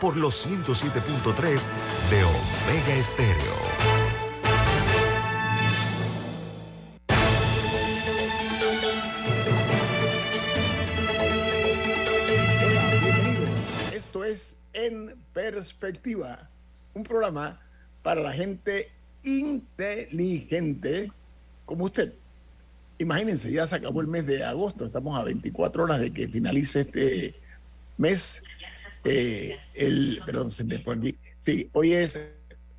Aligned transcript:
por 0.00 0.16
los 0.16 0.46
107.3 0.46 1.66
de 2.08 2.24
Omega 2.24 2.94
Estéreo. 2.96 3.56
Hola, 12.62 12.90
bienvenidos. 13.02 13.60
Esto 13.92 14.24
es 14.24 14.56
En 14.72 15.16
Perspectiva, 15.34 16.48
un 16.94 17.04
programa 17.04 17.60
para 18.02 18.22
la 18.22 18.32
gente 18.32 18.90
inteligente 19.22 21.12
como 21.66 21.84
usted. 21.84 22.14
Imagínense, 22.96 23.52
ya 23.52 23.66
se 23.66 23.76
acabó 23.76 24.00
el 24.00 24.06
mes 24.06 24.26
de 24.26 24.44
agosto, 24.44 24.86
estamos 24.86 25.18
a 25.18 25.24
24 25.24 25.84
horas 25.84 26.00
de 26.00 26.10
que 26.10 26.26
finalice 26.26 26.80
este 26.80 27.34
mes 27.98 28.42
eh, 29.04 29.58
el, 29.76 30.20
perdón, 30.24 30.50
se 30.50 30.64
me 30.64 30.78
pone, 30.78 31.16
sí, 31.38 31.68
hoy 31.72 31.92
es 31.92 32.18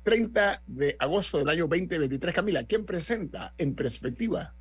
30 0.02 0.62
de 0.66 0.96
agosto 0.98 1.38
del 1.38 1.48
año 1.48 1.66
2023. 1.66 2.34
Camila, 2.34 2.64
¿quién 2.64 2.84
presenta 2.84 3.54
en 3.58 3.74
perspectiva? 3.74 4.54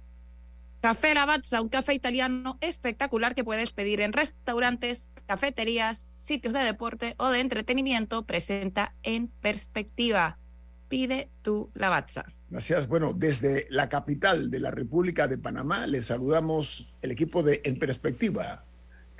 Café 0.82 1.14
Lavazza, 1.14 1.62
un 1.62 1.70
café 1.70 1.94
italiano 1.94 2.58
espectacular 2.60 3.36
que 3.36 3.44
puedes 3.44 3.72
pedir 3.72 4.02
en 4.02 4.14
restaurantes, 4.14 5.10
cafeterías, 5.28 6.08
sitios 6.16 6.54
de 6.54 6.62
deporte 6.62 7.14
o 7.18 7.30
de 7.30 7.40
entretenimiento, 7.40 8.26
presenta 8.26 8.96
en 9.04 9.28
perspectiva. 9.28 10.40
Pide 10.90 11.30
tu 11.44 11.70
Lavazza. 11.76 12.26
Gracias. 12.50 12.88
Bueno, 12.88 13.14
desde 13.14 13.68
la 13.70 13.90
capital 13.90 14.50
de 14.50 14.60
la 14.60 14.72
República 14.72 15.28
de 15.28 15.38
Panamá 15.38 15.88
les 15.88 16.08
saludamos 16.08 16.88
el 17.02 17.12
equipo 17.12 17.44
de 17.44 17.62
En 17.64 17.78
Perspectiva. 17.78 18.66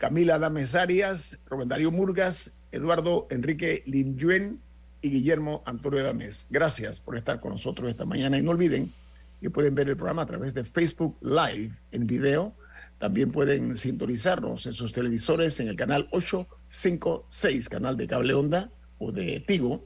Camila 0.02 0.40
Dames 0.40 0.74
Arias, 0.74 1.44
Rubén 1.48 1.68
Darío 1.68 1.92
Murgas, 1.92 2.54
Eduardo 2.72 3.28
Enrique 3.30 3.84
Linyuen 3.86 4.60
y 5.00 5.12
Guillermo 5.12 5.62
Antonio 5.64 6.02
Dames. 6.04 6.48
Gracias 6.50 7.00
por 7.00 7.18
estar 7.18 7.40
con 7.40 7.52
nosotros 7.52 7.88
esta 7.88 8.04
mañana 8.04 8.40
y 8.40 8.42
no 8.42 8.50
olviden 8.50 8.92
que 9.40 9.52
pueden 9.52 9.76
ver 9.76 9.90
el 9.90 9.96
programa 9.96 10.24
a 10.24 10.26
través 10.26 10.56
de 10.56 10.64
Facebook 10.64 11.18
Live 11.22 11.78
en 11.92 12.08
video. 12.08 12.56
También 12.98 13.32
pueden 13.32 13.78
sintonizarnos 13.78 14.66
en 14.66 14.74
sus 14.74 14.92
televisores 14.92 15.60
en 15.60 15.68
el 15.68 15.76
canal 15.76 16.08
856, 16.10 17.70
canal 17.70 17.96
de 17.96 18.08
cable 18.08 18.34
onda 18.34 18.72
o 18.98 19.12
de 19.12 19.40
Tigo, 19.42 19.86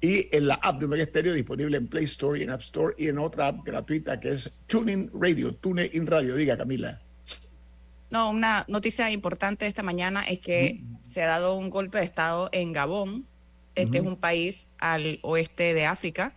y 0.00 0.26
en 0.36 0.48
la 0.48 0.54
app 0.54 0.80
de 0.80 0.86
Omega 0.86 1.06
disponible 1.32 1.76
en 1.76 1.86
Play 1.86 2.02
Store 2.06 2.36
y 2.36 2.42
en 2.42 2.50
App 2.50 2.62
Store 2.62 2.96
y 2.98 3.06
en 3.06 3.18
otra 3.18 3.46
app 3.46 3.64
gratuita 3.64 4.18
que 4.18 4.30
es 4.30 4.50
TuneIn 4.66 5.08
Radio, 5.14 5.54
TuneIn 5.54 6.04
Radio. 6.08 6.34
Diga, 6.34 6.56
Camila. 6.56 7.00
No, 8.10 8.30
una 8.30 8.64
noticia 8.66 9.10
importante 9.10 9.66
esta 9.66 9.82
mañana 9.82 10.22
es 10.22 10.40
que 10.40 10.82
se 11.04 11.22
ha 11.22 11.26
dado 11.26 11.54
un 11.54 11.70
golpe 11.70 11.98
de 11.98 12.04
Estado 12.04 12.48
en 12.52 12.72
Gabón. 12.72 13.26
Este 13.76 13.98
es 13.98 14.04
un 14.04 14.16
país 14.16 14.70
al 14.78 15.20
oeste 15.22 15.74
de 15.74 15.86
África, 15.86 16.34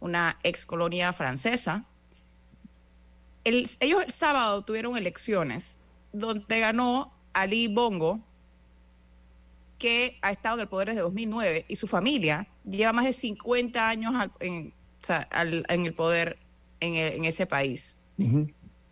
una 0.00 0.38
ex 0.42 0.64
colonia 0.64 1.12
francesa. 1.12 1.84
ellos 3.44 4.02
el 4.02 4.10
sábado 4.10 4.62
tuvieron 4.62 4.96
elecciones 4.96 5.78
donde 6.12 6.60
ganó 6.60 7.12
Ali 7.34 7.68
Bongo, 7.68 8.20
que 9.78 10.18
ha 10.22 10.30
estado 10.32 10.56
en 10.56 10.62
el 10.62 10.68
poder 10.68 10.88
desde 10.88 11.02
2009, 11.02 11.66
y 11.68 11.76
su 11.76 11.86
familia 11.86 12.48
lleva 12.64 12.92
más 12.92 13.04
de 13.04 13.12
50 13.12 13.88
años 13.88 14.14
en, 14.40 14.72
el 15.84 15.94
poder 15.94 16.38
en, 16.80 17.24
ese 17.24 17.46
país. 17.46 17.96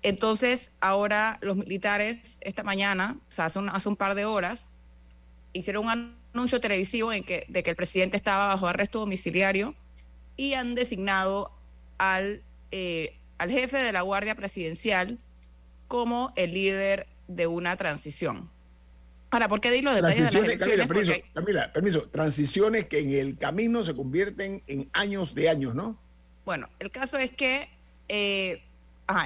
Entonces, 0.09 0.73
ahora 0.81 1.37
los 1.43 1.55
militares 1.57 2.39
esta 2.41 2.63
mañana, 2.63 3.19
o 3.29 3.31
sea, 3.31 3.45
hace 3.45 3.59
un, 3.59 3.69
hace 3.69 3.91
un 3.91 3.97
par 3.97 4.15
de 4.15 4.25
horas, 4.25 4.73
hicieron 5.53 5.85
un 5.85 6.17
anuncio 6.33 6.61
televisivo 6.61 7.13
en 7.13 7.25
que, 7.25 7.45
de 7.49 7.63
que 7.63 7.69
el 7.69 7.77
presidente 7.77 8.17
estaba 8.17 8.47
bajo 8.47 8.67
arresto 8.67 9.01
domiciliario 9.01 9.75
y 10.35 10.55
han 10.55 10.75
designado 10.75 11.53
al, 11.99 12.43
eh, 12.71 13.19
al 13.37 13.51
jefe 13.51 13.77
de 13.77 13.93
la 13.93 14.01
Guardia 14.01 14.35
Presidencial 14.35 15.19
como 15.89 16.33
el 16.37 16.55
líder 16.55 17.07
de 17.27 17.47
una 17.47 17.77
transición. 17.77 18.49
Ahora, 19.29 19.47
¿por 19.47 19.61
qué 19.61 19.83
los 19.83 19.95
detalles 19.95 20.33
de 20.33 20.41
las 20.41 20.57
Camila, 20.57 20.87
permiso, 20.87 21.13
Camila, 21.35 21.71
permiso, 21.71 22.09
transiciones 22.09 22.89
que 22.89 23.01
en 23.01 23.13
el 23.13 23.37
camino 23.37 23.85
se 23.85 23.95
convierten 23.95 24.63
en 24.69 24.89
años 24.95 25.35
de 25.35 25.51
años, 25.51 25.75
¿no? 25.75 25.99
Bueno, 26.47 26.71
el 26.79 26.91
caso 26.91 27.19
es 27.19 27.31
que 27.31 27.69
eh, 28.09 28.63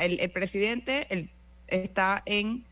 el, 0.02 0.30
presidente 0.30 1.28
está 1.66 2.22
en 2.26 2.64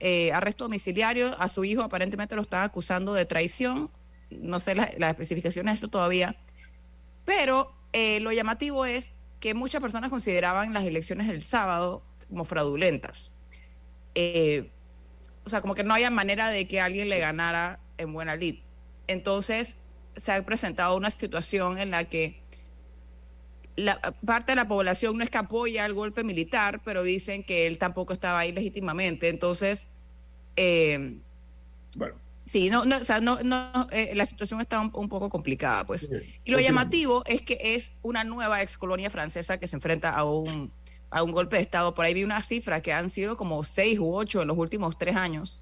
eh, 0.00 0.32
arresto 0.32 0.64
domiciliario. 0.64 1.40
A 1.40 1.48
su 1.48 1.64
hijo 1.64 1.82
aparentemente 1.82 2.34
lo 2.34 2.42
están 2.42 2.64
acusando 2.64 3.14
de 3.14 3.24
traición. 3.24 3.90
No 4.30 4.60
sé 4.60 4.74
las, 4.74 4.90
especificaciones 4.90 5.74
de 5.74 5.76
eso 5.76 5.88
todavía. 5.88 6.36
Pero 7.24 7.72
eh, 7.92 8.20
lo 8.20 8.32
llamativo 8.32 8.84
es 8.84 9.14
que 9.40 9.54
muchas 9.54 9.80
personas 9.80 10.10
consideraban 10.10 10.72
las 10.72 10.84
elecciones 10.84 11.28
del 11.28 11.42
sábado 11.42 12.02
como 12.28 12.44
fraudulentas. 12.44 13.32
Eh, 14.14 14.70
o 15.44 15.50
sea, 15.50 15.60
como 15.60 15.74
que 15.74 15.84
no 15.84 15.94
había 15.94 16.10
manera 16.10 16.48
de 16.48 16.66
que 16.66 16.80
alguien 16.80 17.08
le 17.08 17.20
ganara 17.20 17.78
en 17.98 18.12
buena 18.12 18.34
lid. 18.34 18.56
Entonces, 19.06 19.78
se 20.16 20.32
ha 20.32 20.44
presentado 20.44 20.96
una 20.96 21.10
situación 21.10 21.78
en 21.78 21.90
la 21.90 22.04
que 22.04 22.40
la 23.76 24.00
parte 24.24 24.52
de 24.52 24.56
la 24.56 24.66
población 24.66 25.18
no 25.18 25.24
es 25.24 25.30
que 25.30 25.38
apoya 25.38 25.84
el 25.86 25.94
golpe 25.94 26.24
militar, 26.24 26.80
pero 26.84 27.02
dicen 27.02 27.44
que 27.44 27.66
él 27.66 27.78
tampoco 27.78 28.12
estaba 28.12 28.38
ahí 28.38 28.52
legítimamente. 28.52 29.28
Entonces, 29.28 29.88
eh, 30.56 31.18
bueno. 31.96 32.14
Sí, 32.46 32.70
no, 32.70 32.84
no, 32.84 32.98
o 32.98 33.04
sea, 33.04 33.20
no, 33.20 33.40
no 33.42 33.88
eh, 33.90 34.12
la 34.14 34.24
situación 34.24 34.60
está 34.60 34.80
un, 34.80 34.90
poco 34.90 35.28
complicada, 35.28 35.84
pues. 35.84 36.08
Y 36.44 36.52
lo 36.52 36.60
llamativo 36.60 37.24
es 37.26 37.42
que 37.42 37.58
es 37.60 37.94
una 38.02 38.22
nueva 38.22 38.62
ex 38.62 38.78
colonia 38.78 39.10
francesa 39.10 39.58
que 39.58 39.66
se 39.66 39.74
enfrenta 39.74 40.10
a 40.10 40.22
un, 40.22 40.70
a 41.10 41.24
un 41.24 41.32
golpe 41.32 41.56
de 41.56 41.62
Estado. 41.62 41.92
Por 41.92 42.04
ahí 42.04 42.14
vi 42.14 42.22
una 42.22 42.40
cifra 42.42 42.80
que 42.80 42.92
han 42.92 43.10
sido 43.10 43.36
como 43.36 43.64
seis 43.64 43.98
u 43.98 44.14
ocho 44.14 44.42
en 44.42 44.48
los 44.48 44.56
últimos 44.56 44.96
tres 44.96 45.16
años. 45.16 45.60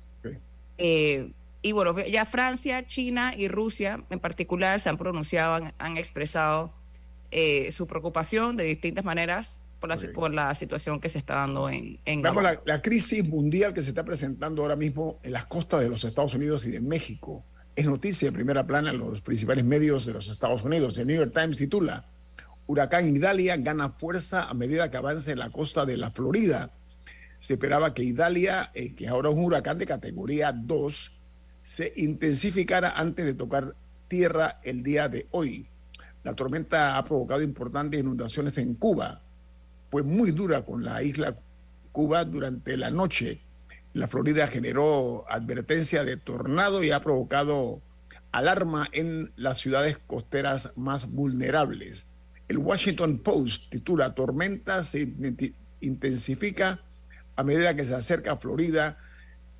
Eh, 0.76 1.32
y 1.62 1.72
bueno, 1.72 1.98
ya 1.98 2.26
Francia, 2.26 2.86
China 2.86 3.32
y 3.34 3.48
Rusia 3.48 4.04
en 4.10 4.20
particular 4.20 4.78
se 4.78 4.90
han 4.90 4.98
pronunciado, 4.98 5.70
han 5.78 5.96
expresado 5.96 6.74
eh, 7.36 7.72
su 7.72 7.88
preocupación 7.88 8.56
de 8.56 8.62
distintas 8.62 9.04
maneras 9.04 9.60
por 9.80 9.88
la, 9.88 10.12
por 10.12 10.32
la 10.32 10.54
situación 10.54 11.00
que 11.00 11.08
se 11.08 11.18
está 11.18 11.34
dando 11.34 11.68
en, 11.68 11.98
en 12.04 12.22
la, 12.22 12.80
crisis 12.80 13.28
mundial 13.28 13.74
que 13.74 13.82
se 13.82 13.88
está 13.88 14.04
presentando 14.04 14.62
ahora 14.62 14.76
mismo 14.76 15.18
en 15.24 15.32
las 15.32 15.46
costas 15.46 15.80
de 15.80 15.88
los 15.88 16.04
Estados 16.04 16.32
Unidos 16.34 16.64
y 16.64 16.70
de 16.70 16.80
México. 16.80 17.44
Es 17.74 17.86
noticia 17.86 18.28
de 18.28 18.32
primera 18.32 18.64
plana 18.68 18.90
en 18.90 18.98
los 18.98 19.20
principales 19.20 19.64
medios 19.64 20.06
de 20.06 20.12
los 20.12 20.28
Estados 20.28 20.62
Unidos. 20.62 20.96
El 20.96 21.08
New 21.08 21.16
York 21.16 21.32
Times 21.34 21.56
titula, 21.56 22.06
Huracán 22.68 23.16
Idalia 23.16 23.56
gana 23.56 23.90
fuerza 23.90 24.48
a 24.48 24.54
medida 24.54 24.88
que 24.88 24.96
avanza 24.96 25.32
en 25.32 25.40
la 25.40 25.50
costa 25.50 25.84
de 25.84 25.96
la 25.96 26.12
Florida. 26.12 26.70
Se 27.40 27.54
esperaba 27.54 27.94
que 27.94 28.04
Idalia, 28.04 28.70
eh, 28.74 28.94
que 28.94 29.08
ahora 29.08 29.30
es 29.30 29.34
un 29.34 29.44
huracán 29.44 29.78
de 29.78 29.86
categoría 29.86 30.52
2, 30.52 31.20
se 31.64 31.92
intensificara 31.96 32.90
antes 32.90 33.26
de 33.26 33.34
tocar 33.34 33.74
tierra 34.06 34.60
el 34.62 34.84
día 34.84 35.08
de 35.08 35.26
hoy. 35.32 35.68
La 36.24 36.34
tormenta 36.34 36.96
ha 36.96 37.04
provocado 37.04 37.42
importantes 37.42 38.00
inundaciones 38.00 38.56
en 38.58 38.74
Cuba. 38.74 39.20
Fue 39.90 40.02
muy 40.02 40.32
dura 40.32 40.64
con 40.64 40.82
la 40.82 41.02
isla 41.02 41.36
Cuba 41.92 42.24
durante 42.24 42.76
la 42.76 42.90
noche. 42.90 43.40
La 43.92 44.08
Florida 44.08 44.48
generó 44.48 45.24
advertencia 45.28 46.02
de 46.02 46.16
tornado 46.16 46.82
y 46.82 46.90
ha 46.90 47.02
provocado 47.02 47.80
alarma 48.32 48.88
en 48.92 49.32
las 49.36 49.58
ciudades 49.58 49.98
costeras 50.06 50.72
más 50.76 51.12
vulnerables. 51.12 52.08
El 52.48 52.58
Washington 52.58 53.18
Post 53.18 53.70
titula 53.70 54.14
Tormenta 54.14 54.82
se 54.82 55.12
intensifica 55.80 56.80
a 57.36 57.44
medida 57.44 57.76
que 57.76 57.84
se 57.84 57.94
acerca 57.94 58.32
a 58.32 58.36
Florida. 58.38 58.98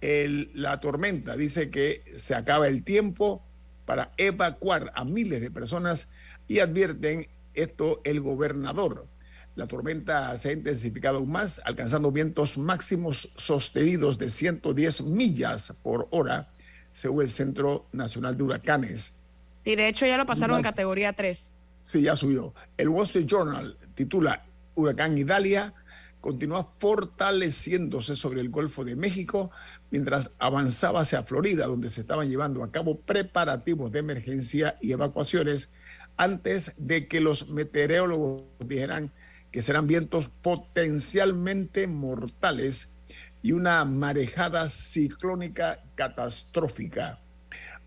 la 0.01 0.81
tormenta 0.81 1.37
dice 1.37 1.71
que 1.71 2.03
se 2.17 2.35
acaba 2.35 2.69
el 2.69 2.83
tiempo 2.85 3.43
para 3.87 4.13
evacuar 4.17 4.93
a 4.95 5.05
miles 5.05 5.41
de 5.41 5.51
personas 5.51 6.09
y 6.49 6.61
advierten 6.61 7.29
esto 7.55 8.01
el 8.05 8.21
gobernador. 8.21 9.07
La 9.57 9.67
tormenta 9.67 10.37
se 10.39 10.49
ha 10.49 10.53
intensificado 10.53 11.19
aún 11.19 11.31
más, 11.31 11.61
alcanzando 11.65 12.11
vientos 12.11 12.59
máximos 12.59 13.31
sostenidos 13.37 14.19
de 14.19 14.29
110 14.29 15.03
millas 15.03 15.73
por 15.83 16.09
hora, 16.11 16.51
según 16.93 17.23
el 17.23 17.31
Centro 17.31 17.87
Nacional 17.93 18.37
de 18.37 18.43
Huracanes. 18.43 19.21
Y 19.65 19.77
de 19.77 19.89
hecho 19.89 20.07
ya 20.07 20.19
lo 20.19 20.27
pasaron 20.27 20.59
en 20.59 20.65
categoría 20.65 21.13
3. 21.13 21.53
Sí, 21.83 22.03
ya 22.03 22.17
subió. 22.17 22.53
El 22.77 22.89
Wall 22.89 23.07
Street 23.07 23.27
Journal 23.27 23.79
titula 23.95 24.45
Huracán 24.75 25.17
Idalia 25.17 25.73
continúa 26.25 26.65
fortaleciéndose 26.65 28.17
sobre 28.17 28.41
el 28.41 28.49
Golfo 28.49 28.83
de 28.83 28.97
México 28.97 29.51
mientras 29.91 30.31
avanzaba 30.39 31.03
hacia 31.03 31.23
Florida, 31.23 31.67
donde 31.67 31.91
se 31.91 32.01
estaban 32.01 32.31
llevando 32.31 32.65
a 32.65 32.73
cabo 32.73 32.99
preparativos 32.99 33.93
de 33.93 33.99
emergencia 33.99 34.79
y 34.81 34.93
evacuaciones 34.93 35.69
antes 36.17 36.73
de 36.77 37.09
que 37.09 37.21
los 37.21 37.49
meteorólogos 37.49 38.43
dijeran 38.67 39.13
que 39.51 39.63
serán 39.63 39.87
vientos 39.87 40.31
potencialmente 40.43 41.87
mortales 41.87 42.97
y 43.43 43.53
una 43.53 43.85
marejada 43.85 44.71
ciclónica 44.71 45.85
catastrófica. 45.95 47.21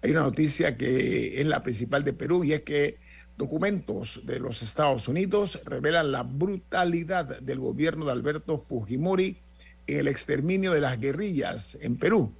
Hay 0.01 0.11
una 0.11 0.21
noticia 0.21 0.77
que 0.77 1.41
es 1.41 1.47
la 1.47 1.63
principal 1.63 2.03
de 2.03 2.13
Perú 2.13 2.43
y 2.43 2.53
es 2.53 2.61
que 2.61 2.99
documentos 3.37 4.21
de 4.25 4.39
los 4.39 4.61
Estados 4.61 5.07
Unidos 5.07 5.59
revelan 5.65 6.11
la 6.11 6.23
brutalidad 6.23 7.39
del 7.39 7.59
gobierno 7.59 8.05
de 8.05 8.11
Alberto 8.11 8.59
Fujimori 8.59 9.41
en 9.87 9.99
el 9.99 10.07
exterminio 10.07 10.71
de 10.71 10.81
las 10.81 10.99
guerrillas 10.99 11.77
en 11.81 11.97
Perú. 11.97 12.33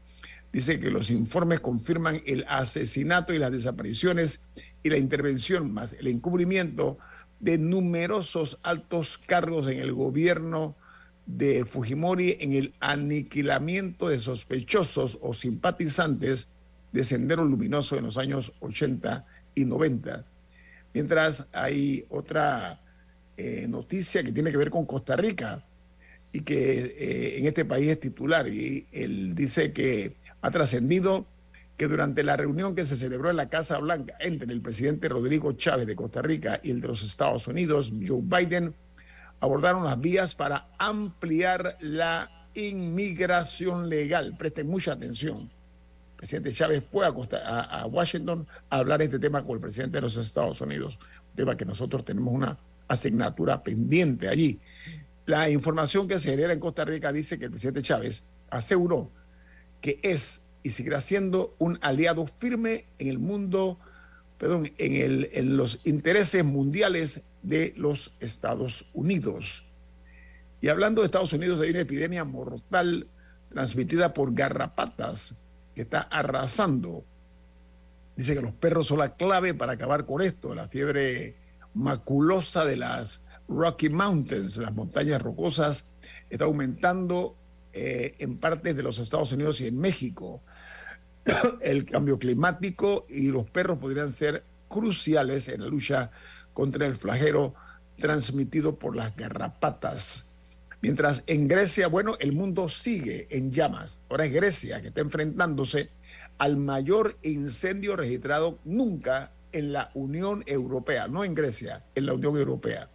Dice 0.57 0.79
que 0.79 0.89
los 0.89 1.11
informes 1.11 1.59
confirman 1.59 2.23
el 2.25 2.43
asesinato 2.47 3.31
y 3.31 3.37
las 3.37 3.51
desapariciones 3.51 4.39
y 4.81 4.89
la 4.89 4.97
intervención 4.97 5.71
más 5.71 5.93
el 5.93 6.07
encubrimiento 6.07 6.97
de 7.39 7.59
numerosos 7.59 8.57
altos 8.63 9.19
cargos 9.19 9.69
en 9.69 9.77
el 9.77 9.93
gobierno 9.93 10.75
de 11.27 11.63
Fujimori 11.63 12.37
en 12.39 12.53
el 12.53 12.73
aniquilamiento 12.79 14.09
de 14.09 14.19
sospechosos 14.19 15.19
o 15.21 15.35
simpatizantes 15.35 16.47
de 16.91 17.03
Sendero 17.03 17.45
Luminoso 17.45 17.95
en 17.95 18.05
los 18.05 18.17
años 18.17 18.51
80 18.59 19.27
y 19.53 19.63
90. 19.63 20.25
Mientras 20.91 21.45
hay 21.53 22.03
otra 22.09 22.81
eh, 23.37 23.67
noticia 23.69 24.23
que 24.23 24.31
tiene 24.31 24.49
que 24.49 24.57
ver 24.57 24.71
con 24.71 24.87
Costa 24.87 25.15
Rica 25.15 25.63
y 26.33 26.41
que 26.41 26.95
eh, 26.97 27.37
en 27.37 27.45
este 27.45 27.63
país 27.63 27.89
es 27.89 27.99
titular 27.99 28.47
y 28.47 28.87
él 28.91 29.35
dice 29.35 29.71
que 29.71 30.15
ha 30.41 30.51
trascendido 30.51 31.25
que 31.77 31.87
durante 31.87 32.23
la 32.23 32.35
reunión 32.35 32.75
que 32.75 32.85
se 32.85 32.97
celebró 32.97 33.29
en 33.29 33.35
la 33.35 33.49
Casa 33.49 33.77
Blanca 33.77 34.15
entre 34.19 34.51
el 34.51 34.61
presidente 34.61 35.09
Rodrigo 35.09 35.51
Chávez 35.53 35.85
de 35.85 35.95
Costa 35.95 36.21
Rica 36.21 36.59
y 36.63 36.71
el 36.71 36.81
de 36.81 36.87
los 36.87 37.03
Estados 37.03 37.47
Unidos, 37.47 37.93
Joe 38.05 38.21
Biden, 38.21 38.73
abordaron 39.39 39.83
las 39.83 39.99
vías 39.99 40.33
para 40.33 40.69
ampliar 40.79 41.77
la 41.79 42.47
inmigración 42.55 43.89
legal. 43.89 44.35
Presten 44.37 44.67
mucha 44.67 44.93
atención. 44.93 45.41
El 45.41 46.17
presidente 46.17 46.51
Chávez 46.51 46.83
fue 46.91 47.05
a, 47.05 47.85
Washington 47.85 48.47
a 48.71 48.77
hablar 48.77 49.03
este 49.03 49.19
tema 49.19 49.43
con 49.43 49.55
el 49.55 49.61
presidente 49.61 49.97
de 49.97 50.01
los 50.01 50.17
Estados 50.17 50.59
Unidos, 50.61 50.97
un 51.29 51.35
tema 51.35 51.55
que 51.55 51.65
nosotros 51.65 52.03
tenemos 52.03 52.33
una 52.33 52.57
asignatura 52.87 53.61
pendiente 53.61 54.27
allí. 54.27 54.59
La 55.27 55.47
información 55.51 56.07
que 56.07 56.17
se 56.17 56.31
genera 56.31 56.53
en 56.53 56.59
Costa 56.59 56.85
Rica 56.85 57.11
dice 57.11 57.37
que 57.37 57.45
el 57.45 57.51
presidente 57.51 57.83
Chávez 57.83 58.23
aseguró 58.49 59.11
que 59.87 60.01
es 60.03 60.41
y 60.63 60.71
seguirá 60.71 60.99
siendo 60.99 61.55
un 61.59 61.79
aliado 61.81 62.27
firme 62.27 62.87
en 62.99 63.07
el 63.07 63.19
mundo, 63.19 63.79
perdón, 64.37 64.69
en, 64.77 64.95
el, 64.97 65.29
en 65.31 65.55
los 65.55 65.79
intereses 65.85 66.43
mundiales 66.43 67.21
de 67.41 67.73
los 67.77 68.11
Estados 68.19 68.89
Unidos. 68.93 69.63
Y 70.59 70.67
hablando 70.67 71.01
de 71.01 71.05
Estados 71.05 71.31
Unidos, 71.31 71.61
hay 71.61 71.69
una 71.69 71.79
epidemia 71.79 72.25
mortal 72.25 73.07
transmitida 73.49 74.13
por 74.13 74.33
garrapatas 74.33 75.39
que 75.73 75.83
está 75.83 76.01
arrasando. 76.01 77.05
Dice 78.17 78.35
que 78.35 78.41
los 78.41 78.51
perros 78.51 78.87
son 78.87 78.97
la 78.97 79.15
clave 79.15 79.53
para 79.53 79.71
acabar 79.71 80.05
con 80.05 80.21
esto, 80.21 80.53
la 80.53 80.67
fiebre 80.67 81.37
maculosa 81.73 82.65
de 82.65 82.75
las 82.75 83.25
Rocky 83.47 83.87
Mountains, 83.87 84.57
las 84.57 84.73
montañas 84.73 85.21
rocosas, 85.21 85.85
está 86.29 86.43
aumentando 86.43 87.37
eh, 87.77 88.15
en 88.17 88.39
partes 88.39 88.75
de 88.75 88.81
los 88.81 88.97
Estados 88.97 89.31
Unidos 89.31 89.61
y 89.61 89.67
en 89.67 89.77
México. 89.77 90.41
El 91.61 91.85
cambio 91.85 92.17
climático 92.17 93.05
y 93.07 93.27
los 93.27 93.47
perros 93.49 93.77
podrían 93.77 94.13
ser 94.13 94.43
cruciales 94.67 95.47
en 95.47 95.61
la 95.61 95.67
lucha 95.67 96.09
contra 96.53 96.87
el 96.87 96.95
flagelo 96.95 97.53
transmitido 97.99 98.79
por 98.79 98.95
las 98.95 99.15
garrapatas. 99.15 100.31
Mientras 100.81 101.23
en 101.27 101.47
Grecia, 101.47 101.87
bueno, 101.87 102.17
el 102.19 102.31
mundo 102.31 102.67
sigue 102.67 103.27
en 103.29 103.51
llamas. 103.51 104.05
Ahora 104.09 104.25
es 104.25 104.33
Grecia 104.33 104.81
que 104.81 104.87
está 104.87 105.01
enfrentándose 105.01 105.91
al 106.39 106.57
mayor 106.57 107.17
incendio 107.21 107.95
registrado 107.95 108.59
nunca 108.65 109.33
en 109.51 109.71
la 109.71 109.91
Unión 109.93 110.43
Europea, 110.47 111.07
no 111.07 111.23
en 111.23 111.35
Grecia, 111.35 111.83
en 111.93 112.07
la 112.07 112.13
Unión 112.13 112.37
Europea. 112.37 112.89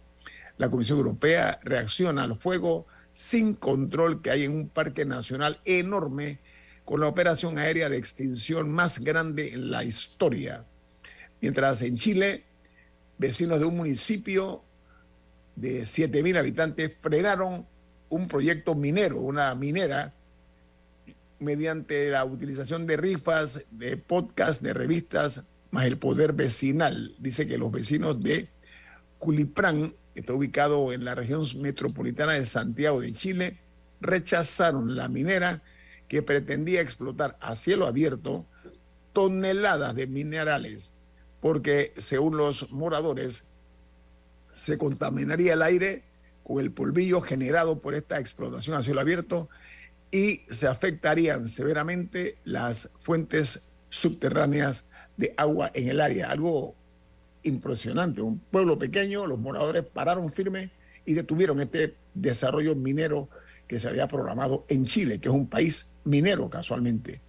La 0.57 0.69
Comisión 0.69 0.97
Europea 0.97 1.59
reacciona 1.63 2.23
al 2.23 2.37
fuego 2.37 2.85
sin 3.13 3.53
control 3.53 4.21
que 4.21 4.31
hay 4.31 4.43
en 4.43 4.51
un 4.51 4.67
parque 4.67 5.05
nacional 5.05 5.59
enorme 5.65 6.39
con 6.83 6.99
la 6.99 7.07
operación 7.07 7.57
aérea 7.57 7.87
de 7.87 7.97
extinción 7.97 8.69
más 8.69 8.99
grande 8.99 9.53
en 9.53 9.71
la 9.71 9.83
historia. 9.83 10.65
Mientras 11.39 11.81
en 11.81 11.95
Chile 11.95 12.43
vecinos 13.17 13.59
de 13.59 13.65
un 13.65 13.77
municipio 13.77 14.63
de 15.55 15.83
7.000 15.83 16.37
habitantes 16.37 16.97
frenaron 16.99 17.67
un 18.09 18.27
proyecto 18.27 18.75
minero, 18.75 19.19
una 19.21 19.53
minera, 19.55 20.13
mediante 21.39 22.09
la 22.09 22.25
utilización 22.25 22.87
de 22.87 22.97
rifas, 22.97 23.65
de 23.71 23.97
podcasts, 23.97 24.63
de 24.63 24.73
revistas, 24.73 25.43
más 25.71 25.85
el 25.85 25.97
poder 25.97 26.33
vecinal. 26.33 27.15
Dice 27.19 27.47
que 27.47 27.57
los 27.57 27.71
vecinos 27.71 28.21
de 28.21 28.49
Culiprán, 29.19 29.93
está 30.15 30.33
ubicado 30.33 30.93
en 30.93 31.05
la 31.05 31.15
región 31.15 31.45
metropolitana 31.57 32.33
de 32.33 32.45
Santiago 32.45 33.01
de 33.01 33.13
Chile, 33.13 33.59
rechazaron 34.01 34.95
la 34.95 35.07
minera 35.07 35.63
que 36.07 36.21
pretendía 36.21 36.81
explotar 36.81 37.37
a 37.41 37.55
cielo 37.55 37.87
abierto 37.87 38.45
toneladas 39.13 39.95
de 39.95 40.07
minerales 40.07 40.93
porque 41.43 41.93
según 41.97 42.37
los 42.37 42.71
moradores 42.71 43.43
se 44.53 44.77
contaminaría 44.77 45.55
el 45.55 45.61
aire 45.61 46.05
con 46.41 46.61
el 46.61 46.71
polvillo 46.71 47.19
generado 47.19 47.81
por 47.81 47.95
esta 47.95 48.17
explotación 48.17 48.77
a 48.77 48.81
cielo 48.81 49.01
abierto 49.01 49.49
y 50.09 50.43
se 50.47 50.67
afectarían 50.67 51.49
severamente 51.49 52.37
las 52.45 52.91
fuentes 53.01 53.67
subterráneas 53.89 54.85
de 55.17 55.33
agua 55.35 55.69
en 55.73 55.89
el 55.89 55.99
área. 55.99 56.31
Algo 56.31 56.75
impresionante. 57.43 58.21
Un 58.21 58.39
pueblo 58.39 58.77
pequeño, 58.77 59.27
los 59.27 59.39
moradores 59.39 59.83
pararon 59.83 60.31
firme 60.31 60.71
y 61.05 61.13
detuvieron 61.13 61.59
este 61.59 61.95
desarrollo 62.13 62.75
minero 62.75 63.29
que 63.67 63.79
se 63.79 63.87
había 63.87 64.07
programado 64.07 64.65
en 64.69 64.85
Chile, 64.85 65.19
que 65.19 65.29
es 65.29 65.33
un 65.33 65.47
país 65.47 65.91
minero 66.03 66.49
casualmente. 66.49 67.21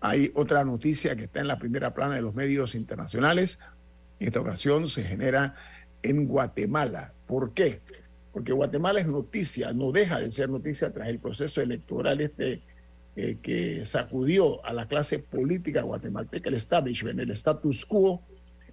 Hay 0.00 0.30
otra 0.34 0.64
noticia 0.64 1.16
que 1.16 1.24
está 1.24 1.40
en 1.40 1.48
la 1.48 1.58
primera 1.58 1.94
plana 1.94 2.14
de 2.14 2.22
los 2.22 2.34
medios 2.34 2.74
internacionales. 2.74 3.58
En 4.20 4.28
esta 4.28 4.40
ocasión 4.40 4.88
se 4.88 5.02
genera 5.02 5.54
en 6.02 6.26
Guatemala. 6.26 7.14
¿Por 7.26 7.52
qué? 7.52 7.80
Porque 8.32 8.52
Guatemala 8.52 9.00
es 9.00 9.06
noticia, 9.06 9.72
no 9.72 9.90
deja 9.90 10.20
de 10.20 10.30
ser 10.30 10.50
noticia 10.50 10.92
tras 10.92 11.08
el 11.08 11.18
proceso 11.18 11.60
electoral 11.60 12.20
este 12.20 12.62
eh, 13.16 13.38
que 13.42 13.84
sacudió 13.84 14.64
a 14.64 14.72
la 14.72 14.86
clase 14.86 15.18
política 15.18 15.82
guatemalteca, 15.82 16.48
el 16.48 16.54
establishment, 16.54 17.18
el 17.18 17.32
status 17.32 17.84
quo, 17.84 18.22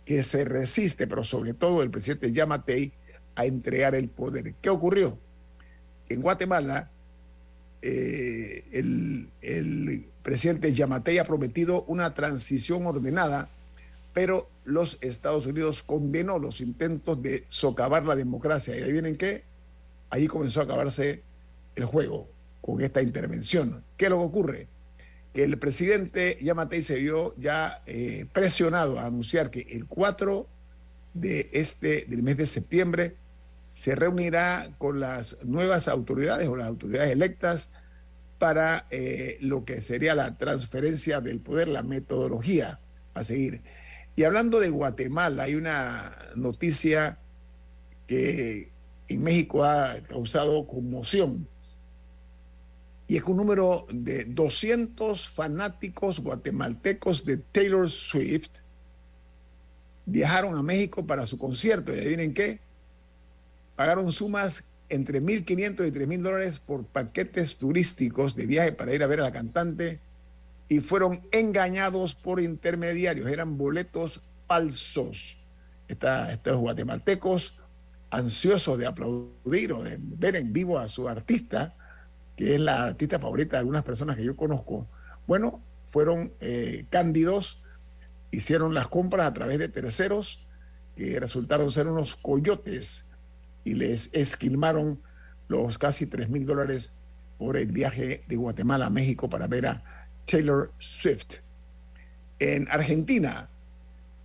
que 0.05 0.23
se 0.23 0.45
resiste, 0.45 1.07
pero 1.07 1.23
sobre 1.23 1.53
todo 1.53 1.81
el 1.81 1.89
presidente 1.89 2.31
Yamatei, 2.31 2.93
a 3.35 3.45
entregar 3.45 3.95
el 3.95 4.07
poder. 4.07 4.53
¿Qué 4.61 4.69
ocurrió? 4.69 5.17
En 6.07 6.21
Guatemala, 6.21 6.89
eh, 7.81 8.63
el, 8.71 9.29
el 9.41 10.05
presidente 10.23 10.73
Yamatei 10.73 11.17
ha 11.17 11.25
prometido 11.25 11.83
una 11.83 12.13
transición 12.13 12.85
ordenada, 12.85 13.49
pero 14.13 14.49
los 14.63 14.97
Estados 15.01 15.45
Unidos 15.45 15.83
condenó 15.83 16.39
los 16.39 16.61
intentos 16.61 17.21
de 17.21 17.43
socavar 17.49 18.05
la 18.05 18.15
democracia. 18.15 18.77
¿Y 18.77 18.83
ahí 18.83 18.91
vienen 18.91 19.17
qué? 19.17 19.43
Ahí 20.09 20.27
comenzó 20.27 20.61
a 20.61 20.63
acabarse 20.63 21.23
el 21.75 21.85
juego 21.85 22.29
con 22.61 22.81
esta 22.81 23.01
intervención. 23.01 23.83
¿Qué 23.97 24.05
es 24.05 24.11
lo 24.11 24.17
que 24.19 24.25
ocurre? 24.25 24.67
Que 25.35 25.43
el 25.43 25.59
presidente 25.59 26.39
Yamatei 26.41 26.81
se 26.81 26.95
vio 26.95 27.35
ya 27.37 27.83
eh, 27.85 28.25
presionado 28.33 28.97
a 28.97 29.05
anunciar 29.05 29.51
que 29.51 29.67
el 29.69 29.85
4 29.85 30.47
de 31.13 31.49
este, 31.53 32.05
del 32.07 32.23
mes 32.23 32.37
de 32.37 32.47
septiembre 32.47 33.17
se 33.75 33.93
reunirá 33.93 34.73
con 34.77 35.01
las 35.01 35.37
nuevas 35.43 35.89
autoridades 35.89 36.47
o 36.47 36.55
las 36.55 36.67
autoridades 36.67 37.11
electas 37.11 37.69
para 38.39 38.87
eh, 38.89 39.37
lo 39.41 39.65
que 39.65 39.81
sería 39.81 40.15
la 40.15 40.37
transferencia 40.37 41.19
del 41.19 41.41
poder, 41.41 41.67
la 41.67 41.83
metodología 41.83 42.79
a 43.13 43.23
seguir. 43.25 43.61
Y 44.15 44.23
hablando 44.23 44.61
de 44.61 44.69
Guatemala, 44.69 45.43
hay 45.43 45.55
una 45.55 46.17
noticia 46.35 47.19
que 48.07 48.71
en 49.09 49.23
México 49.23 49.65
ha 49.65 49.95
causado 50.07 50.65
conmoción. 50.65 51.47
Y 53.07 53.17
es 53.17 53.23
un 53.23 53.37
número 53.37 53.85
de 53.91 54.25
200 54.25 55.29
fanáticos 55.29 56.19
guatemaltecos 56.19 57.23
de 57.25 57.37
Taylor 57.37 57.89
Swift 57.89 58.49
viajaron 60.05 60.55
a 60.55 60.63
México 60.63 61.05
para 61.05 61.25
su 61.25 61.37
concierto 61.37 61.93
y 61.93 61.99
adivinen 61.99 62.33
qué, 62.33 62.59
pagaron 63.75 64.11
sumas 64.11 64.63
entre 64.89 65.21
1.500 65.21 65.87
y 65.87 65.91
3.000 65.91 66.21
dólares 66.21 66.59
por 66.59 66.85
paquetes 66.85 67.55
turísticos 67.55 68.35
de 68.35 68.45
viaje 68.45 68.71
para 68.71 68.93
ir 68.93 69.03
a 69.03 69.07
ver 69.07 69.19
a 69.21 69.23
la 69.23 69.31
cantante 69.31 69.99
y 70.69 70.79
fueron 70.79 71.27
engañados 71.31 72.15
por 72.15 72.39
intermediarios, 72.39 73.29
eran 73.29 73.57
boletos 73.57 74.21
falsos. 74.47 75.37
estos 75.87 76.57
guatemaltecos 76.57 77.55
ansiosos 78.09 78.77
de 78.77 78.85
aplaudir 78.85 79.73
o 79.73 79.83
de 79.83 79.97
ver 79.99 80.35
en 80.35 80.53
vivo 80.53 80.79
a 80.79 80.87
su 80.87 81.09
artista, 81.09 81.75
que 82.35 82.55
es 82.55 82.59
la 82.59 82.85
artista 82.85 83.19
favorita 83.19 83.57
de 83.57 83.59
algunas 83.59 83.83
personas 83.83 84.15
que 84.15 84.23
yo 84.23 84.35
conozco, 84.35 84.87
bueno, 85.27 85.61
fueron 85.89 86.33
eh, 86.41 86.85
cándidos, 86.89 87.61
hicieron 88.31 88.73
las 88.73 88.87
compras 88.87 89.27
a 89.27 89.33
través 89.33 89.59
de 89.59 89.69
terceros, 89.69 90.45
que 90.95 91.19
resultaron 91.19 91.71
ser 91.71 91.87
unos 91.87 92.15
coyotes 92.15 93.05
y 93.63 93.73
les 93.73 94.13
esquilmaron 94.13 95.01
los 95.47 95.77
casi 95.77 96.05
3 96.05 96.29
mil 96.29 96.45
dólares 96.45 96.93
por 97.37 97.57
el 97.57 97.71
viaje 97.71 98.23
de 98.27 98.35
Guatemala 98.35 98.87
a 98.87 98.89
México 98.89 99.29
para 99.29 99.47
ver 99.47 99.67
a 99.67 99.83
Taylor 100.25 100.71
Swift. 100.79 101.41
En 102.39 102.67
Argentina 102.69 103.49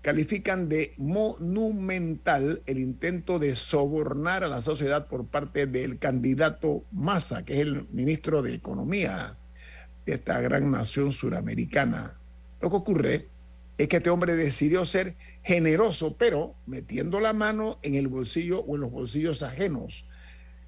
califican 0.03 0.69
de 0.69 0.95
monumental 0.97 2.63
el 2.67 2.79
intento 2.79 3.39
de 3.39 3.55
sobornar 3.55 4.45
a 4.45 4.49
la 4.49 4.63
sociedad 4.63 5.09
por 5.09 5.27
parte 5.27 5.67
del 5.67 5.99
candidato 5.99 6.85
Massa, 6.91 7.45
que 7.45 7.55
es 7.55 7.61
el 7.61 7.87
ministro 7.91 8.43
de 8.43 8.55
Economía 8.55 9.37
de 10.07 10.15
esta 10.15 10.41
gran 10.41 10.71
nación 10.71 11.13
suramericana. 11.13 12.19
Lo 12.61 12.71
que 12.71 12.77
ocurre 12.77 13.29
es 13.77 13.89
que 13.89 13.99
este 13.99 14.11
hombre 14.11 14.37
decidió 14.37 14.87
ser 14.87 15.17
generoso, 15.43 16.17
pero 16.17 16.55
metiendo 16.67 17.21
la 17.21 17.33
mano 17.33 17.79
en 17.83 17.95
el 17.95 18.09
bolsillo 18.09 18.61
o 18.61 18.77
en 18.77 18.83
los 18.83 18.91
bolsillos 18.91 19.43
ajenos, 19.43 20.07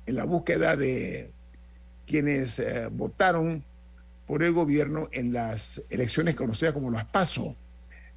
en 0.07 0.17
la 0.17 0.25
búsqueda 0.25 0.77
de 0.77 1.33
quienes 2.07 2.59
eh, 2.59 2.89
votaron 2.91 3.65
por 4.27 4.43
el 4.43 4.53
gobierno 4.53 5.09
en 5.13 5.33
las 5.33 5.83
elecciones 5.91 6.35
conocidas 6.35 6.75
como 6.75 6.91
las 6.91 7.07
PASO 7.07 7.57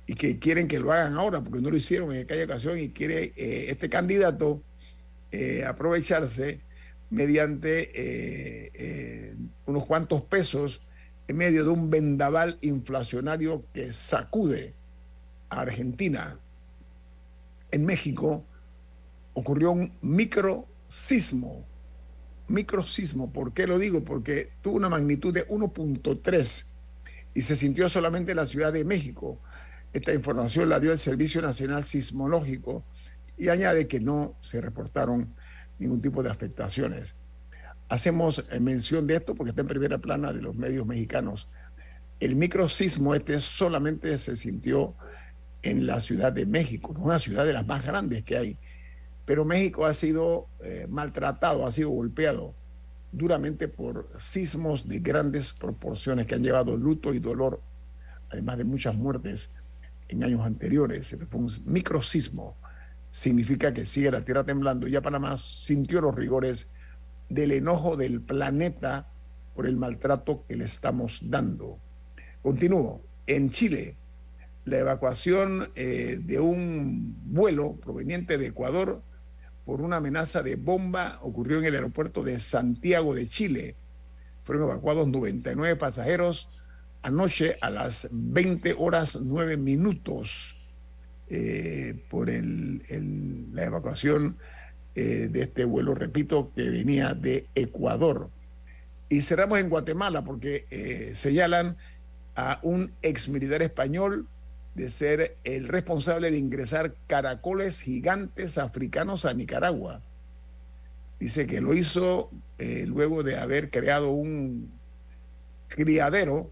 y 0.08 0.16
que 0.16 0.40
quieren 0.40 0.68
que 0.68 0.80
lo 0.80 0.92
hagan 0.92 1.16
ahora 1.16 1.42
porque 1.42 1.62
no 1.62 1.70
lo 1.70 1.78
hicieron 1.78 2.14
en 2.14 2.24
aquella 2.24 2.46
ocasión 2.46 2.78
y 2.78 2.90
quiere 2.90 3.34
eh, 3.36 3.68
este 3.70 3.90
candidato 3.90 4.62
eh, 5.32 5.66
aprovecharse 5.66 6.62
mediante 7.10 8.72
unos 9.66 9.86
cuantos 9.86 10.22
pesos 10.24 10.82
en 11.28 11.38
medio 11.38 11.64
de 11.64 11.70
un 11.70 11.90
vendaval 11.90 12.58
inflacionario 12.62 13.66
que 13.74 13.94
sacude 13.94 14.74
a 15.50 15.62
Argentina 15.62 16.40
en 17.76 17.86
México 17.86 18.46
ocurrió 19.34 19.72
un 19.72 19.92
microsismo. 20.02 21.66
Microsismo, 22.48 23.34
¿por 23.34 23.54
qué 23.54 23.68
lo 23.68 23.78
digo? 23.78 24.04
Porque 24.04 24.52
tuvo 24.62 24.78
una 24.78 24.88
magnitud 24.88 25.34
de 25.34 25.48
1.3 25.48 26.66
y 27.34 27.42
se 27.42 27.56
sintió 27.56 27.90
solamente 27.90 28.32
en 28.32 28.38
la 28.38 28.46
Ciudad 28.46 28.72
de 28.72 28.86
México. 28.86 29.40
Esta 29.96 30.14
información 30.14 30.68
la 30.68 30.82
dio 30.82 30.92
el 30.92 31.00
Servicio 31.00 31.42
Nacional 31.42 31.86
Sismológico 31.86 32.84
y 33.38 33.48
añade 33.48 33.88
que 33.88 34.02
no 34.02 34.36
se 34.42 34.60
reportaron 34.60 35.34
ningún 35.80 36.02
tipo 36.02 36.22
de 36.22 36.30
afectaciones. 36.30 37.16
Hacemos 37.88 38.44
eh, 38.52 38.60
mención 38.60 39.08
de 39.08 39.16
esto 39.16 39.36
porque 39.36 39.52
está 39.52 39.62
en 39.62 39.70
primera 39.70 39.98
plana 39.98 40.34
de 40.34 40.42
los 40.42 40.54
medios 40.54 40.86
mexicanos. 40.86 41.48
El 42.20 42.36
microsismo 42.36 43.16
este 43.16 43.40
solamente 43.40 44.18
se 44.18 44.36
sintió 44.36 44.96
en 45.62 45.88
la 45.88 46.02
Ciudad 46.02 46.34
de 46.34 46.46
México, 46.46 46.94
una 46.98 47.18
ciudad 47.18 47.46
de 47.46 47.54
las 47.54 47.66
más 47.66 47.86
grandes 47.86 48.22
que 48.26 48.36
hay. 48.38 48.58
Pero 49.24 49.46
México 49.46 49.86
ha 49.86 49.94
sido 49.94 50.50
eh, 50.62 50.88
maltratado, 50.90 51.66
ha 51.66 51.72
sido 51.72 51.92
golpeado 51.92 52.54
duramente 53.14 53.70
por 53.70 54.10
sismos 54.20 54.90
de 54.90 55.00
grandes 55.00 55.54
proporciones 55.54 56.26
que 56.26 56.36
han 56.36 56.44
llevado 56.44 56.76
luto 56.76 57.14
y 57.14 57.20
dolor, 57.20 57.62
además 58.30 58.58
de 58.58 58.66
muchas 58.66 58.94
muertes 58.94 59.52
en 60.08 60.24
años 60.24 60.46
anteriores. 60.46 61.16
Fue 61.30 61.40
un 61.40 61.50
microsismo. 61.66 62.58
Significa 63.10 63.74
que 63.74 63.86
sigue 63.86 64.12
la 64.12 64.22
Tierra 64.22 64.44
temblando. 64.44 64.88
Ya 64.88 65.02
Panamá 65.02 65.38
sintió 65.38 66.02
los 66.02 66.16
rigores 66.16 66.68
del 67.30 67.52
enojo 67.52 67.96
del 67.98 68.22
planeta 68.22 69.10
por 69.56 69.68
el 69.68 69.78
maltrato 69.78 70.46
que 70.48 70.58
le 70.58 70.66
estamos 70.66 71.20
dando. 71.24 71.80
Continúo. 72.42 73.02
En 73.28 73.50
Chile, 73.50 73.98
la 74.66 74.80
evacuación 74.80 75.72
eh, 75.76 76.20
de 76.22 76.40
un 76.40 77.16
vuelo 77.26 77.76
proveniente 77.78 78.38
de 78.38 78.48
Ecuador 78.48 79.02
por 79.66 79.82
una 79.82 79.98
amenaza 79.98 80.44
de 80.44 80.56
bomba 80.56 81.20
ocurrió 81.24 81.58
en 81.58 81.66
el 81.66 81.76
aeropuerto 81.76 82.24
de 82.24 82.40
Santiago 82.40 83.16
de 83.16 83.28
Chile. 83.28 83.76
Fueron 84.44 84.70
evacuados 84.70 85.08
99 85.08 85.76
pasajeros 85.76 86.50
anoche 87.06 87.58
a 87.62 87.70
las 87.70 88.10
20 88.12 88.76
horas 88.78 89.20
9 89.22 89.58
minutos 89.58 90.56
eh, 91.30 92.04
por 92.10 92.30
la 92.30 93.64
evacuación 93.64 94.38
eh, 94.96 95.28
de 95.30 95.42
este 95.42 95.66
vuelo, 95.66 95.94
repito, 95.94 96.52
que 96.56 96.70
venía 96.70 97.14
de 97.14 97.48
Ecuador. 97.56 98.30
Y 99.10 99.22
cerramos 99.22 99.60
en 99.60 99.70
Guatemala 99.70 100.24
porque 100.24 101.14
señalan 101.14 101.78
a 102.36 102.60
un 102.64 102.92
ex 103.04 103.30
militar 103.30 103.62
español 103.62 104.28
de 104.76 104.90
ser 104.90 105.38
el 105.44 105.68
responsable 105.68 106.32
de 106.32 106.38
ingresar 106.38 106.96
caracoles 107.08 107.82
gigantes 107.82 108.58
africanos 108.58 109.26
a 109.26 109.34
Nicaragua. 109.34 110.02
Dice 111.20 111.48
que 111.48 111.62
lo 111.62 111.74
hizo 111.74 112.30
eh, 112.58 112.86
luego 112.86 113.24
de 113.24 113.38
haber 113.38 113.72
creado 113.72 114.12
un 114.12 114.72
criadero, 115.70 116.52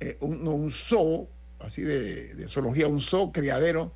eh, 0.00 0.16
un, 0.20 0.46
un, 0.46 0.70
zoo, 0.70 1.28
así 1.58 1.82
de, 1.82 2.46
zoología, 2.48 2.88
un 2.88 3.00
zoo 3.00 3.32
criadero, 3.32 3.92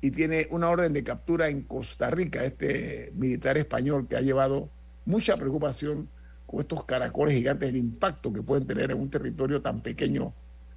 y 0.00 0.10
tiene 0.10 0.46
una 0.50 0.68
orden 0.68 0.92
de 0.92 1.02
captura 1.02 1.48
en 1.48 1.62
Costa 1.62 2.10
Rica, 2.10 2.44
este 2.44 3.12
militar 3.14 3.58
español 3.58 4.06
que 4.08 4.16
ha 4.16 4.20
llevado 4.20 4.70
mucha 5.04 5.36
preocupación 5.36 6.08
con 6.46 6.60
estos 6.60 6.84
caracoles 6.84 7.34
gigantes, 7.34 7.70
el 7.70 7.76
impacto 7.76 8.32
que 8.32 8.42
pueden 8.42 8.66
tener 8.66 8.90
en 8.90 9.00
un 9.00 9.10
territorio 9.10 9.60
tan 9.62 9.80
pequeño 9.80 10.32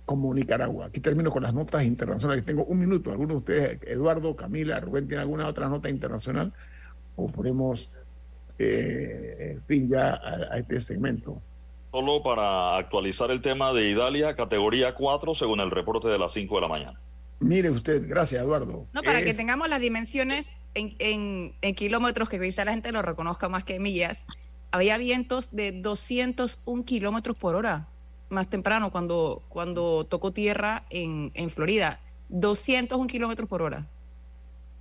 como 0.10 0.34
Nicaragua. 0.34 0.88
Aquí 0.88 1.00
termino 1.00 1.30
con 1.30 1.44
las 1.44 1.54
notas 1.54 1.84
internacionales. 1.86 2.44
Tengo 2.44 2.66
un 2.66 2.80
minuto. 2.80 3.12
¿Alguno 3.12 3.36
de 3.36 3.38
ustedes, 3.38 3.80
Eduardo, 3.84 4.36
Camila, 4.36 4.80
Rubén, 4.80 5.08
tiene 5.08 5.22
alguna 5.22 5.46
otra 5.46 5.70
nota 5.70 5.88
internacional? 5.88 6.52
O 7.16 7.28
ponemos 7.28 7.92
eh, 8.58 9.60
fin 9.68 9.88
ya 9.88 10.16
a, 10.16 10.58
este 10.58 10.82
segmento. 10.82 11.44
Solo 11.92 12.22
para 12.22 12.78
actualizar 12.78 13.32
el 13.32 13.42
tema 13.42 13.74
de 13.74 13.90
Italia, 13.90 14.36
categoría 14.36 14.94
4, 14.94 15.34
según 15.34 15.60
el 15.60 15.72
reporte 15.72 16.08
de 16.08 16.20
las 16.20 16.34
5 16.34 16.56
de 16.56 16.62
la 16.62 16.68
mañana. 16.68 17.00
Mire 17.40 17.70
usted, 17.72 18.08
gracias 18.08 18.44
Eduardo. 18.44 18.86
No, 18.94 19.02
para 19.02 19.22
que 19.22 19.34
tengamos 19.34 19.70
las 19.70 19.82
dimensiones 19.82 20.56
en, 20.74 21.54
en, 21.62 21.76
kilómetros, 21.76 22.30
que 22.30 22.40
quizá 22.40 22.66
la 22.66 22.74
gente 22.74 22.92
lo 22.92 23.02
reconozca 23.02 23.50
más 23.50 23.64
que 23.64 23.80
millas, 23.80 24.26
había 24.72 24.98
vientos 24.98 25.50
de 25.52 25.72
201 25.72 26.86
kilómetros 26.86 27.38
por 27.38 27.56
hora 27.56 27.88
más 28.30 28.50
temprano 28.50 28.92
cuando, 28.92 29.42
cuando 29.50 30.06
tocó 30.06 30.32
tierra 30.32 30.86
en, 30.90 31.32
en 31.34 31.50
Florida. 31.50 32.02
201 32.30 33.08
kilómetros 33.08 33.50
por 33.50 33.62
hora. 33.62 33.88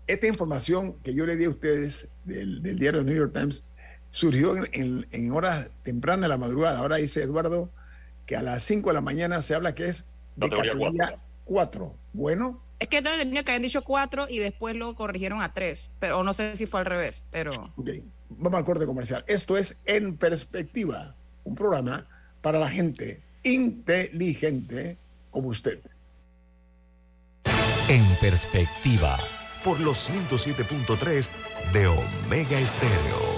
Esta 0.06 0.26
información 0.26 0.94
que 1.02 1.14
yo 1.14 1.24
le 1.26 1.36
di 1.36 1.44
a 1.44 1.50
ustedes 1.50 2.10
del, 2.24 2.62
del 2.62 2.78
diario 2.78 3.02
New 3.02 3.14
York 3.14 3.32
Times 3.32 3.64
surgió 4.10 4.56
en, 4.72 5.06
en, 5.10 5.32
horas 5.32 5.70
tempranas 5.82 6.22
de 6.22 6.28
la 6.28 6.38
madrugada. 6.38 6.78
Ahora 6.78 6.96
dice 6.96 7.22
Eduardo 7.22 7.70
que 8.26 8.36
a 8.36 8.42
las 8.42 8.62
5 8.64 8.90
de 8.90 8.94
la 8.94 9.00
mañana 9.00 9.40
se 9.42 9.54
habla 9.54 9.74
que 9.74 9.86
es 9.86 10.04
de 10.36 10.50
categoría 10.50 11.18
4. 11.44 11.94
Bueno. 12.12 12.62
Es 12.78 12.88
que 12.88 12.98
entonces 12.98 13.22
tenía 13.22 13.42
que 13.42 13.50
habían 13.50 13.62
dicho 13.62 13.82
4 13.82 14.26
y 14.28 14.38
después 14.38 14.76
lo 14.76 14.94
corrigieron 14.94 15.42
a 15.42 15.52
3, 15.52 15.90
pero 15.98 16.22
no 16.22 16.34
sé 16.34 16.54
si 16.54 16.66
fue 16.66 16.80
al 16.80 16.86
revés, 16.86 17.24
pero... 17.30 17.72
Ok, 17.76 17.90
vamos 18.28 18.58
al 18.58 18.64
corte 18.64 18.86
comercial. 18.86 19.24
Esto 19.26 19.56
es 19.56 19.78
En 19.84 20.16
Perspectiva, 20.16 21.16
un 21.44 21.54
programa 21.56 22.06
para 22.40 22.58
la 22.58 22.68
gente 22.68 23.22
inteligente 23.42 24.96
como 25.30 25.48
usted. 25.48 25.80
En 27.88 28.04
perspectiva, 28.20 29.18
por 29.64 29.80
los 29.80 30.10
107.3 30.10 31.30
de 31.72 31.86
Omega 31.86 32.58
Estéreo. 32.58 33.37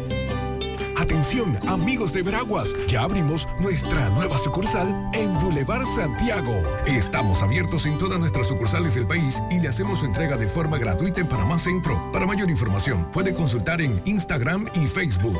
Atención, 1.21 1.55
amigos 1.67 2.13
de 2.13 2.23
Veraguas, 2.23 2.73
ya 2.87 3.03
abrimos 3.03 3.47
nuestra 3.59 4.09
nueva 4.09 4.39
sucursal 4.39 4.87
en 5.13 5.31
Boulevard 5.35 5.85
Santiago. 5.85 6.51
Estamos 6.87 7.43
abiertos 7.43 7.85
en 7.85 7.99
todas 7.99 8.17
nuestras 8.19 8.47
sucursales 8.47 8.95
del 8.95 9.05
país 9.05 9.39
y 9.51 9.59
le 9.59 9.67
hacemos 9.67 9.99
su 9.99 10.05
entrega 10.05 10.35
de 10.35 10.47
forma 10.47 10.79
gratuita 10.79 11.21
en 11.21 11.27
Panamá 11.27 11.59
Centro. 11.59 12.11
Para 12.11 12.25
mayor 12.25 12.49
información, 12.49 13.07
puede 13.11 13.35
consultar 13.35 13.81
en 13.81 14.01
Instagram 14.05 14.65
y 14.73 14.87
Facebook. 14.87 15.39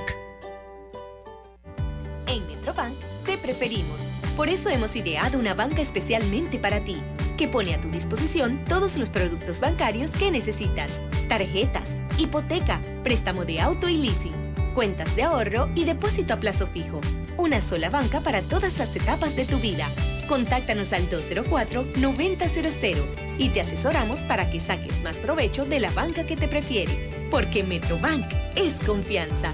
En 2.27 2.45
Metrobank 2.45 2.93
te 3.25 3.39
preferimos. 3.39 4.01
Por 4.37 4.49
eso 4.49 4.69
hemos 4.69 4.95
ideado 4.95 5.39
una 5.39 5.55
banca 5.55 5.81
especialmente 5.81 6.59
para 6.59 6.81
ti, 6.81 7.01
que 7.39 7.47
pone 7.47 7.73
a 7.73 7.81
tu 7.81 7.89
disposición 7.89 8.63
todos 8.65 8.97
los 8.97 9.09
productos 9.09 9.59
bancarios 9.59 10.11
que 10.11 10.29
necesitas. 10.29 11.01
Tarjetas, 11.27 11.89
hipoteca, 12.19 12.79
préstamo 13.01 13.45
de 13.45 13.61
auto 13.61 13.89
y 13.89 13.97
leasing 13.97 14.50
cuentas 14.71 15.15
de 15.15 15.23
ahorro 15.23 15.69
y 15.75 15.85
depósito 15.85 16.33
a 16.33 16.37
plazo 16.37 16.67
fijo. 16.67 17.01
Una 17.37 17.61
sola 17.61 17.89
banca 17.89 18.21
para 18.21 18.41
todas 18.41 18.77
las 18.77 18.95
etapas 18.95 19.35
de 19.35 19.45
tu 19.45 19.59
vida. 19.59 19.87
Contáctanos 20.27 20.93
al 20.93 21.09
204-9000 21.09 22.95
y 23.37 23.49
te 23.49 23.61
asesoramos 23.61 24.19
para 24.21 24.49
que 24.49 24.59
saques 24.59 25.03
más 25.03 25.17
provecho 25.17 25.65
de 25.65 25.79
la 25.79 25.91
banca 25.91 26.25
que 26.25 26.35
te 26.35 26.47
prefiere. 26.47 27.09
Porque 27.29 27.63
Metrobank 27.63 28.25
es 28.55 28.75
confianza. 28.85 29.51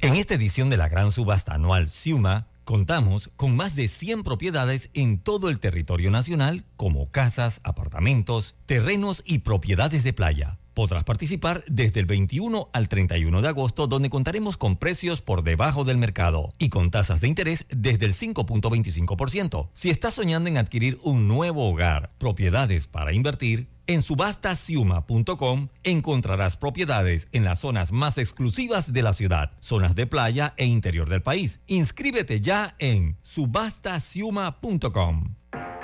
En 0.00 0.14
esta 0.14 0.34
edición 0.34 0.70
de 0.70 0.76
la 0.76 0.88
gran 0.88 1.10
subasta 1.10 1.54
anual 1.54 1.88
Ciuma, 1.88 2.48
contamos 2.64 3.30
con 3.36 3.56
más 3.56 3.74
de 3.74 3.88
100 3.88 4.22
propiedades 4.22 4.90
en 4.94 5.18
todo 5.18 5.48
el 5.48 5.58
territorio 5.58 6.10
nacional, 6.10 6.64
como 6.76 7.10
casas, 7.10 7.60
apartamentos, 7.64 8.54
terrenos 8.66 9.22
y 9.24 9.38
propiedades 9.38 10.04
de 10.04 10.12
playa 10.12 10.58
Podrás 10.76 11.02
participar 11.04 11.64
desde 11.68 12.00
el 12.00 12.06
21 12.06 12.68
al 12.74 12.88
31 12.90 13.40
de 13.40 13.48
agosto 13.48 13.86
donde 13.86 14.10
contaremos 14.10 14.58
con 14.58 14.76
precios 14.76 15.22
por 15.22 15.42
debajo 15.42 15.84
del 15.84 15.96
mercado 15.96 16.50
y 16.58 16.68
con 16.68 16.90
tasas 16.90 17.22
de 17.22 17.28
interés 17.28 17.64
desde 17.70 18.04
el 18.04 18.12
5.25%. 18.12 19.70
Si 19.72 19.88
estás 19.88 20.12
soñando 20.12 20.50
en 20.50 20.58
adquirir 20.58 21.00
un 21.02 21.28
nuevo 21.28 21.66
hogar, 21.66 22.10
propiedades 22.18 22.88
para 22.88 23.14
invertir, 23.14 23.70
en 23.86 24.02
subastasiuma.com 24.02 25.68
encontrarás 25.82 26.58
propiedades 26.58 27.28
en 27.32 27.44
las 27.44 27.60
zonas 27.60 27.90
más 27.90 28.18
exclusivas 28.18 28.92
de 28.92 29.00
la 29.00 29.14
ciudad, 29.14 29.52
zonas 29.60 29.94
de 29.94 30.06
playa 30.06 30.52
e 30.58 30.66
interior 30.66 31.08
del 31.08 31.22
país. 31.22 31.58
Inscríbete 31.68 32.42
ya 32.42 32.76
en 32.78 33.16
subastasiuma.com. 33.22 35.36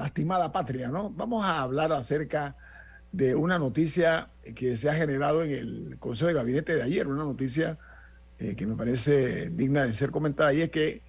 Lastimada 0.00 0.50
patria, 0.50 0.88
¿no? 0.88 1.10
Vamos 1.10 1.44
a 1.44 1.60
hablar 1.60 1.92
acerca 1.92 2.56
de 3.12 3.34
una 3.34 3.58
noticia 3.58 4.30
que 4.54 4.76
se 4.76 4.88
ha 4.88 4.94
generado 4.94 5.42
en 5.42 5.50
el 5.50 5.96
Consejo 5.98 6.28
de 6.28 6.34
Gabinete 6.34 6.74
de 6.74 6.82
ayer, 6.82 7.06
una 7.06 7.24
noticia 7.24 7.78
eh, 8.38 8.56
que 8.56 8.66
me 8.66 8.76
parece 8.76 9.50
digna 9.50 9.84
de 9.84 9.94
ser 9.94 10.10
comentada, 10.10 10.54
y 10.54 10.62
es 10.62 10.70
que 10.70 11.02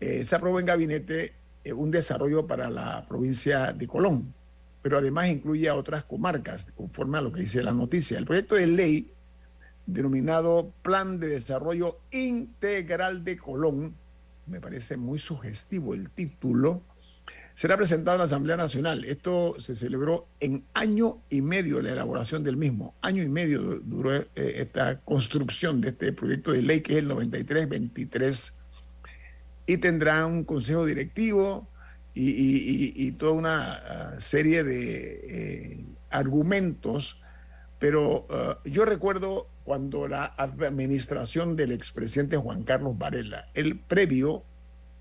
eh, 0.00 0.26
se 0.26 0.36
aprobó 0.36 0.60
en 0.60 0.66
gabinete 0.66 1.32
eh, 1.64 1.72
un 1.72 1.90
desarrollo 1.90 2.46
para 2.46 2.68
la 2.68 3.06
provincia 3.08 3.72
de 3.72 3.86
Colón, 3.86 4.34
pero 4.82 4.98
además 4.98 5.28
incluye 5.28 5.68
a 5.68 5.74
otras 5.74 6.04
comarcas, 6.04 6.66
conforme 6.76 7.16
a 7.16 7.22
lo 7.22 7.32
que 7.32 7.40
dice 7.40 7.62
la 7.62 7.72
noticia. 7.72 8.18
El 8.18 8.26
proyecto 8.26 8.56
de 8.56 8.66
ley 8.66 9.12
denominado 9.86 10.74
Plan 10.82 11.18
de 11.18 11.28
Desarrollo 11.28 11.98
Integral 12.10 13.24
de 13.24 13.38
Colón, 13.38 13.94
me 14.46 14.60
parece 14.60 14.98
muy 14.98 15.18
sugestivo 15.18 15.94
el 15.94 16.10
título, 16.10 16.82
será 17.58 17.76
presentado 17.76 18.14
en 18.14 18.18
la 18.20 18.26
Asamblea 18.26 18.56
Nacional. 18.56 19.04
Esto 19.04 19.56
se 19.58 19.74
celebró 19.74 20.28
en 20.38 20.64
año 20.74 21.22
y 21.28 21.42
medio 21.42 21.82
la 21.82 21.90
elaboración 21.90 22.44
del 22.44 22.56
mismo. 22.56 22.94
Año 23.00 23.20
y 23.20 23.28
medio 23.28 23.80
duró 23.80 24.14
eh, 24.14 24.26
esta 24.36 25.00
construcción 25.00 25.80
de 25.80 25.88
este 25.88 26.12
proyecto 26.12 26.52
de 26.52 26.62
ley 26.62 26.82
que 26.82 26.92
es 26.92 26.98
el 27.00 27.10
93-23 27.10 28.52
y 29.66 29.76
tendrá 29.78 30.24
un 30.24 30.44
consejo 30.44 30.86
directivo 30.86 31.66
y, 32.14 33.10
toda 33.18 33.32
una 33.32 33.72
ah, 33.72 34.20
serie 34.20 34.62
de 34.62 35.20
eh, 35.24 35.84
argumentos. 36.10 37.20
Pero 37.80 38.28
ah, 38.30 38.60
yo 38.66 38.84
recuerdo 38.84 39.48
cuando 39.64 40.06
la 40.06 40.26
administración 40.36 41.56
del 41.56 41.72
expresidente 41.72 42.36
Juan 42.36 42.62
Carlos 42.62 42.96
Varela, 42.96 43.48
el 43.54 43.80
previo 43.80 44.44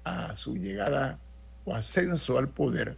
a 0.04 0.36
su 0.36 0.58
llegada 0.58 1.20
ascenso 1.74 2.38
al 2.38 2.50
poder, 2.50 2.98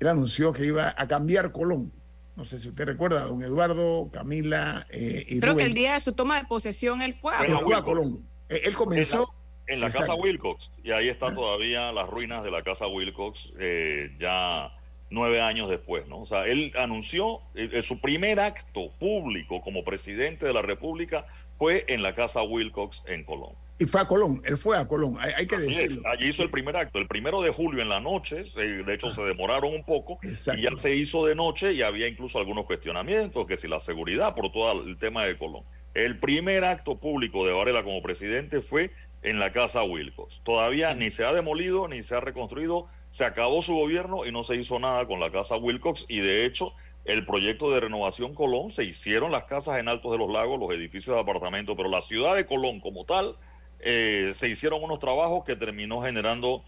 él 0.00 0.08
anunció 0.08 0.52
que 0.52 0.64
iba 0.64 0.94
a 0.96 1.08
cambiar 1.08 1.52
Colón. 1.52 1.92
No 2.36 2.44
sé 2.44 2.58
si 2.58 2.68
usted 2.68 2.84
recuerda, 2.84 3.24
don 3.24 3.42
Eduardo, 3.42 4.10
Camila 4.12 4.86
eh, 4.90 5.24
y 5.26 5.40
Creo 5.40 5.56
que 5.56 5.64
el 5.64 5.74
día 5.74 5.94
de 5.94 6.00
su 6.00 6.12
toma 6.12 6.38
de 6.38 6.44
posesión 6.44 7.02
él 7.02 7.14
fue 7.14 7.34
a, 7.34 7.82
Colón. 7.82 8.24
Eh, 8.48 8.62
él 8.64 8.74
comenzó... 8.74 9.34
En 9.66 9.80
la, 9.80 9.90
casa 9.90 10.14
Wilcox, 10.14 10.70
y 10.82 10.92
ahí 10.92 11.10
están 11.10 11.34
todavía 11.34 11.92
las 11.92 12.08
ruinas 12.08 12.42
de 12.42 12.50
la 12.50 12.62
casa 12.62 12.86
Wilcox, 12.86 13.50
eh, 13.58 14.16
ya 14.18 14.72
nueve 15.10 15.42
años 15.42 15.68
después, 15.68 16.06
¿no? 16.08 16.20
O 16.20 16.26
sea, 16.26 16.46
él 16.46 16.72
anunció 16.74 17.42
su 17.82 18.00
primer 18.00 18.40
acto 18.40 18.90
público 18.98 19.60
como 19.60 19.84
presidente 19.84 20.46
de 20.46 20.54
la 20.54 20.62
República 20.62 21.26
fue 21.58 21.84
en 21.88 22.02
la 22.02 22.14
casa 22.14 22.42
Wilcox 22.42 23.02
en 23.06 23.24
Colón. 23.24 23.52
Y 23.80 23.86
fue 23.86 24.00
a 24.00 24.06
Colón, 24.06 24.42
él 24.44 24.58
fue 24.58 24.76
a 24.76 24.88
Colón, 24.88 25.16
hay, 25.20 25.46
que 25.46 25.56
decirlo. 25.56 26.02
allí 26.08 26.30
hizo 26.30 26.42
el 26.42 26.50
primer 26.50 26.76
acto, 26.76 26.98
el 26.98 27.06
primero 27.06 27.40
de 27.42 27.50
julio 27.50 27.80
en 27.80 27.88
la 27.88 28.00
noche, 28.00 28.42
de 28.42 28.92
hecho 28.92 29.12
se 29.12 29.22
demoraron 29.22 29.72
un 29.72 29.84
poco, 29.84 30.18
y 30.22 30.62
ya 30.62 30.70
se 30.76 30.96
hizo 30.96 31.24
de 31.26 31.36
noche 31.36 31.72
y 31.74 31.82
había 31.82 32.08
incluso 32.08 32.38
algunos 32.38 32.64
cuestionamientos, 32.66 33.46
que 33.46 33.56
si 33.56 33.68
la 33.68 33.78
seguridad 33.78 34.34
por 34.34 34.50
todo 34.50 34.82
el 34.82 34.98
tema 34.98 35.24
de 35.26 35.38
Colón. 35.38 35.62
El 35.94 36.18
primer 36.18 36.64
acto 36.64 36.96
público 36.98 37.46
de 37.46 37.52
Varela 37.52 37.84
como 37.84 38.02
presidente 38.02 38.62
fue 38.62 38.90
en 39.22 39.38
la 39.38 39.52
casa 39.52 39.84
Wilcox. 39.84 40.40
Todavía 40.44 40.92
ni 40.94 41.10
se 41.10 41.24
ha 41.24 41.32
demolido 41.32 41.86
ni 41.86 42.02
se 42.02 42.16
ha 42.16 42.20
reconstruido, 42.20 42.88
se 43.10 43.24
acabó 43.24 43.62
su 43.62 43.74
gobierno 43.74 44.26
y 44.26 44.32
no 44.32 44.42
se 44.42 44.56
hizo 44.56 44.78
nada 44.80 45.06
con 45.06 45.20
la 45.20 45.30
casa 45.30 45.56
Wilcox 45.56 46.04
y 46.08 46.18
de 46.18 46.44
hecho 46.44 46.72
el 47.04 47.24
proyecto 47.24 47.70
de 47.70 47.80
renovación 47.80 48.34
Colón 48.34 48.70
se 48.70 48.84
hicieron 48.84 49.32
las 49.32 49.44
casas 49.44 49.78
en 49.78 49.88
Altos 49.88 50.12
de 50.12 50.18
los 50.18 50.30
Lagos, 50.30 50.60
los 50.60 50.70
edificios 50.70 51.14
de 51.16 51.22
apartamentos, 51.22 51.76
pero 51.76 51.88
la 51.88 52.00
ciudad 52.00 52.36
de 52.36 52.44
Colón 52.44 52.80
como 52.80 53.04
tal 53.04 53.36
eh, 53.80 54.32
se 54.34 54.48
hicieron 54.48 54.82
unos 54.82 54.98
trabajos 54.98 55.44
que 55.44 55.56
terminó 55.56 56.00
generando 56.00 56.64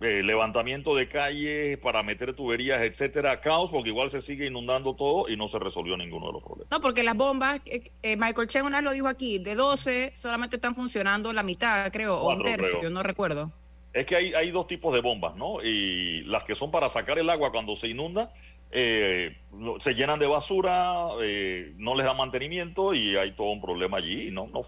eh, 0.00 0.22
levantamiento 0.22 0.94
de 0.94 1.08
calles 1.08 1.78
para 1.78 2.02
meter 2.02 2.32
tuberías, 2.32 2.82
etcétera, 2.82 3.40
caos, 3.40 3.70
porque 3.70 3.90
igual 3.90 4.10
se 4.10 4.20
sigue 4.20 4.46
inundando 4.46 4.94
todo 4.94 5.28
y 5.28 5.36
no 5.36 5.48
se 5.48 5.58
resolvió 5.58 5.96
ninguno 5.96 6.28
de 6.28 6.32
los 6.34 6.42
problemas. 6.42 6.70
No, 6.70 6.80
porque 6.80 7.02
las 7.02 7.16
bombas, 7.16 7.60
eh, 7.64 8.16
Michael 8.16 8.48
Chen 8.48 8.64
una 8.64 8.80
lo 8.80 8.92
dijo 8.92 9.08
aquí, 9.08 9.38
de 9.38 9.54
12 9.54 10.12
solamente 10.14 10.56
están 10.56 10.74
funcionando 10.74 11.32
la 11.32 11.42
mitad, 11.42 11.90
creo, 11.92 12.16
o 12.16 12.34
un 12.34 12.42
tercio, 12.42 12.80
yo 12.80 12.90
no 12.90 13.02
recuerdo. 13.02 13.52
Es 13.92 14.06
que 14.06 14.14
hay, 14.14 14.34
hay 14.34 14.50
dos 14.50 14.66
tipos 14.66 14.94
de 14.94 15.00
bombas, 15.00 15.34
¿no? 15.34 15.62
Y 15.64 16.22
las 16.24 16.44
que 16.44 16.54
son 16.54 16.70
para 16.70 16.88
sacar 16.88 17.18
el 17.18 17.28
agua 17.30 17.50
cuando 17.50 17.74
se 17.74 17.88
inunda 17.88 18.32
eh, 18.70 19.36
se 19.80 19.94
llenan 19.94 20.18
de 20.18 20.26
basura, 20.26 21.08
eh, 21.22 21.72
no 21.76 21.94
les 21.94 22.04
da 22.04 22.12
mantenimiento 22.12 22.92
y 22.92 23.16
hay 23.16 23.32
todo 23.32 23.50
un 23.50 23.60
problema 23.60 23.96
allí. 23.98 24.30
No, 24.30 24.46
no, 24.48 24.62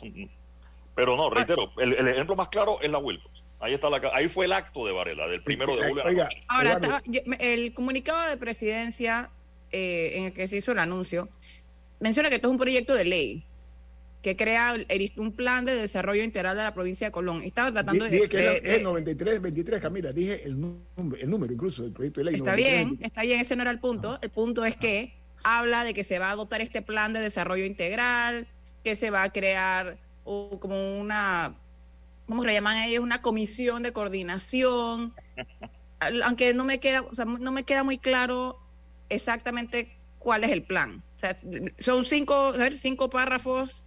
pero 1.00 1.16
no, 1.16 1.30
reitero, 1.30 1.72
el, 1.78 2.08
ejemplo 2.08 2.36
más 2.36 2.50
claro 2.50 2.78
es 2.82 2.90
la 2.90 2.98
Wilcox. 2.98 3.42
Ahí, 3.58 3.72
está 3.72 3.88
la, 3.88 4.02
ahí 4.12 4.28
fue 4.28 4.44
el 4.44 4.52
acto 4.52 4.84
de 4.84 4.92
Varela, 4.92 5.26
del 5.28 5.42
primero 5.42 5.74
de 5.74 5.88
julio. 5.88 6.04
Ahora, 6.46 7.02
el 7.38 7.72
comunicado 7.72 8.28
de 8.28 8.36
presidencia 8.36 9.30
eh, 9.72 10.12
en 10.16 10.24
el 10.24 10.32
que 10.34 10.46
se 10.46 10.58
hizo 10.58 10.72
el 10.72 10.78
anuncio 10.78 11.30
menciona 12.00 12.28
que 12.28 12.34
esto 12.34 12.48
es 12.48 12.52
un 12.52 12.58
proyecto 12.58 12.92
de 12.92 13.06
ley 13.06 13.44
que 14.20 14.36
crea 14.36 14.74
un 15.16 15.32
plan 15.32 15.64
de 15.64 15.74
desarrollo 15.74 16.22
integral 16.22 16.54
de 16.54 16.64
la 16.64 16.74
provincia 16.74 17.06
de 17.06 17.12
Colón. 17.12 17.40
Estaba 17.42 17.72
tratando 17.72 18.04
de... 18.04 18.10
Dije 18.10 18.28
que 18.28 18.42
era 18.42 18.76
el 18.76 18.82
93, 18.82 19.40
23, 19.40 19.80
Camila, 19.80 20.12
dije 20.12 20.42
el, 20.44 20.62
el, 21.18 21.30
número 21.30 21.50
incluso 21.50 21.82
del 21.82 21.92
proyecto 21.92 22.20
de 22.20 22.24
ley. 22.24 22.34
Está 22.34 22.54
bien, 22.54 22.98
está 23.00 23.22
bien, 23.22 23.40
ese 23.40 23.56
no 23.56 23.62
era 23.62 23.70
el 23.70 23.80
punto. 23.80 24.18
El 24.20 24.28
punto 24.28 24.66
es 24.66 24.76
que 24.76 25.14
habla 25.44 25.82
de 25.84 25.94
que 25.94 26.04
se 26.04 26.18
va 26.18 26.28
a 26.28 26.32
adoptar 26.32 26.60
este 26.60 26.82
plan 26.82 27.14
de 27.14 27.20
desarrollo 27.20 27.64
integral, 27.64 28.48
que 28.84 28.94
se 28.94 29.10
va 29.10 29.22
a 29.22 29.32
crear 29.32 29.96
como 30.24 30.98
una, 30.98 31.56
¿cómo 32.26 32.44
se 32.44 32.52
llaman 32.52 32.84
ellos? 32.84 33.02
Una 33.02 33.22
comisión 33.22 33.82
de 33.82 33.92
coordinación. 33.92 35.14
Aunque 36.24 36.54
no 36.54 36.64
me 36.64 36.80
queda, 36.80 37.02
o 37.02 37.14
sea, 37.14 37.24
no 37.24 37.52
me 37.52 37.64
queda 37.64 37.84
muy 37.84 37.98
claro 37.98 38.58
exactamente 39.08 39.96
cuál 40.18 40.44
es 40.44 40.52
el 40.52 40.62
plan. 40.62 41.02
O 41.16 41.18
sea, 41.18 41.36
son 41.78 42.04
cinco, 42.04 42.54
cinco 42.72 43.10
párrafos 43.10 43.84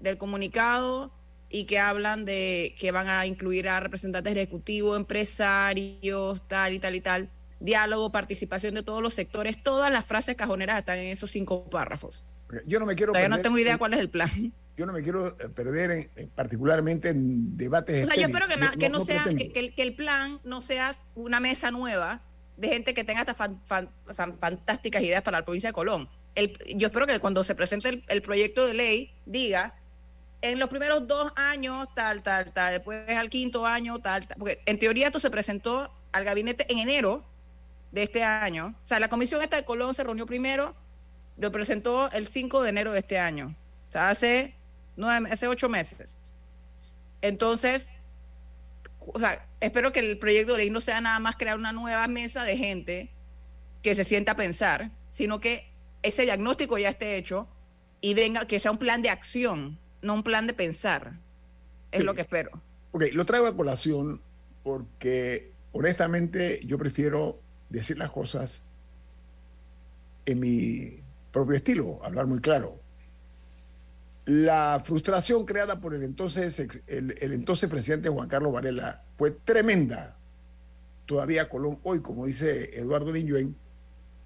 del 0.00 0.18
comunicado 0.18 1.12
y 1.48 1.64
que 1.64 1.78
hablan 1.78 2.24
de 2.24 2.74
que 2.78 2.90
van 2.90 3.08
a 3.08 3.26
incluir 3.26 3.68
a 3.68 3.80
representantes 3.80 4.36
ejecutivos, 4.36 4.96
empresarios, 4.96 6.46
tal 6.46 6.74
y 6.74 6.78
tal 6.78 6.94
y 6.94 7.00
tal, 7.00 7.30
diálogo, 7.58 8.12
participación 8.12 8.74
de 8.74 8.82
todos 8.82 9.02
los 9.02 9.14
sectores, 9.14 9.62
todas 9.62 9.90
las 9.90 10.04
frases 10.04 10.36
cajoneras 10.36 10.78
están 10.78 10.98
en 10.98 11.06
esos 11.06 11.30
cinco 11.30 11.64
párrafos. 11.70 12.24
Yo 12.66 12.78
no 12.78 12.86
me 12.86 12.94
quiero 12.94 13.12
Todavía 13.12 13.28
no 13.28 13.40
tengo 13.40 13.58
idea 13.58 13.78
cuál 13.78 13.94
es 13.94 14.00
el 14.00 14.10
plan. 14.10 14.30
Yo 14.78 14.86
no 14.86 14.92
me 14.92 15.02
quiero 15.02 15.26
eh, 15.26 15.48
perder 15.48 16.10
particularmente 16.34 17.08
en 17.10 17.56
debates. 17.56 18.04
O 18.04 18.06
sea, 18.06 18.16
yo 18.16 18.28
espero 18.28 18.46
que, 18.46 18.78
que 18.78 18.88
no, 18.88 19.00
sea 19.00 19.24
que, 19.24 19.72
el, 19.76 19.94
plan 19.94 20.40
no 20.44 20.60
sea 20.60 20.94
una 21.16 21.40
mesa 21.40 21.70
nueva 21.70 22.22
de 22.56 22.68
gente 22.68 22.94
que 22.94 23.02
tenga 23.04 23.20
estas 23.22 23.36
fantásticas 24.38 25.02
ideas 25.02 25.22
para 25.22 25.40
la 25.40 25.44
provincia 25.44 25.70
de 25.70 25.72
Colón. 25.72 26.08
El, 26.34 26.56
yo 26.76 26.86
espero 26.86 27.06
que 27.08 27.18
cuando 27.18 27.42
se 27.42 27.56
presente 27.56 28.04
el 28.06 28.22
proyecto 28.22 28.66
de 28.66 28.74
ley 28.74 29.12
diga 29.26 29.74
en 30.42 30.58
los 30.58 30.68
primeros 30.68 31.06
dos 31.08 31.32
años, 31.34 31.88
tal, 31.94 32.22
tal, 32.22 32.52
tal, 32.52 32.74
después 32.74 33.08
al 33.10 33.28
quinto 33.28 33.66
año, 33.66 33.98
tal, 33.98 34.28
tal. 34.28 34.36
Porque 34.38 34.60
en 34.66 34.78
teoría 34.78 35.06
esto 35.06 35.20
se 35.20 35.30
presentó 35.30 35.92
al 36.12 36.24
gabinete 36.24 36.70
en 36.72 36.78
enero 36.78 37.24
de 37.90 38.04
este 38.04 38.22
año. 38.22 38.76
O 38.84 38.86
sea, 38.86 39.00
la 39.00 39.08
comisión 39.08 39.42
esta 39.42 39.56
de 39.56 39.64
Colón 39.64 39.94
se 39.94 40.04
reunió 40.04 40.26
primero, 40.26 40.76
lo 41.36 41.50
presentó 41.50 42.10
el 42.12 42.28
5 42.28 42.62
de 42.62 42.68
enero 42.68 42.92
de 42.92 43.00
este 43.00 43.18
año. 43.18 43.56
O 43.88 43.92
sea, 43.92 44.10
hace, 44.10 44.54
nueve, 44.98 45.28
hace 45.32 45.48
ocho 45.48 45.68
meses. 45.70 46.18
Entonces, 47.22 47.94
o 48.98 49.18
sea, 49.18 49.48
espero 49.60 49.92
que 49.92 50.00
el 50.00 50.18
proyecto 50.18 50.52
de 50.52 50.58
ley 50.58 50.70
no 50.70 50.80
sea 50.80 51.00
nada 51.00 51.18
más 51.18 51.36
crear 51.36 51.56
una 51.56 51.72
nueva 51.72 52.06
mesa 52.08 52.44
de 52.44 52.56
gente 52.56 53.10
que 53.82 53.94
se 53.94 54.04
sienta 54.04 54.32
a 54.32 54.36
pensar, 54.36 54.90
sino 55.08 55.40
que 55.40 55.72
ese 56.02 56.22
diagnóstico 56.22 56.76
ya 56.76 56.90
esté 56.90 57.16
hecho 57.16 57.48
y 58.00 58.14
venga, 58.14 58.46
que 58.46 58.60
sea 58.60 58.70
un 58.70 58.78
plan 58.78 59.00
de 59.00 59.10
acción 59.10 59.78
no 60.02 60.14
un 60.14 60.22
plan 60.22 60.46
de 60.46 60.54
pensar. 60.54 61.18
Es 61.90 62.04
lo 62.04 62.14
que 62.14 62.22
espero. 62.22 62.50
Ok, 62.92 63.04
lo 63.12 63.24
traigo 63.24 63.46
a 63.46 63.56
colación 63.56 64.20
porque 64.62 65.52
honestamente 65.72 66.60
yo 66.64 66.78
prefiero 66.78 67.40
decir 67.68 67.98
las 67.98 68.10
cosas 68.10 68.62
en 70.26 70.40
mi 70.40 71.00
propio 71.32 71.56
estilo, 71.56 72.00
hablar 72.04 72.26
muy 72.26 72.40
claro. 72.40 72.78
La 74.28 74.82
frustración 74.84 75.46
creada 75.46 75.80
por 75.80 75.94
el 75.94 76.02
entonces, 76.02 76.60
el, 76.86 77.16
entonces 77.18 77.70
presidente 77.70 78.10
Juan 78.10 78.28
Carlos 78.28 78.52
Varela 78.52 79.02
fue 79.16 79.30
tremenda. 79.30 80.18
Todavía 81.06 81.48
Colón 81.48 81.78
hoy, 81.82 82.00
como 82.00 82.26
dice 82.26 82.78
Eduardo 82.78 83.10
Niñuen, 83.10 83.56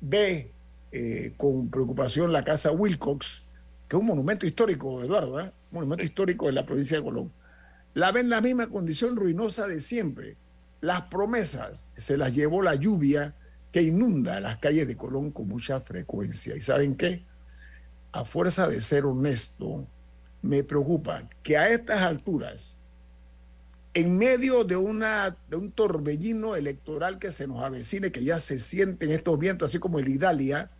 ve 0.00 0.50
eh, 0.90 1.34
con 1.36 1.70
preocupación 1.70 2.32
la 2.32 2.42
casa 2.42 2.72
Wilcox, 2.72 3.44
que 3.86 3.94
es 3.94 4.00
un 4.00 4.08
monumento 4.08 4.44
histórico, 4.44 5.00
Eduardo, 5.04 5.38
¿eh? 5.38 5.52
monumento 5.70 6.02
histórico 6.02 6.46
de 6.46 6.52
la 6.54 6.66
provincia 6.66 6.96
de 6.96 7.04
Colón, 7.04 7.32
la 7.94 8.10
ven 8.10 8.26
en 8.26 8.30
la 8.30 8.40
misma 8.40 8.66
condición 8.66 9.14
ruinosa 9.14 9.68
de 9.68 9.80
siempre. 9.80 10.36
Las 10.80 11.02
promesas 11.02 11.90
se 11.96 12.16
las 12.16 12.34
llevó 12.34 12.60
la 12.60 12.74
lluvia 12.74 13.36
que 13.70 13.82
inunda 13.82 14.40
las 14.40 14.56
calles 14.56 14.88
de 14.88 14.96
Colón 14.96 15.30
con 15.30 15.46
mucha 15.46 15.80
frecuencia. 15.80 16.56
¿Y 16.56 16.60
saben 16.60 16.96
qué? 16.96 17.24
A 18.10 18.24
fuerza 18.24 18.68
de 18.68 18.82
ser 18.82 19.06
honesto, 19.06 19.86
me 20.42 20.64
preocupa 20.64 21.28
que 21.42 21.56
a 21.56 21.68
estas 21.68 22.02
alturas, 22.02 22.78
en 23.94 24.18
medio 24.18 24.64
de, 24.64 24.76
una, 24.76 25.36
de 25.48 25.56
un 25.56 25.70
torbellino 25.70 26.56
electoral 26.56 27.18
que 27.18 27.30
se 27.30 27.46
nos 27.46 27.62
avecine, 27.62 28.10
que 28.10 28.24
ya 28.24 28.40
se 28.40 28.58
sienten 28.58 29.10
estos 29.10 29.38
vientos, 29.38 29.68
así 29.68 29.78
como 29.78 29.98
el 29.98 30.08
Idalia, 30.08 30.70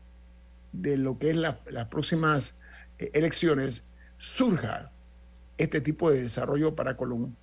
de 0.73 0.97
lo 0.97 1.19
que 1.19 1.31
es 1.31 1.37
las 1.37 1.87
próximas 1.91 2.55
eh, 2.99 3.11
elecciones, 3.15 3.83
surja 4.19 4.91
este 5.59 5.81
tipo 5.81 6.11
de 6.11 6.23
desarrollo 6.23 6.75
para 6.75 6.97
Colón, 6.97 7.37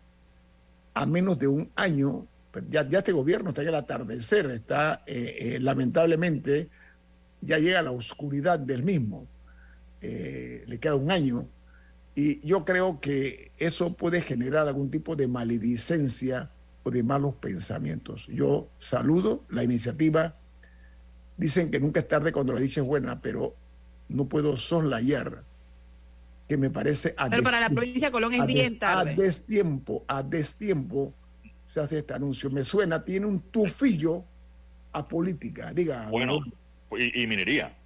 a 0.93 1.05
menos 1.05 1.39
de 1.39 1.47
un 1.47 1.71
año, 1.75 2.27
pues 2.51 2.65
ya, 2.69 2.87
ya 2.89 2.99
este 2.99 3.11
gobierno 3.11 3.49
está 3.49 3.61
en 3.61 3.69
el 3.69 3.75
atardecer, 3.75 4.47
está 4.47 5.03
eh, 5.05 5.35
eh, 5.39 5.59
lamentablemente, 5.59 6.69
ya 7.41 7.59
llega 7.59 7.81
la 7.81 7.91
oscuridad 7.91 8.59
del 8.59 8.83
mismo, 8.83 9.27
le 10.01 10.77
queda 10.79 10.95
un 10.95 11.11
año, 11.11 11.47
y 12.15 12.45
yo 12.45 12.65
creo 12.65 12.99
que 12.99 13.51
eso 13.57 13.93
puede 13.93 14.21
generar 14.21 14.67
algún 14.67 14.91
tipo 14.91 15.15
de 15.15 15.27
maledicencia 15.27 16.51
o 16.83 16.91
de 16.91 17.03
malos 17.03 17.35
pensamientos. 17.35 18.27
Yo 18.27 18.69
saludo 18.79 19.45
la 19.49 19.63
iniciativa, 19.63 20.35
dicen 21.37 21.71
que 21.71 21.79
nunca 21.79 22.01
es 22.01 22.07
tarde 22.07 22.31
cuando 22.31 22.53
la 22.53 22.59
dicha 22.59 22.81
es 22.81 22.87
buena, 22.87 23.21
pero 23.21 23.55
no 24.07 24.27
puedo 24.27 24.57
soslayar 24.57 25.43
que 26.47 26.57
me 26.57 26.71
parece 26.71 27.13
a 27.15 27.29
Pero 27.29 27.43
para 27.43 27.59
la 27.59 27.69
provincia 27.69 28.07
de 28.07 28.11
Colón 28.11 28.33
es 28.33 28.45
bien 28.45 28.79
tarde. 28.79 29.11
A 29.11 29.15
destiempo, 29.15 30.03
a 30.07 30.23
destiempo 30.23 31.13
se 31.63 31.79
hace 31.79 31.99
este 31.99 32.15
anuncio. 32.15 32.49
Me 32.49 32.63
suena, 32.63 33.05
tiene 33.05 33.27
un 33.27 33.39
tufillo 33.39 34.25
a 34.91 35.07
política, 35.07 35.71
diga. 35.71 36.07
Bueno, 36.09 36.39
y, 36.97 37.27
minería. 37.27 37.77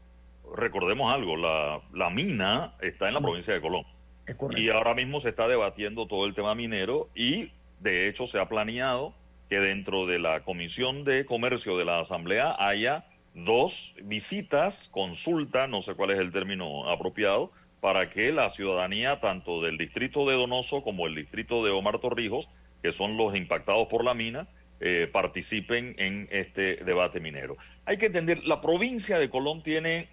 Recordemos 0.56 1.14
algo, 1.14 1.36
la, 1.36 1.82
la, 1.94 2.10
mina 2.10 2.76
está 2.82 3.10
en 3.10 3.16
la 3.16 3.22
provincia 3.22 3.54
de 3.54 3.60
Colón. 3.60 3.84
Es 4.26 4.36
correcto. 4.36 4.62
Y 4.62 4.70
ahora 4.70 4.94
mismo 4.94 5.20
se 5.20 5.30
está 5.30 5.48
debatiendo 5.48 6.08
todo 6.08 6.26
el 6.26 6.34
tema 6.34 6.56
minero 6.56 7.10
y 7.16 7.52
de 7.80 8.08
hecho 8.08 8.26
se 8.26 8.40
ha 8.40 8.48
planeado 8.48 9.14
que 9.50 9.60
dentro 9.60 10.06
de 10.06 10.20
la 10.20 10.44
Comisión 10.44 11.04
de 11.04 11.26
Comercio 11.26 11.78
de 11.78 11.86
la 11.86 12.00
Asamblea 12.00 12.56
haya 12.58 13.06
dos 13.34 13.96
visitas, 14.04 14.88
consulta, 14.92 15.68
no 15.68 15.82
sé 15.82 15.96
cuál 15.96 16.12
es 16.12 16.20
el 16.20 16.32
término 16.32 16.90
apropiado, 16.90 17.52
para 17.82 18.10
que 18.10 18.32
la 18.32 18.50
ciudadanía, 18.50 19.20
tanto 19.20 19.62
del 19.62 19.78
distrito 19.78 20.26
de 20.28 20.36
Donoso 20.36 20.84
como 20.84 21.06
el 21.08 21.16
distrito 21.16 21.66
de 21.66 21.72
Omar 21.72 22.00
Torrijos, 22.00 22.48
que 22.82 22.94
son 22.94 23.18
los 23.18 23.36
impactados 23.36 23.88
por 23.88 24.06
la 24.06 24.14
mina, 24.14 24.48
eh, 24.80 25.10
participen 25.12 25.96
en 25.98 26.28
este 26.32 26.78
debate 26.78 27.20
minero. 27.20 27.58
Hay 27.86 27.98
que 27.98 28.08
entender, 28.08 28.44
la 28.44 28.62
provincia 28.62 29.20
de 29.20 29.30
Colón 29.30 29.64
tiene 29.64 30.10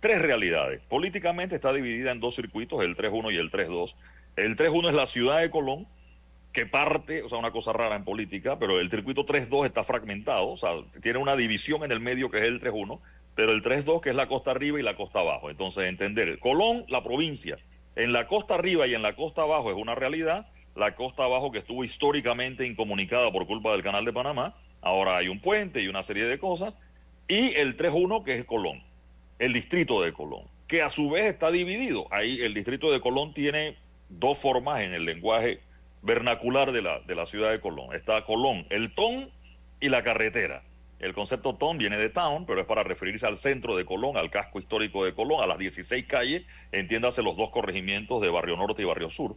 tres 0.00 0.20
realidades. 0.20 0.80
Políticamente 0.88 1.54
está 1.54 1.72
dividida 1.72 2.10
en 2.10 2.20
dos 2.20 2.34
circuitos, 2.34 2.82
el 2.82 2.96
3-1 2.96 3.32
y 3.32 3.36
el 3.36 3.50
3-2. 3.50 3.94
El 4.36 4.56
3-1 4.56 4.88
es 4.88 4.94
la 4.94 5.06
ciudad 5.06 5.40
de 5.40 5.50
Colón, 5.50 5.86
que 6.52 6.66
parte, 6.66 7.22
o 7.22 7.28
sea, 7.28 7.38
una 7.38 7.52
cosa 7.52 7.72
rara 7.72 7.94
en 7.94 8.04
política, 8.04 8.58
pero 8.58 8.80
el 8.80 8.90
circuito 8.90 9.24
3-2 9.24 9.66
está 9.66 9.84
fragmentado, 9.84 10.48
o 10.48 10.56
sea, 10.56 10.70
tiene 11.00 11.18
una 11.18 11.36
división 11.36 11.84
en 11.84 11.92
el 11.92 12.00
medio 12.00 12.30
que 12.30 12.38
es 12.38 12.44
el 12.44 12.60
3-1 12.60 12.98
pero 13.34 13.52
el 13.52 13.62
3-2 13.62 14.00
que 14.00 14.10
es 14.10 14.16
la 14.16 14.28
costa 14.28 14.50
arriba 14.50 14.78
y 14.78 14.82
la 14.82 14.96
costa 14.96 15.20
abajo. 15.20 15.48
Entonces, 15.48 15.84
entender, 15.84 16.38
Colón, 16.38 16.84
la 16.88 17.02
provincia, 17.02 17.58
en 17.96 18.12
la 18.12 18.26
costa 18.26 18.54
arriba 18.54 18.86
y 18.86 18.94
en 18.94 19.02
la 19.02 19.16
costa 19.16 19.42
abajo 19.42 19.70
es 19.70 19.76
una 19.76 19.94
realidad, 19.94 20.48
la 20.76 20.94
costa 20.94 21.24
abajo 21.24 21.50
que 21.50 21.58
estuvo 21.58 21.84
históricamente 21.84 22.66
incomunicada 22.66 23.30
por 23.32 23.46
culpa 23.46 23.72
del 23.72 23.82
canal 23.82 24.04
de 24.04 24.12
Panamá, 24.12 24.56
ahora 24.82 25.16
hay 25.16 25.28
un 25.28 25.40
puente 25.40 25.80
y 25.80 25.88
una 25.88 26.02
serie 26.02 26.26
de 26.26 26.38
cosas, 26.38 26.76
y 27.28 27.54
el 27.54 27.76
3-1 27.76 28.24
que 28.24 28.34
es 28.34 28.44
Colón, 28.44 28.82
el 29.40 29.54
distrito 29.54 30.02
de 30.02 30.12
Colón, 30.12 30.44
que 30.68 30.82
a 30.82 30.90
su 30.90 31.10
vez 31.10 31.24
está 31.24 31.50
dividido. 31.50 32.06
Ahí 32.10 32.40
el 32.42 32.54
distrito 32.54 32.92
de 32.92 33.00
Colón 33.00 33.34
tiene 33.34 33.76
dos 34.08 34.38
formas 34.38 34.82
en 34.82 34.92
el 34.92 35.04
lenguaje 35.04 35.60
vernacular 36.02 36.72
de 36.72 36.82
la, 36.82 37.00
de 37.00 37.14
la 37.14 37.26
ciudad 37.26 37.50
de 37.50 37.58
Colón. 37.58 37.94
Está 37.94 38.24
Colón, 38.24 38.66
el 38.70 38.94
ton 38.94 39.30
y 39.80 39.88
la 39.88 40.04
carretera. 40.04 40.62
El 40.98 41.14
concepto 41.14 41.54
town 41.54 41.78
viene 41.78 41.96
de 41.96 42.10
town, 42.10 42.44
pero 42.44 42.60
es 42.60 42.66
para 42.66 42.82
referirse 42.82 43.26
al 43.26 43.38
centro 43.38 43.74
de 43.74 43.86
Colón, 43.86 44.18
al 44.18 44.30
casco 44.30 44.60
histórico 44.60 45.06
de 45.06 45.14
Colón, 45.14 45.42
a 45.42 45.46
las 45.46 45.56
16 45.56 46.04
calles, 46.06 46.42
entiéndase 46.72 47.22
los 47.22 47.38
dos 47.38 47.48
corregimientos 47.48 48.20
de 48.20 48.28
Barrio 48.28 48.58
Norte 48.58 48.82
y 48.82 48.84
Barrio 48.84 49.08
Sur. 49.08 49.36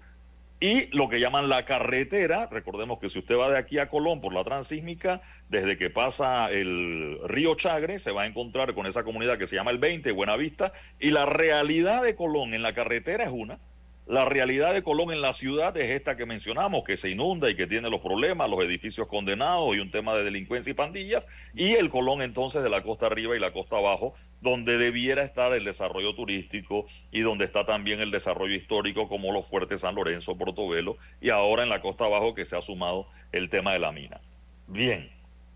Y 0.64 0.88
lo 0.96 1.10
que 1.10 1.20
llaman 1.20 1.50
la 1.50 1.66
carretera, 1.66 2.48
recordemos 2.50 2.98
que 2.98 3.10
si 3.10 3.20
usted 3.20 3.36
va 3.36 3.52
de 3.52 3.58
aquí 3.58 3.80
a 3.80 3.90
Colón 3.90 4.22
por 4.22 4.34
la 4.34 4.46
transísmica, 4.46 5.22
desde 5.50 5.78
que 5.78 5.90
pasa 5.90 6.50
el 6.50 7.20
río 7.26 7.56
Chagre, 7.56 8.00
se 8.00 8.14
va 8.14 8.22
a 8.22 8.28
encontrar 8.28 8.74
con 8.74 8.86
esa 8.86 9.04
comunidad 9.04 9.38
que 9.38 9.46
se 9.46 9.58
llama 9.58 9.72
el 9.72 9.78
20, 9.78 10.14
Buenavista, 10.14 10.72
y 11.02 11.10
la 11.10 11.26
realidad 11.26 12.02
de 12.02 12.16
Colón 12.16 12.54
en 12.54 12.62
la 12.62 12.74
carretera 12.74 13.26
es 13.26 13.32
una, 13.34 13.60
la 14.06 14.26
realidad 14.26 14.74
de 14.74 14.84
Colón 14.84 15.14
en 15.14 15.22
la 15.22 15.32
ciudad 15.32 15.76
es 15.78 15.90
esta 15.90 16.18
que 16.18 16.26
mencionamos, 16.26 16.84
que 16.84 16.98
se 16.98 17.10
inunda 17.10 17.50
y 17.50 17.56
que 17.56 17.68
tiene 17.68 17.90
los 17.90 18.02
problemas, 18.02 18.50
los 18.50 18.60
edificios 18.60 19.08
condenados 19.08 19.76
y 19.76 19.80
un 19.80 19.92
tema 19.92 20.14
de 20.14 20.26
delincuencia 20.26 20.72
y 20.72 20.74
pandillas, 20.74 21.24
y 21.54 21.72
el 21.72 21.90
Colón 21.90 22.22
entonces 22.22 22.64
de 22.64 22.70
la 22.70 22.84
costa 22.84 23.06
arriba 23.06 23.36
y 23.36 23.40
la 23.40 23.54
costa 23.54 23.78
abajo, 23.78 24.14
donde 24.42 24.78
debiera 24.78 25.24
estar 25.24 25.54
el 25.54 25.64
desarrollo 25.64 26.14
turístico 26.16 26.86
y 27.12 27.22
donde 27.22 27.46
está 27.46 27.66
también 27.66 28.02
el 28.02 28.12
desarrollo 28.12 28.56
histórico 28.56 29.08
como 29.08 29.32
los 29.32 29.46
fuertes 29.46 29.82
San 29.82 29.96
Lorenzo, 29.96 30.38
Portobelo, 30.38 30.98
y 31.22 31.30
ahora 31.30 31.64
en 31.64 31.70
la 31.70 31.80
costa 31.80 32.04
abajo 32.04 32.36
que 32.36 32.46
se 32.46 32.58
ha 32.58 32.62
sumado 32.62 33.08
el 33.32 33.50
tema 33.50 33.72
de 33.72 33.80
la 33.80 33.94
mina. 33.94 34.20
Bien, 34.68 35.10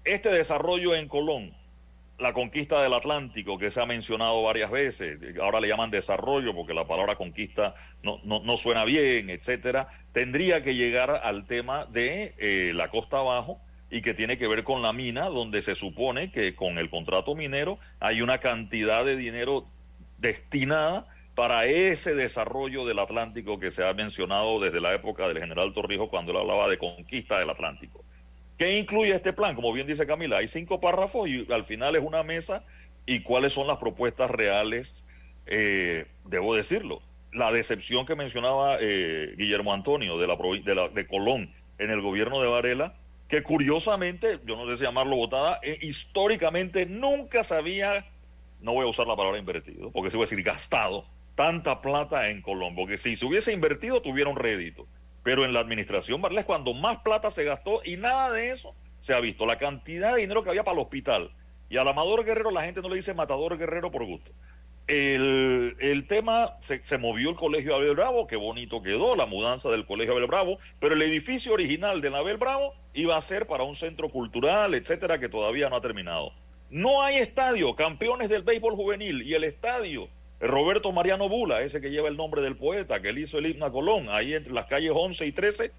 este 0.06 0.30
desarrollo 0.30 0.96
en 0.96 1.10
Colón 1.10 1.54
la 2.20 2.34
conquista 2.34 2.82
del 2.82 2.94
Atlántico, 2.94 3.58
que 3.58 3.70
se 3.70 3.80
ha 3.80 3.86
mencionado 3.86 4.42
varias 4.42 4.72
veces, 4.72 5.20
ahora 5.40 5.60
le 5.60 5.68
llaman 5.68 5.92
desarrollo 5.92 6.56
porque 6.56 6.74
la 6.74 6.88
palabra 6.88 7.16
conquista 7.16 7.76
no, 8.02 8.20
no, 8.24 8.58
suena 8.58 8.86
bien, 8.86 9.30
etcétera, 9.30 9.88
tendría 10.14 10.64
que 10.64 10.74
llegar 10.74 11.22
al 11.24 11.46
tema 11.46 11.86
de 11.86 12.34
eh, 12.38 12.72
la 12.74 12.90
costa 12.90 13.20
abajo 13.20 13.62
y 13.92 14.02
que 14.02 14.14
tiene 14.14 14.38
que 14.38 14.48
ver 14.48 14.64
con 14.64 14.82
la 14.82 14.94
mina, 14.94 15.26
donde 15.26 15.62
se 15.62 15.76
supone 15.76 16.32
que 16.32 16.56
con 16.56 16.78
el 16.80 16.90
contrato 16.90 17.36
minero 17.36 17.78
hay 18.00 18.22
una 18.22 18.40
cantidad 18.40 19.06
de 19.06 19.16
dinero 19.16 19.68
destinada 20.18 21.06
para 21.36 21.66
ese 21.66 22.16
desarrollo 22.16 22.84
del 22.86 22.98
Atlántico 22.98 23.60
que 23.60 23.70
se 23.70 23.88
ha 23.88 23.94
mencionado 23.94 24.60
desde 24.60 24.82
la 24.82 24.94
época 24.96 25.28
del 25.28 25.38
general 25.38 25.72
Torrijos 25.72 26.10
cuando 26.10 26.32
él 26.32 26.40
hablaba 26.40 26.68
de 26.68 26.80
conquista 26.80 27.38
del 27.38 27.52
Atlántico. 27.52 28.04
¿Qué 28.58 28.80
incluye 28.80 29.14
este 29.14 29.34
plan? 29.34 29.56
Como 29.56 29.72
bien 29.72 29.86
dice 29.86 30.08
Camila, 30.08 30.38
hay 30.38 30.48
cinco 30.48 30.82
párrafos 30.82 31.30
y 31.30 31.46
al 31.52 31.66
final 31.66 31.96
es 31.96 32.04
una 32.04 32.24
mesa 32.24 32.64
y 33.06 33.22
cuáles 33.22 33.54
son 33.54 33.68
las 33.68 33.78
propuestas 33.78 34.32
reales, 34.32 35.06
eh, 35.46 36.08
debo 36.26 36.56
decirlo. 36.56 37.02
La 37.32 37.52
decepción 37.52 38.06
que 38.08 38.16
mencionaba 38.16 38.78
eh, 38.82 39.36
Guillermo 39.38 39.74
Antonio 39.74 40.18
de, 40.18 40.28
la, 40.28 40.88
de, 40.88 41.08
Colón 41.08 41.54
en 41.78 41.92
el 41.92 42.02
gobierno 42.02 42.42
de 42.42 42.48
Varela, 42.48 42.96
que 43.28 43.44
curiosamente, 43.44 44.40
yo 44.46 44.56
no 44.56 44.68
sé 44.68 44.78
si 44.78 44.84
llamarlo 44.84 45.18
votada, 45.18 45.60
eh, 45.62 45.78
históricamente 45.82 46.88
nunca 46.88 47.44
sabía, 47.44 48.08
no 48.62 48.74
voy 48.74 48.86
a 48.86 48.90
usar 48.90 49.06
la 49.06 49.16
palabra 49.16 49.38
invertido, 49.38 49.92
porque 49.92 50.10
se 50.10 50.18
voy 50.18 50.24
a 50.24 50.30
decir 50.30 50.44
gastado, 50.44 51.06
tanta 51.36 51.82
plata 51.82 52.30
en 52.30 52.42
Colón, 52.42 52.74
porque 52.76 52.98
si 52.98 53.16
se 53.16 53.26
hubiese 53.26 53.54
invertido 53.54 54.02
tuviera 54.02 54.32
un 54.32 54.38
rédito. 54.38 54.88
Pero 55.28 55.44
en 55.44 55.52
la 55.52 55.60
administración 55.60 56.22
Varela 56.22 56.40
es 56.40 56.46
cuando 56.46 56.74
más 56.74 57.00
plata 57.00 57.30
se 57.32 57.44
gastó 57.44 57.82
y 57.84 57.98
nada 57.98 58.32
de 58.32 58.52
eso 58.52 58.74
se 59.02 59.14
ha 59.14 59.20
visto. 59.20 59.46
La 59.46 59.58
cantidad 59.58 60.16
de 60.16 60.22
dinero 60.22 60.42
que 60.42 60.52
había 60.52 60.64
para 60.64 60.76
el 60.78 60.82
hospital. 60.82 61.32
Y 61.70 61.76
al 61.76 61.86
Amador 61.90 62.24
Guerrero 62.24 62.50
la 62.50 62.64
gente 62.64 62.82
no 62.82 62.88
le 62.88 62.96
dice 62.96 63.14
Matador 63.14 63.58
Guerrero 63.58 63.92
por 63.92 64.06
gusto. 64.06 64.32
El, 64.88 66.06
tema, 66.08 66.56
se, 66.62 66.80
se, 66.86 66.98
movió 66.98 67.30
el 67.30 67.36
colegio 67.36 67.76
Abel 67.76 67.94
Bravo, 67.94 68.26
qué 68.26 68.38
bonito 68.38 68.82
quedó 68.82 69.18
la 69.18 69.26
mudanza 69.26 69.70
del 69.70 69.86
colegio 69.86 70.14
Abel 70.14 70.28
Bravo, 70.28 70.60
pero 70.80 70.96
el 70.96 71.02
edificio 71.02 71.52
original 71.52 72.00
de 72.00 72.08
Abel 72.08 72.38
Bravo 72.38 72.74
iba 72.94 73.18
a 73.18 73.22
ser 73.22 73.48
para 73.48 73.66
un 73.66 73.76
centro 73.76 74.08
cultural, 74.08 74.76
etcétera, 74.76 75.20
que 75.20 75.28
todavía 75.28 75.68
no 75.68 75.76
ha 75.76 75.82
terminado. 75.82 76.32
No 76.70 77.02
hay 77.02 77.18
estadio, 77.18 77.76
campeones 77.76 78.30
del 78.30 78.44
béisbol 78.44 78.76
juvenil 78.76 79.24
y 79.24 79.34
el 79.34 79.44
estadio 79.44 80.08
Roberto 80.40 80.92
Mariano 80.92 81.30
Bula, 81.30 81.62
ese 81.62 81.82
que 81.82 81.90
lleva 81.90 82.10
el 82.10 82.18
nombre 82.18 82.42
del 82.42 82.56
poeta, 82.56 83.02
que 83.02 83.10
él 83.10 83.18
hizo 83.18 83.40
el 83.40 83.48
himno 83.48 83.66
a 83.66 83.72
Colón, 83.72 84.08
ahí 84.10 84.34
entre 84.36 84.54
las 84.54 84.66
calles 84.66 84.92
11 84.94 85.26
y 85.26 85.32
13, 85.32 85.72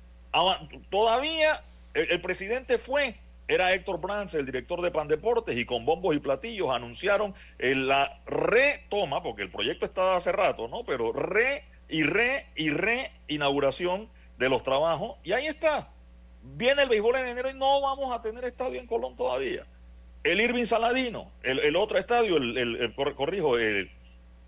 todavía 0.90 1.62
el, 1.94 2.20
presidente 2.20 2.76
fue, 2.78 3.14
era 3.46 3.72
Héctor 3.72 4.00
Brance, 4.00 4.36
el 4.36 4.46
director 4.46 4.82
de 4.82 4.90
Pandeportes, 4.90 5.56
y 5.56 5.64
con 5.64 5.84
bombos 5.84 6.14
y 6.16 6.18
platillos 6.18 6.70
anunciaron 6.70 7.34
la 7.58 8.20
retoma, 8.26 9.22
porque 9.22 9.42
el 9.42 9.50
proyecto 9.50 9.86
estaba 9.86 10.16
hace 10.16 10.32
rato, 10.32 10.66
¿no? 10.66 10.84
Pero 10.84 11.12
re 11.12 11.64
y 11.88 12.02
re 12.02 12.46
y 12.56 12.70
re 12.70 13.12
inauguración 13.28 14.08
de 14.38 14.48
los 14.48 14.64
trabajos, 14.64 15.18
y 15.22 15.32
ahí 15.32 15.46
está. 15.46 15.88
Viene 16.42 16.82
el 16.82 16.88
béisbol 16.88 17.16
en 17.16 17.26
enero 17.28 17.50
y 17.50 17.54
no 17.54 17.80
vamos 17.80 18.12
a 18.12 18.22
tener 18.22 18.44
estadio 18.44 18.80
en 18.80 18.86
Colón 18.86 19.16
todavía. 19.16 19.64
El 20.24 20.40
Irving 20.40 20.64
Saladino, 20.64 21.30
el, 21.42 21.76
otro 21.76 21.96
estadio, 21.96 22.36
el 22.36 22.92
corrijo, 23.16 23.56
el, 23.56 23.90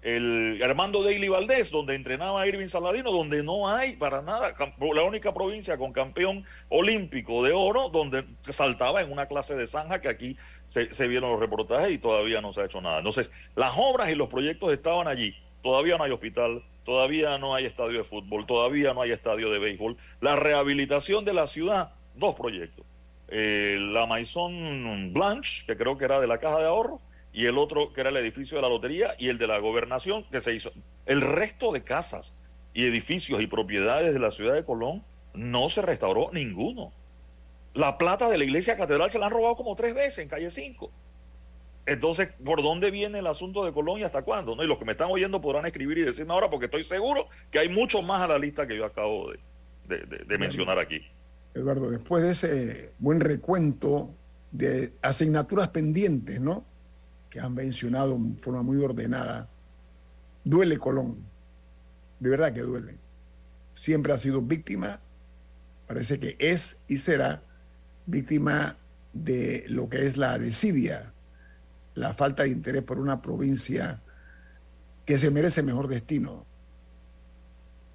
el 0.02 0.60
Armando 0.64 1.02
Daily 1.02 1.28
Valdés, 1.28 1.70
donde 1.70 1.94
entrenaba 1.94 2.46
Irving 2.46 2.68
Saladino, 2.68 3.12
donde 3.12 3.42
no 3.42 3.68
hay 3.68 3.96
para 3.96 4.22
nada, 4.22 4.54
la 4.94 5.02
única 5.02 5.34
provincia 5.34 5.76
con 5.76 5.92
campeón 5.92 6.44
olímpico 6.70 7.44
de 7.44 7.52
oro, 7.52 7.90
donde 7.90 8.24
saltaba 8.48 9.02
en 9.02 9.12
una 9.12 9.26
clase 9.26 9.54
de 9.54 9.66
zanja 9.66 10.00
que 10.00 10.08
aquí 10.08 10.36
se, 10.68 11.08
vieron 11.08 11.32
los 11.32 11.40
reportajes 11.40 11.90
y 11.90 11.98
todavía 11.98 12.40
no 12.40 12.52
se 12.52 12.62
ha 12.62 12.64
hecho 12.64 12.80
nada. 12.80 12.98
Entonces, 12.98 13.30
las 13.56 13.74
obras 13.76 14.10
y 14.10 14.14
los 14.14 14.28
proyectos 14.28 14.72
estaban 14.72 15.06
allí. 15.06 15.34
Todavía 15.62 15.98
no 15.98 16.04
hay 16.04 16.12
hospital, 16.12 16.62
todavía 16.84 17.36
no 17.36 17.54
hay 17.54 17.66
estadio 17.66 17.98
de 17.98 18.04
fútbol, 18.04 18.46
todavía 18.46 18.94
no 18.94 19.02
hay 19.02 19.10
estadio 19.10 19.50
de 19.50 19.58
béisbol. 19.58 19.96
La 20.20 20.36
rehabilitación 20.36 21.26
de 21.26 21.34
la 21.34 21.46
ciudad, 21.46 21.92
dos 22.14 22.34
proyectos. 22.34 22.86
Eh, 23.28 23.76
la 23.78 24.06
Maison 24.06 25.12
Blanche, 25.12 25.64
que 25.66 25.76
creo 25.76 25.98
que 25.98 26.06
era 26.06 26.20
de 26.20 26.26
la 26.26 26.38
Caja 26.38 26.58
de 26.58 26.66
Ahorro, 26.66 27.00
y 27.32 27.46
el 27.46 27.58
otro 27.58 27.92
que 27.92 28.00
era 28.00 28.10
el 28.10 28.16
edificio 28.16 28.56
de 28.56 28.62
la 28.62 28.68
lotería 28.68 29.14
y 29.18 29.28
el 29.28 29.38
de 29.38 29.46
la 29.46 29.58
gobernación 29.58 30.24
que 30.30 30.40
se 30.40 30.54
hizo. 30.54 30.72
El 31.06 31.20
resto 31.20 31.72
de 31.72 31.82
casas 31.82 32.34
y 32.74 32.84
edificios 32.84 33.40
y 33.40 33.46
propiedades 33.46 34.12
de 34.12 34.20
la 34.20 34.30
ciudad 34.30 34.54
de 34.54 34.64
Colón 34.64 35.04
no 35.34 35.68
se 35.68 35.82
restauró 35.82 36.30
ninguno. 36.32 36.92
La 37.74 37.98
plata 37.98 38.28
de 38.28 38.38
la 38.38 38.44
iglesia 38.44 38.76
catedral 38.76 39.10
se 39.10 39.18
la 39.18 39.26
han 39.26 39.32
robado 39.32 39.56
como 39.56 39.76
tres 39.76 39.94
veces 39.94 40.18
en 40.18 40.28
calle 40.28 40.50
5. 40.50 40.90
Entonces, 41.86 42.28
¿por 42.44 42.62
dónde 42.62 42.90
viene 42.90 43.20
el 43.20 43.26
asunto 43.26 43.64
de 43.64 43.72
Colón 43.72 44.00
y 44.00 44.02
hasta 44.02 44.22
cuándo? 44.22 44.54
¿No? 44.54 44.62
Y 44.62 44.66
los 44.66 44.78
que 44.78 44.84
me 44.84 44.92
están 44.92 45.08
oyendo 45.10 45.40
podrán 45.40 45.66
escribir 45.66 45.98
y 45.98 46.02
decirme 46.02 46.32
ahora, 46.32 46.50
porque 46.50 46.66
estoy 46.66 46.84
seguro 46.84 47.28
que 47.50 47.58
hay 47.58 47.68
mucho 47.68 48.02
más 48.02 48.22
a 48.22 48.28
la 48.28 48.38
lista 48.38 48.66
que 48.66 48.76
yo 48.76 48.84
acabo 48.84 49.32
de, 49.88 50.06
de 50.06 50.38
mencionar 50.38 50.78
aquí. 50.78 51.00
Eduardo, 51.54 51.90
después 51.90 52.22
de 52.22 52.30
ese 52.32 52.92
buen 52.98 53.20
recuento 53.20 54.14
de 54.52 54.92
asignaturas 55.02 55.68
pendientes, 55.68 56.40
¿no? 56.40 56.64
Que 57.30 57.40
han 57.40 57.54
mencionado 57.54 58.14
en 58.16 58.36
forma 58.38 58.62
muy 58.62 58.76
ordenada, 58.78 59.48
duele 60.44 60.78
Colón, 60.78 61.24
de 62.18 62.30
verdad 62.30 62.52
que 62.52 62.62
duele. 62.62 62.98
Siempre 63.72 64.12
ha 64.12 64.18
sido 64.18 64.42
víctima, 64.42 65.00
parece 65.86 66.18
que 66.18 66.36
es 66.38 66.84
y 66.88 66.98
será 66.98 67.42
víctima 68.06 68.76
de 69.12 69.64
lo 69.68 69.88
que 69.88 70.06
es 70.06 70.16
la 70.16 70.38
desidia, 70.38 71.14
la 71.94 72.14
falta 72.14 72.42
de 72.42 72.50
interés 72.50 72.82
por 72.82 72.98
una 72.98 73.22
provincia 73.22 74.02
que 75.06 75.18
se 75.18 75.30
merece 75.30 75.62
mejor 75.62 75.88
destino. 75.88 76.46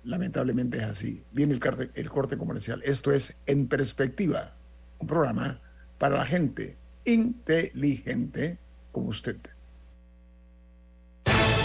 Lamentablemente 0.04 0.78
es 0.78 0.84
así. 0.84 1.24
Viene 1.32 1.56
el, 1.56 1.92
el 1.94 2.10
corte 2.10 2.38
comercial. 2.38 2.82
Esto 2.86 3.12
es 3.12 3.42
En 3.46 3.68
Perspectiva, 3.68 4.56
un 5.00 5.08
programa 5.08 5.62
para 5.98 6.18
la 6.18 6.26
gente 6.26 6.78
inteligente 7.06 8.60
como 8.96 9.10
usted. 9.10 9.36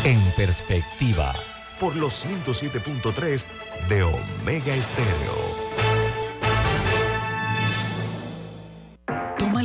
En 0.04 0.20
perspectiva, 0.36 1.32
por 1.78 1.94
los 1.94 2.26
107.3 2.26 3.46
de 3.88 4.02
Omega 4.02 4.74
Estéreo. 4.74 5.59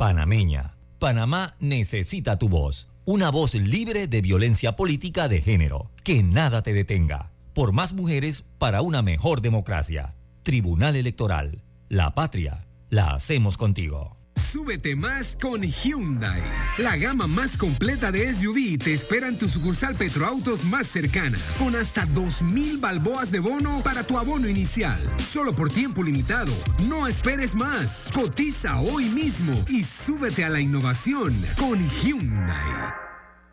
Panameña. 0.00 0.78
Panamá 0.98 1.56
necesita 1.60 2.38
tu 2.38 2.48
voz. 2.48 2.88
Una 3.04 3.30
voz 3.30 3.54
libre 3.54 4.06
de 4.06 4.22
violencia 4.22 4.74
política 4.74 5.28
de 5.28 5.42
género. 5.42 5.90
Que 6.04 6.22
nada 6.22 6.62
te 6.62 6.72
detenga. 6.72 7.32
Por 7.52 7.74
más 7.74 7.92
mujeres 7.92 8.44
para 8.56 8.80
una 8.80 9.02
mejor 9.02 9.42
democracia. 9.42 10.16
Tribunal 10.42 10.96
Electoral. 10.96 11.64
La 11.90 12.14
patria. 12.14 12.66
La 12.88 13.12
hacemos 13.12 13.58
contigo. 13.58 14.19
Súbete 14.34 14.96
más 14.96 15.36
con 15.40 15.62
Hyundai. 15.62 16.42
La 16.78 16.96
gama 16.96 17.26
más 17.26 17.56
completa 17.56 18.10
de 18.10 18.34
SUV 18.34 18.78
te 18.78 18.92
espera 18.92 19.28
en 19.28 19.38
tu 19.38 19.48
sucursal 19.48 19.94
Petroautos 19.94 20.64
más 20.64 20.88
cercana, 20.88 21.38
con 21.58 21.76
hasta 21.76 22.06
2.000 22.06 22.80
balboas 22.80 23.30
de 23.30 23.40
bono 23.40 23.80
para 23.84 24.02
tu 24.02 24.18
abono 24.18 24.48
inicial. 24.48 25.00
Solo 25.18 25.52
por 25.52 25.70
tiempo 25.70 26.02
limitado. 26.02 26.52
No 26.88 27.06
esperes 27.06 27.54
más. 27.54 28.08
Cotiza 28.12 28.80
hoy 28.80 29.04
mismo 29.04 29.54
y 29.68 29.84
súbete 29.84 30.44
a 30.44 30.48
la 30.48 30.60
innovación 30.60 31.36
con 31.56 31.78
Hyundai. 31.88 32.94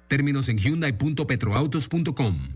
Términos 0.08 0.50
en 0.50 0.58
hyundai.petroautos.com. 0.58 2.56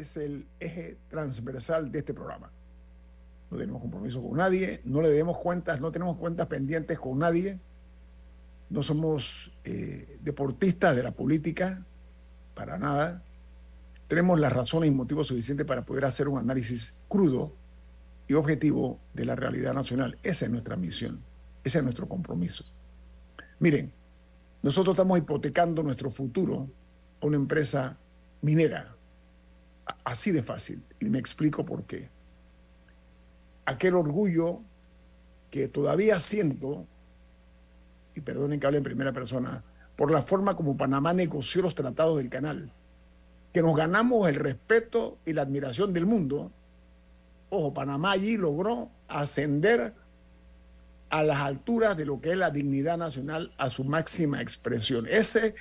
es 0.00 0.16
el 0.16 0.46
eje 0.60 0.98
transversal 1.08 1.90
de 1.90 2.00
este 2.00 2.14
programa. 2.14 2.50
No 3.50 3.58
tenemos 3.58 3.80
compromiso 3.80 4.22
con 4.22 4.36
nadie, 4.36 4.80
no 4.84 5.00
le 5.00 5.08
debemos 5.08 5.38
cuentas, 5.38 5.80
no 5.80 5.92
tenemos 5.92 6.16
cuentas 6.16 6.46
pendientes 6.46 6.98
con 6.98 7.18
nadie, 7.18 7.60
no 8.70 8.82
somos 8.82 9.52
eh, 9.64 10.18
deportistas 10.22 10.96
de 10.96 11.02
la 11.02 11.12
política, 11.12 11.86
para 12.54 12.78
nada. 12.78 13.22
Tenemos 14.08 14.38
las 14.38 14.52
razones 14.52 14.88
y 14.88 14.92
motivos 14.92 15.26
suficientes 15.28 15.66
para 15.66 15.84
poder 15.84 16.04
hacer 16.04 16.28
un 16.28 16.38
análisis 16.38 16.98
crudo 17.08 17.54
y 18.26 18.34
objetivo 18.34 19.00
de 19.12 19.26
la 19.26 19.36
realidad 19.36 19.74
nacional. 19.74 20.18
Esa 20.22 20.46
es 20.46 20.50
nuestra 20.50 20.76
misión, 20.76 21.22
ese 21.62 21.78
es 21.78 21.84
nuestro 21.84 22.08
compromiso. 22.08 22.64
Miren, 23.58 23.92
nosotros 24.62 24.94
estamos 24.94 25.18
hipotecando 25.18 25.82
nuestro 25.82 26.10
futuro 26.10 26.68
a 27.20 27.26
una 27.26 27.36
empresa 27.36 27.98
minera, 28.40 28.96
Así 30.04 30.30
de 30.30 30.42
fácil. 30.42 30.82
Y 31.00 31.06
me 31.06 31.18
explico 31.18 31.64
por 31.64 31.84
qué. 31.84 32.10
Aquel 33.66 33.94
orgullo 33.94 34.60
que 35.50 35.68
todavía 35.68 36.20
siento, 36.20 36.86
y 38.14 38.20
perdonen 38.20 38.60
que 38.60 38.66
hable 38.66 38.78
en 38.78 38.84
primera 38.84 39.12
persona, 39.12 39.64
por 39.96 40.10
la 40.10 40.22
forma 40.22 40.56
como 40.56 40.76
Panamá 40.76 41.12
negoció 41.12 41.62
los 41.62 41.74
tratados 41.74 42.18
del 42.18 42.28
canal, 42.28 42.72
que 43.52 43.62
nos 43.62 43.76
ganamos 43.76 44.28
el 44.28 44.34
respeto 44.34 45.18
y 45.24 45.32
la 45.32 45.42
admiración 45.42 45.92
del 45.92 46.06
mundo. 46.06 46.50
Ojo, 47.50 47.72
Panamá 47.72 48.12
allí 48.12 48.36
logró 48.36 48.90
ascender 49.06 49.94
a 51.08 51.22
las 51.22 51.38
alturas 51.38 51.96
de 51.96 52.06
lo 52.06 52.20
que 52.20 52.32
es 52.32 52.36
la 52.36 52.50
dignidad 52.50 52.98
nacional 52.98 53.52
a 53.56 53.70
su 53.70 53.84
máxima 53.84 54.42
expresión. 54.42 55.06
Ese, 55.08 55.54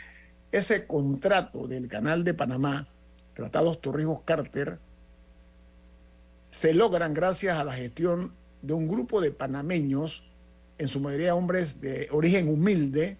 ese 0.52 0.88
contrato 0.88 1.68
del 1.68 1.88
canal 1.88 2.24
de 2.24 2.34
Panamá 2.34 2.88
tratados 3.34 3.82
Torrijos-Carter, 3.82 4.80
se 6.52 6.74
logran 6.74 7.14
gracias 7.14 7.58
a 7.58 7.64
la 7.64 7.74
gestión 7.74 8.34
de 8.62 8.74
un 8.74 8.88
grupo 8.88 9.22
de 9.22 9.32
panameños, 9.32 10.24
en 10.78 10.88
su 10.88 11.00
mayoría 11.00 11.36
hombres 11.36 11.82
de 11.82 12.08
origen 12.12 12.48
humilde, 12.48 13.18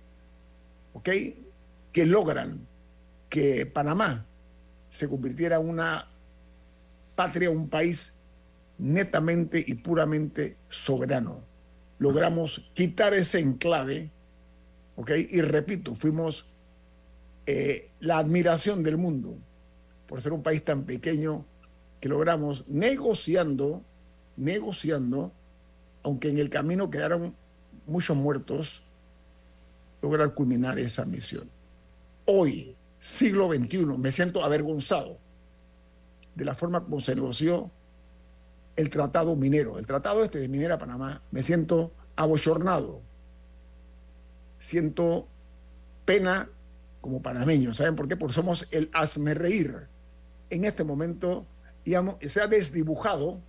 ¿ok? 0.94 1.10
Que 1.92 2.06
logran 2.06 2.68
que 3.30 3.66
Panamá 3.66 4.26
se 4.90 5.08
convirtiera 5.08 5.58
en 5.58 5.70
una 5.70 6.08
patria, 7.16 7.50
un 7.50 7.70
país 7.70 8.14
netamente 8.78 9.64
y 9.66 9.76
puramente 9.76 10.58
soberano. 10.70 11.42
Logramos 12.00 12.70
quitar 12.74 13.14
ese 13.14 13.40
enclave, 13.40 14.12
¿ok? 14.96 15.12
Y 15.30 15.42
repito, 15.42 15.96
fuimos 15.96 16.46
eh, 17.46 17.90
la 18.00 18.20
admiración 18.20 18.84
del 18.84 18.98
mundo 18.98 19.38
por 20.14 20.22
ser 20.22 20.32
un 20.32 20.44
país 20.44 20.64
tan 20.64 20.84
pequeño 20.84 21.44
que 22.00 22.08
logramos 22.08 22.66
negociando, 22.68 23.82
negociando, 24.38 25.32
aunque 26.04 26.30
en 26.30 26.38
el 26.38 26.52
camino 26.52 26.92
quedaron 26.92 27.36
muchos 27.88 28.16
muertos, 28.16 28.84
lograr 30.04 30.36
culminar 30.36 30.78
esa 30.78 31.04
misión. 31.04 31.50
Hoy, 32.26 32.76
siglo 33.00 33.52
XXI, 33.52 33.86
me 33.98 34.12
siento 34.12 34.44
avergonzado 34.44 35.18
de 36.36 36.46
la 36.46 36.54
forma 36.54 36.84
como 36.84 37.02
se 37.02 37.16
negoció 37.16 37.72
el 38.76 38.92
tratado 38.92 39.36
minero, 39.36 39.80
el 39.80 39.88
tratado 39.88 40.24
este 40.24 40.38
de 40.38 40.48
Minera 40.48 40.78
Panamá. 40.78 41.24
Me 41.32 41.42
siento 41.42 41.92
abochornado, 42.16 43.02
siento 44.60 45.28
pena 46.06 46.52
como 47.02 47.20
panameño. 47.24 47.74
¿Saben 47.74 47.96
por 47.96 48.08
qué? 48.08 48.16
Porque 48.16 48.36
somos 48.36 48.68
el 48.70 48.92
hazme 48.94 49.34
reír 49.34 49.92
en 50.54 50.66
este 50.66 50.84
momento 50.84 51.46
se 52.22 52.42
ha 52.42 52.48
desdibujado 52.48 53.42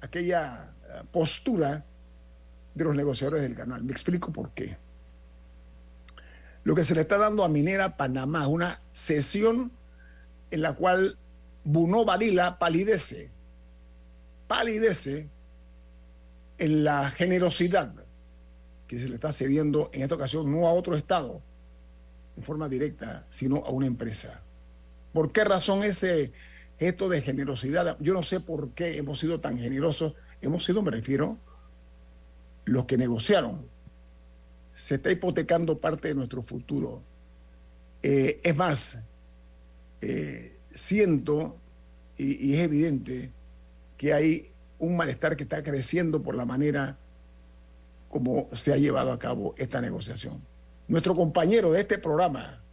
aquella 0.00 0.72
eh, 0.88 1.02
postura 1.12 1.84
de 2.74 2.84
los 2.84 2.94
negociadores 2.94 3.42
del 3.42 3.54
canal. 3.54 3.82
Me 3.82 3.92
explico 3.92 4.32
por 4.32 4.52
qué. 4.52 4.76
Lo 6.62 6.74
que 6.74 6.84
se 6.84 6.94
le 6.94 7.02
está 7.02 7.18
dando 7.18 7.44
a 7.44 7.48
Minera 7.48 7.96
Panamá 7.96 8.42
es 8.42 8.46
una 8.48 8.80
sesión 8.92 9.72
en 10.50 10.62
la 10.62 10.74
cual 10.74 11.18
Buno 11.64 12.04
Varila 12.04 12.58
palidece, 12.58 13.30
palidece 14.46 15.28
en 16.58 16.84
la 16.84 17.10
generosidad 17.10 17.92
que 18.86 18.98
se 18.98 19.08
le 19.08 19.16
está 19.16 19.32
cediendo 19.32 19.90
en 19.92 20.02
esta 20.02 20.14
ocasión 20.14 20.50
no 20.50 20.68
a 20.68 20.72
otro 20.72 20.94
Estado 20.96 21.42
en 22.36 22.44
forma 22.44 22.68
directa, 22.68 23.26
sino 23.28 23.64
a 23.64 23.70
una 23.70 23.86
empresa. 23.86 24.42
¿Por 25.16 25.32
qué 25.32 25.44
razón 25.44 25.82
ese 25.82 26.30
gesto 26.78 27.08
de 27.08 27.22
generosidad? 27.22 27.96
Yo 28.00 28.12
no 28.12 28.22
sé 28.22 28.38
por 28.38 28.72
qué 28.72 28.98
hemos 28.98 29.18
sido 29.18 29.40
tan 29.40 29.56
generosos. 29.56 30.12
Hemos 30.42 30.62
sido, 30.62 30.82
me 30.82 30.90
refiero, 30.90 31.38
los 32.66 32.84
que 32.84 32.98
negociaron. 32.98 33.66
Se 34.74 34.96
está 34.96 35.10
hipotecando 35.10 35.78
parte 35.78 36.08
de 36.08 36.14
nuestro 36.14 36.42
futuro. 36.42 37.00
Eh, 38.02 38.42
es 38.44 38.54
más, 38.54 38.98
eh, 40.02 40.58
siento 40.70 41.56
y, 42.18 42.50
y 42.50 42.56
es 42.56 42.60
evidente 42.60 43.32
que 43.96 44.12
hay 44.12 44.52
un 44.78 44.98
malestar 44.98 45.34
que 45.34 45.44
está 45.44 45.62
creciendo 45.62 46.22
por 46.22 46.34
la 46.34 46.44
manera 46.44 46.98
como 48.10 48.50
se 48.52 48.70
ha 48.74 48.76
llevado 48.76 49.12
a 49.12 49.18
cabo 49.18 49.54
esta 49.56 49.80
negociación. 49.80 50.42
Nuestro 50.88 51.16
compañero 51.16 51.72
de 51.72 51.80
este 51.80 51.96
programa, 51.96 52.65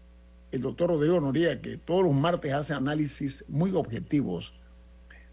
el 0.53 0.61
doctor 0.61 0.91
Rodrigo 0.91 1.19
Noriega, 1.19 1.59
que 1.59 1.77
todos 1.77 2.03
los 2.03 2.13
martes 2.13 2.53
hace 2.53 2.73
análisis 2.73 3.43
muy 3.49 3.71
objetivos, 3.71 4.53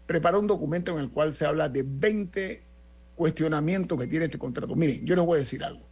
preparó 0.07 0.39
un 0.39 0.47
documento 0.47 0.91
en 0.91 0.99
el 0.99 1.11
cual 1.11 1.35
se 1.35 1.45
habla 1.45 1.69
de 1.69 1.83
20 1.85 2.63
cuestionamientos 3.15 3.99
que 3.99 4.07
tiene 4.07 4.25
este 4.25 4.39
contrato. 4.39 4.75
Miren, 4.75 5.05
yo 5.05 5.15
les 5.15 5.23
voy 5.23 5.35
a 5.35 5.39
decir 5.39 5.63
algo. 5.63 5.85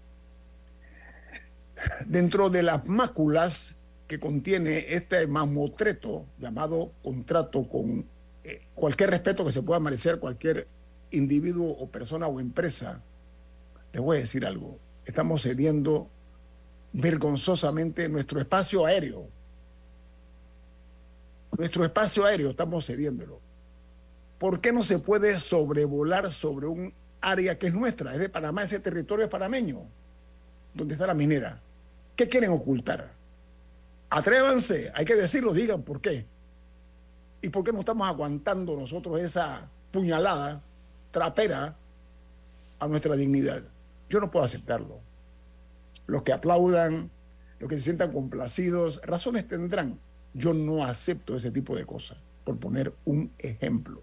Dentro 2.08 2.50
de 2.50 2.64
las 2.64 2.88
máculas 2.88 3.84
que 4.08 4.20
contiene 4.20 4.96
este 4.96 5.28
mamotreto 5.28 6.26
llamado 6.40 6.92
contrato 7.04 7.70
con 7.70 8.06
eh, 8.44 8.64
cualquier 8.74 9.12
respeto 9.12 9.46
que 9.46 9.52
se 9.52 9.62
pueda 9.62 9.80
merecer 9.80 10.20
cualquier 10.20 10.68
individuo 11.12 11.70
o 11.70 11.88
persona 11.88 12.28
o 12.28 12.40
empresa, 12.40 13.04
les 13.94 14.02
voy 14.02 14.18
a 14.18 14.22
decir 14.22 14.44
algo. 14.44 14.80
Estamos 15.06 15.44
cediendo 15.44 16.10
vergonzosamente 16.94 18.10
nuestro 18.10 18.40
espacio 18.40 18.86
aéreo. 18.86 19.28
Nuestro 21.58 21.84
espacio 21.86 22.26
aéreo 22.26 22.52
estamos 22.52 22.86
cediéndolo. 22.86 23.40
¿Por 24.38 24.62
qué 24.62 24.72
no 24.72 24.84
se 24.84 25.00
puede 25.00 25.40
sobrevolar 25.40 26.32
sobre 26.32 26.68
un 26.68 26.94
área 27.22 27.60
que 27.60 27.68
es 27.68 27.74
nuestra? 27.74 28.14
Es 28.14 28.20
de 28.20 28.30
Panamá, 28.30 28.64
ese 28.64 28.80
territorio 28.80 29.26
es 29.26 29.32
panameño, 29.32 29.82
donde 30.74 30.94
está 30.94 31.06
la 31.06 31.14
minera. 31.14 31.62
¿Qué 32.16 32.30
quieren 32.30 32.52
ocultar? 32.52 33.12
Atrévanse, 34.10 34.92
hay 34.96 35.06
que 35.06 35.16
decirlo, 35.16 35.54
digan 35.54 35.84
por 35.84 36.02
qué. 36.02 36.26
¿Y 37.42 37.50
por 37.50 37.64
qué 37.64 37.72
no 37.72 37.80
estamos 37.80 38.08
aguantando 38.08 38.76
nosotros 38.76 39.20
esa 39.22 39.70
puñalada 39.92 40.62
trapera 41.12 41.76
a 42.80 42.88
nuestra 42.88 43.16
dignidad? 43.16 43.64
Yo 44.10 44.20
no 44.20 44.32
puedo 44.32 44.46
aceptarlo. 44.46 45.09
Los 46.10 46.24
que 46.24 46.34
aplaudan, 46.34 47.12
los 47.60 47.70
que 47.70 47.76
se 47.76 47.82
sientan 47.82 48.12
complacidos, 48.12 49.02
razones 49.04 49.48
tendrán. 49.48 50.00
Yo 50.34 50.54
no 50.54 50.84
acepto 50.84 51.36
ese 51.36 51.52
tipo 51.52 51.76
de 51.76 51.86
cosas, 51.86 52.18
por 52.44 52.58
poner 52.58 52.94
un 53.06 53.32
ejemplo. 53.38 54.02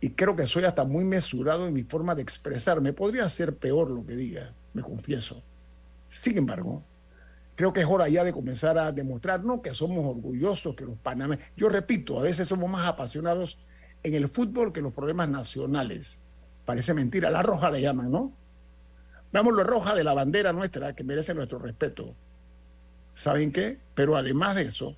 Y 0.00 0.10
creo 0.10 0.36
que 0.36 0.46
soy 0.46 0.64
hasta 0.64 0.84
muy 0.84 1.04
mesurado 1.04 1.66
en 1.66 1.72
mi 1.72 1.84
forma 1.84 2.14
de 2.14 2.22
expresarme. 2.22 2.92
Podría 2.92 3.28
ser 3.28 3.56
peor 3.56 3.90
lo 3.90 4.04
que 4.04 4.16
diga, 4.16 4.52
me 4.72 4.82
confieso. 4.82 5.42
Sin 6.08 6.36
embargo, 6.36 6.82
creo 7.54 7.72
que 7.72 7.80
es 7.80 7.86
hora 7.86 8.08
ya 8.08 8.24
de 8.24 8.32
comenzar 8.32 8.76
a 8.78 8.92
demostrar, 8.92 9.44
no 9.44 9.62
que 9.62 9.72
somos 9.72 10.04
orgullosos, 10.04 10.74
que 10.74 10.84
los 10.84 10.98
panameños, 10.98 11.44
yo 11.56 11.68
repito, 11.68 12.18
a 12.18 12.22
veces 12.22 12.48
somos 12.48 12.70
más 12.70 12.86
apasionados 12.86 13.58
en 14.02 14.14
el 14.14 14.28
fútbol 14.28 14.72
que 14.72 14.82
los 14.82 14.92
problemas 14.92 15.28
nacionales. 15.28 16.20
Parece 16.64 16.94
mentira, 16.94 17.30
la 17.30 17.42
roja 17.42 17.70
le 17.70 17.80
llaman, 17.80 18.10
¿no? 18.10 18.32
Veamos 19.34 19.52
lo 19.52 19.64
roja 19.64 19.96
de 19.96 20.04
la 20.04 20.14
bandera 20.14 20.52
nuestra, 20.52 20.94
que 20.94 21.02
merece 21.02 21.34
nuestro 21.34 21.58
respeto. 21.58 22.14
¿Saben 23.14 23.50
qué? 23.50 23.80
Pero 23.96 24.16
además 24.16 24.54
de 24.54 24.62
eso, 24.62 24.96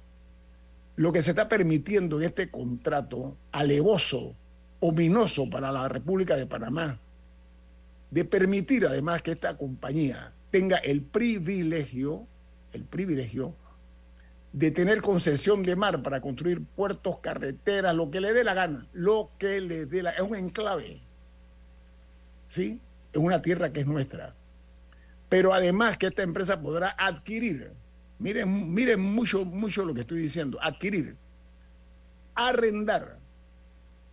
lo 0.95 1.11
que 1.11 1.23
se 1.23 1.31
está 1.31 1.49
permitiendo 1.49 2.19
en 2.19 2.25
este 2.25 2.51
contrato 2.51 3.39
alevoso, 3.51 4.37
ominoso 4.81 5.49
para 5.49 5.73
la 5.73 5.89
República 5.89 6.37
de 6.37 6.47
Panamá, 6.47 7.01
de 8.11 8.27
permitir 8.27 8.85
además 8.87 9.23
que 9.23 9.31
esta 9.31 9.57
compañía 9.57 10.35
tenga 10.51 10.77
el 10.77 11.01
privilegio 11.01 12.27
el 12.75 12.85
privilegio 12.85 13.55
de 14.53 14.71
tener 14.71 15.01
concesión 15.01 15.63
de 15.63 15.77
mar 15.77 16.03
para 16.03 16.21
construir 16.21 16.63
puertos, 16.63 17.21
carreteras, 17.21 17.95
lo 17.95 18.11
que 18.11 18.21
le 18.21 18.35
dé 18.35 18.45
la 18.45 18.53
gana, 18.53 18.87
lo 18.93 19.31
que 19.39 19.63
le 19.63 19.87
dé 19.87 20.03
la 20.03 20.11
es 20.11 20.21
un 20.21 20.37
enclave. 20.37 21.01
¿Sí? 22.51 22.83
Es 23.17 23.23
una 23.23 23.41
tierra 23.41 23.73
que 23.73 23.81
es 23.81 23.87
nuestra. 23.87 24.35
Pero 25.31 25.55
además 25.55 25.97
que 25.97 26.09
esta 26.09 26.23
empresa 26.23 26.61
podrá 26.61 26.95
adquirir, 26.99 27.73
miren, 28.19 28.75
miren 28.75 29.01
mucho, 29.01 29.47
mucho 29.47 29.87
lo 29.87 29.95
que 29.95 30.03
estoy 30.03 30.19
diciendo, 30.19 30.59
adquirir, 30.61 31.17
arrendar 32.35 33.19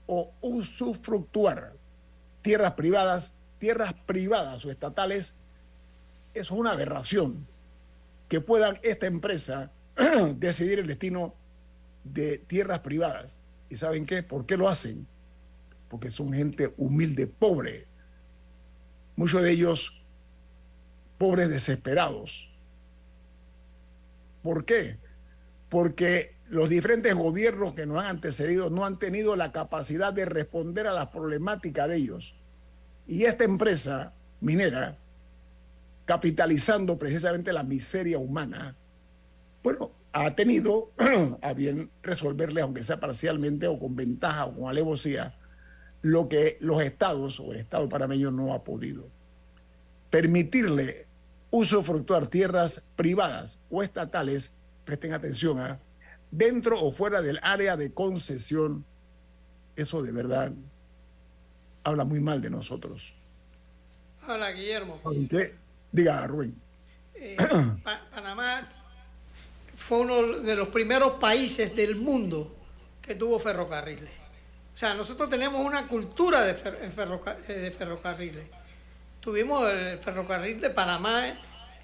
o 0.07 0.31
usufructuar 0.39 1.73
tierras 2.41 2.75
privadas, 2.75 3.35
tierras 3.59 3.93
privadas 4.05 4.63
o 4.63 4.71
estatales, 4.71 5.33
es 6.33 6.49
una 6.49 6.71
aberración 6.71 7.45
que 8.29 8.39
puedan 8.39 8.79
esta 8.83 9.07
empresa 9.07 9.69
decidir 10.37 10.79
el 10.79 10.87
destino 10.87 11.35
de 12.05 12.37
tierras 12.37 12.79
privadas. 12.79 13.41
¿Y 13.69 13.75
saben 13.75 14.05
qué? 14.05 14.23
¿Por 14.23 14.45
qué 14.45 14.55
lo 14.55 14.69
hacen? 14.69 15.05
Porque 15.89 16.09
son 16.09 16.31
gente 16.31 16.73
humilde, 16.77 17.27
pobre. 17.27 17.91
Muchos 19.15 19.43
de 19.43 19.51
ellos 19.51 20.03
pobres 21.17 21.49
desesperados. 21.49 22.49
¿Por 24.41 24.65
qué? 24.65 24.97
Porque 25.69 26.35
los 26.49 26.69
diferentes 26.69 27.13
gobiernos 27.15 27.73
que 27.73 27.85
nos 27.85 27.99
han 27.99 28.07
antecedido 28.07 28.69
no 28.69 28.85
han 28.85 28.99
tenido 28.99 29.35
la 29.35 29.51
capacidad 29.51 30.13
de 30.13 30.25
responder 30.25 30.87
a 30.87 30.93
la 30.93 31.11
problemática 31.11 31.87
de 31.87 31.97
ellos. 31.97 32.35
Y 33.07 33.23
esta 33.23 33.43
empresa 33.43 34.13
minera 34.41 34.97
capitalizando 36.05 36.97
precisamente 36.97 37.53
la 37.53 37.63
miseria 37.63 38.17
humana, 38.17 38.75
bueno, 39.63 39.91
ha 40.11 40.31
tenido 40.35 40.91
a 41.41 41.53
bien 41.53 41.89
resolverle, 42.01 42.61
aunque 42.61 42.83
sea 42.83 42.97
parcialmente 42.97 43.67
o 43.67 43.79
con 43.79 43.95
ventaja 43.95 44.45
o 44.45 44.55
con 44.55 44.69
alevosía, 44.69 45.35
lo 46.03 46.27
que 46.29 46.57
los 46.59 46.83
estados 46.83 47.39
o 47.39 47.51
el 47.51 47.59
Estado 47.59 47.89
panameño 47.89 48.29
no 48.29 48.53
ha 48.53 48.63
podido. 48.63 49.07
Permitirle 50.11 51.07
usufructuar 51.49 52.27
tierras 52.27 52.81
privadas 52.95 53.57
o 53.71 53.81
estatales, 53.81 54.51
presten 54.85 55.13
atención, 55.13 55.57
a 55.59 55.65
¿ah? 55.65 55.79
dentro 56.29 56.79
o 56.81 56.91
fuera 56.91 57.21
del 57.21 57.39
área 57.41 57.77
de 57.77 57.93
concesión, 57.93 58.85
eso 59.75 60.03
de 60.03 60.11
verdad 60.11 60.51
habla 61.83 62.03
muy 62.03 62.19
mal 62.19 62.41
de 62.41 62.49
nosotros. 62.49 63.13
Hola, 64.27 64.51
Guillermo. 64.51 64.99
Diga, 65.91 66.27
Rubén. 66.27 66.55
Eh, 67.15 67.37
Panamá 68.13 68.67
fue 69.75 70.01
uno 70.01 70.39
de 70.39 70.55
los 70.55 70.67
primeros 70.67 71.13
países 71.13 71.75
del 71.75 71.95
mundo 71.95 72.53
que 73.01 73.15
tuvo 73.15 73.39
ferrocarriles. 73.39 74.22
O 74.73 74.77
sea, 74.77 74.93
nosotros 74.93 75.29
tenemos 75.29 75.61
una 75.61 75.87
cultura 75.87 76.41
de, 76.41 76.51
eh, 76.51 77.71
ferrocarriles. 77.71 78.45
Tuvimos 79.19 79.69
el 79.69 79.99
ferrocarril 79.99 80.59
de 80.59 80.69
Panamá 80.69 81.27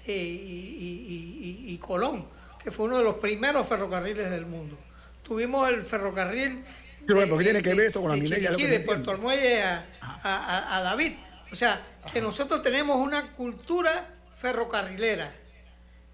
eh, 0.06 0.12
y, 0.12 1.78
Colón, 1.78 2.26
que 2.62 2.70
fue 2.70 2.86
uno 2.86 2.98
de 2.98 3.04
los 3.04 3.16
primeros 3.16 3.66
ferrocarriles 3.66 4.30
del 4.30 4.46
mundo. 4.46 4.78
Tuvimos 5.22 5.68
el 5.68 5.82
ferrocarril 5.82 6.64
tiene 7.06 7.62
que 7.62 7.74
ver 7.74 7.86
esto 7.86 8.02
con 8.02 8.10
la 8.10 8.16
minería. 8.16 8.50
de 8.50 8.80
Puerto 8.80 9.10
Armuelle 9.10 9.62
a 9.62 10.80
David 10.84 11.12
o 11.52 11.56
sea, 11.56 11.80
que 12.12 12.20
nosotros 12.20 12.62
tenemos 12.62 12.96
una 12.96 13.32
cultura 13.32 14.08
ferrocarrilera. 14.36 15.32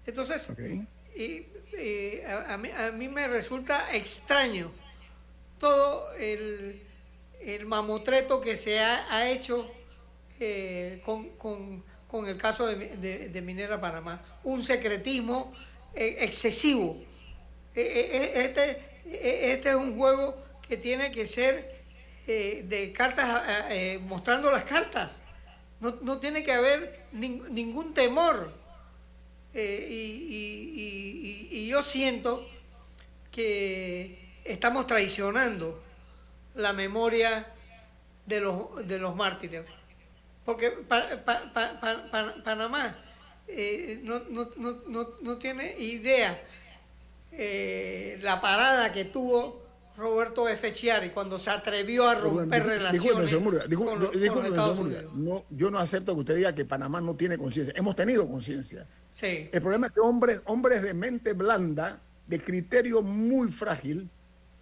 Entonces, 0.05 0.53
y, 1.15 1.45
a, 2.25 2.57
mí, 2.91 3.07
me 3.07 3.27
resulta 3.27 3.95
extraño 3.95 4.71
todo 5.59 6.13
el, 6.13 6.83
mamotreto 7.65 8.41
que 8.41 8.55
se 8.55 8.79
ha, 8.79 9.29
hecho 9.29 9.69
eh, 10.39 11.01
con, 11.03 12.27
el 12.27 12.37
caso 12.37 12.67
de, 12.67 13.41
Minera 13.43 13.79
Panamá. 13.79 14.23
Un 14.43 14.63
secretismo 14.63 15.53
eh, 15.93 16.17
excesivo. 16.19 16.95
E, 17.75 18.31
este, 18.35 18.81
este 19.05 19.69
es 19.69 19.75
un 19.75 19.97
juego 19.97 20.37
que 20.67 20.77
tiene 20.77 21.11
que 21.11 21.25
ser 21.25 21.81
eh, 22.27 22.63
de 22.67 22.91
cartas, 22.91 23.43
mostrando 24.01 24.51
las 24.51 24.65
cartas. 24.65 25.21
No, 25.79 26.17
tiene 26.17 26.43
que 26.43 26.51
haber 26.51 27.05
ningún 27.11 27.93
temor. 27.93 28.51
Eh, 29.53 29.87
y, 29.89 31.67
yo 31.67 31.83
siento 31.83 32.47
que 33.31 34.26
estamos 34.47 34.87
traicionando 34.87 35.81
la 36.55 36.73
memoria 36.73 37.47
de 38.25 38.41
los, 38.41 38.87
de 38.87 38.99
los 38.99 39.15
mártires. 39.15 39.65
Porque 40.45 40.71
Panamá 42.43 42.95
eh, 43.47 44.01
no, 44.03 45.37
tiene 45.37 45.77
idea 45.77 46.41
eh, 47.31 48.19
la 48.21 48.39
parada 48.39 48.91
que 48.91 49.05
tuvo 49.05 49.67
Roberto 49.97 50.47
F. 50.47 50.71
Chiari 50.71 51.09
cuando 51.09 51.39
se 51.39 51.49
atrevió 51.49 52.07
a 52.07 52.15
romper 52.15 52.65
relaciones 52.65 53.33
con, 53.33 53.51
los, 53.51 54.15
Estados 54.45 54.79
Unidos. 54.79 55.13
No, 55.15 55.43
yo 55.49 55.71
no 55.71 55.79
acepto 55.79 56.13
que 56.13 56.19
usted 56.19 56.35
diga 56.35 56.53
que 56.53 56.65
Panamá 56.65 57.01
no 57.01 57.15
tiene 57.15 57.37
conciencia. 57.37 57.73
Hemos 57.75 57.95
tenido 57.95 58.27
conciencia. 58.27 58.87
Sí. 59.11 59.49
El 59.51 59.61
problema 59.61 59.87
es 59.87 59.93
que 59.93 59.99
hombres, 59.99 60.41
hombres 60.45 60.83
de 60.83 60.93
mente 60.93 61.33
blanda, 61.33 61.99
de 62.27 62.39
criterio 62.39 63.01
muy 63.01 63.49
frágil, 63.49 64.09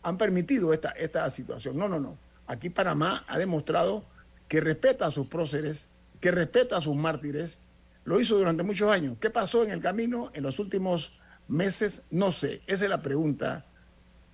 han 0.05 0.19
permitido 0.19 0.71
esta, 0.71 0.91
esta 0.91 1.29
situación. 1.31 1.77
No, 1.77 1.89
no, 1.89 1.99
no. 1.99 2.15
Aquí 2.45 2.69
Panamá 2.69 3.25
ha 3.27 3.39
demostrado 3.39 4.05
que 4.47 4.61
respeta 4.61 5.07
a 5.07 5.11
sus 5.11 5.27
próceres, 5.27 5.87
que 6.21 6.29
respeta 6.29 6.77
a 6.77 6.81
sus 6.81 6.95
mártires. 6.95 7.63
Lo 8.03 8.21
hizo 8.21 8.37
durante 8.37 8.61
muchos 8.61 8.91
años. 8.91 9.17
¿Qué 9.19 9.31
pasó 9.31 9.63
en 9.63 9.71
el 9.71 9.81
camino 9.81 10.29
en 10.35 10.43
los 10.43 10.59
últimos 10.59 11.13
meses? 11.47 12.03
No 12.11 12.31
sé. 12.31 12.61
Esa 12.67 12.83
es 12.83 12.89
la 12.89 13.01
pregunta 13.01 13.65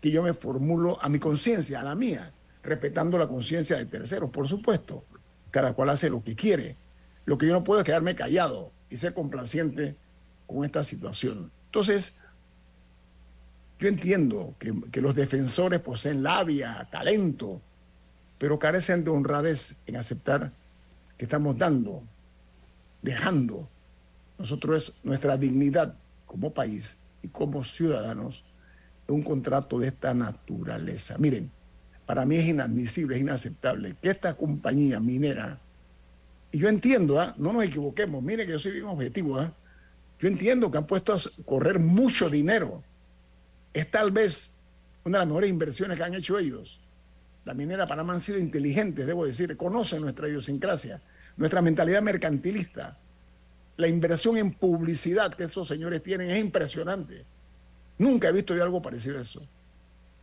que 0.01 0.11
yo 0.11 0.21
me 0.21 0.33
formulo 0.33 1.01
a 1.01 1.07
mi 1.07 1.19
conciencia, 1.19 1.79
a 1.79 1.85
la 1.85 1.95
mía, 1.95 2.33
respetando 2.63 3.17
la 3.17 3.29
conciencia 3.29 3.77
de 3.77 3.85
terceros, 3.85 4.29
por 4.29 4.49
supuesto. 4.49 5.05
Cada 5.51 5.71
cual 5.71 5.89
hace 5.89 6.09
lo 6.09 6.21
que 6.21 6.35
quiere. 6.35 6.75
Lo 7.23 7.37
que 7.37 7.47
yo 7.47 7.53
no 7.53 7.63
puedo 7.63 7.79
es 7.79 7.85
quedarme 7.85 8.13
callado 8.13 8.73
y 8.89 8.97
ser 8.97 9.13
complaciente 9.13 9.95
con 10.47 10.65
esta 10.65 10.83
situación. 10.83 11.49
Entonces, 11.67 12.15
yo 13.81 13.87
entiendo 13.87 14.53
que, 14.59 15.01
los 15.01 15.15
defensores 15.15 15.79
poseen 15.79 16.21
labia, 16.21 16.87
talento, 16.91 17.59
pero 18.37 18.59
carecen 18.59 19.03
de 19.03 19.09
honradez 19.09 19.81
en 19.87 19.95
aceptar 19.95 20.53
que 21.17 21.25
estamos 21.25 21.57
dando, 21.57 22.03
dejando 23.01 23.67
nosotros 24.37 24.93
nuestra 25.03 25.35
dignidad 25.35 25.95
como 26.27 26.53
país 26.53 26.99
y 27.23 27.29
como 27.29 27.63
ciudadanos 27.63 28.43
un 29.07 29.23
contrato 29.23 29.79
de 29.79 29.87
esta 29.87 30.13
naturaleza. 30.13 31.17
Miren, 31.17 31.51
para 32.05 32.23
mí 32.23 32.35
es 32.35 32.45
inadmisible, 32.45 33.15
es 33.15 33.21
inaceptable 33.21 33.95
que 33.99 34.11
esta 34.11 34.35
compañía 34.35 34.99
minera, 34.99 35.59
y 36.51 36.59
yo 36.59 36.69
entiendo, 36.69 37.19
¿ah? 37.19 37.33
no 37.35 37.51
nos 37.51 37.63
equivoquemos, 37.63 38.21
miren 38.21 38.45
que 38.45 38.53
yo 38.53 38.59
soy 38.59 38.73
bien 38.73 38.85
objetivo, 38.85 39.39
¿ah? 39.39 39.51
Yo 40.19 40.27
entiendo 40.27 40.69
que 40.69 40.77
han 40.77 40.85
puesto 40.85 41.13
a 41.13 41.19
correr 41.45 41.79
mucho 41.79 42.29
dinero. 42.29 42.83
Es 43.73 43.89
tal 43.89 44.11
vez 44.11 44.55
una 45.03 45.17
de 45.17 45.21
las 45.21 45.27
mejores 45.27 45.49
inversiones 45.49 45.97
que 45.97 46.03
han 46.03 46.13
hecho 46.13 46.37
ellos. 46.37 46.79
La 47.45 47.53
minera 47.53 47.87
Panamá 47.87 48.13
han 48.13 48.21
sido 48.21 48.37
inteligentes, 48.37 49.07
debo 49.07 49.25
decir, 49.25 49.57
conocen 49.57 50.01
nuestra 50.01 50.27
idiosincrasia, 50.27 51.01
nuestra 51.37 51.61
mentalidad 51.61 52.01
mercantilista. 52.01 52.97
La 53.77 53.87
inversión 53.87 54.37
en 54.37 54.53
publicidad 54.53 55.33
que 55.33 55.45
esos 55.45 55.67
señores 55.67 56.03
tienen 56.03 56.29
es 56.29 56.39
impresionante. 56.39 57.25
Nunca 57.97 58.29
he 58.29 58.31
visto 58.31 58.55
yo 58.55 58.63
algo 58.63 58.81
parecido 58.81 59.17
a 59.17 59.21
eso. 59.21 59.41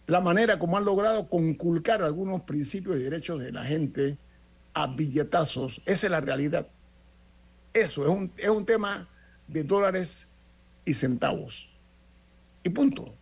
La 0.06 0.20
manera 0.20 0.58
como 0.58 0.76
han 0.76 0.84
logrado 0.84 1.28
conculcar 1.28 2.02
algunos 2.02 2.42
principios 2.42 2.96
y 2.98 3.02
derechos 3.02 3.42
de 3.42 3.52
la 3.52 3.64
gente 3.64 4.16
a 4.74 4.86
billetazos, 4.86 5.82
esa 5.86 6.06
es 6.06 6.10
la 6.10 6.20
realidad. 6.20 6.68
Eso 7.72 8.02
es 8.02 8.08
un, 8.08 8.32
es 8.36 8.48
un 8.48 8.64
tema 8.64 9.08
de 9.48 9.64
dólares 9.64 10.28
y 10.84 10.94
centavos. 10.94 11.68
Y 12.62 12.70
punto. 12.70 13.14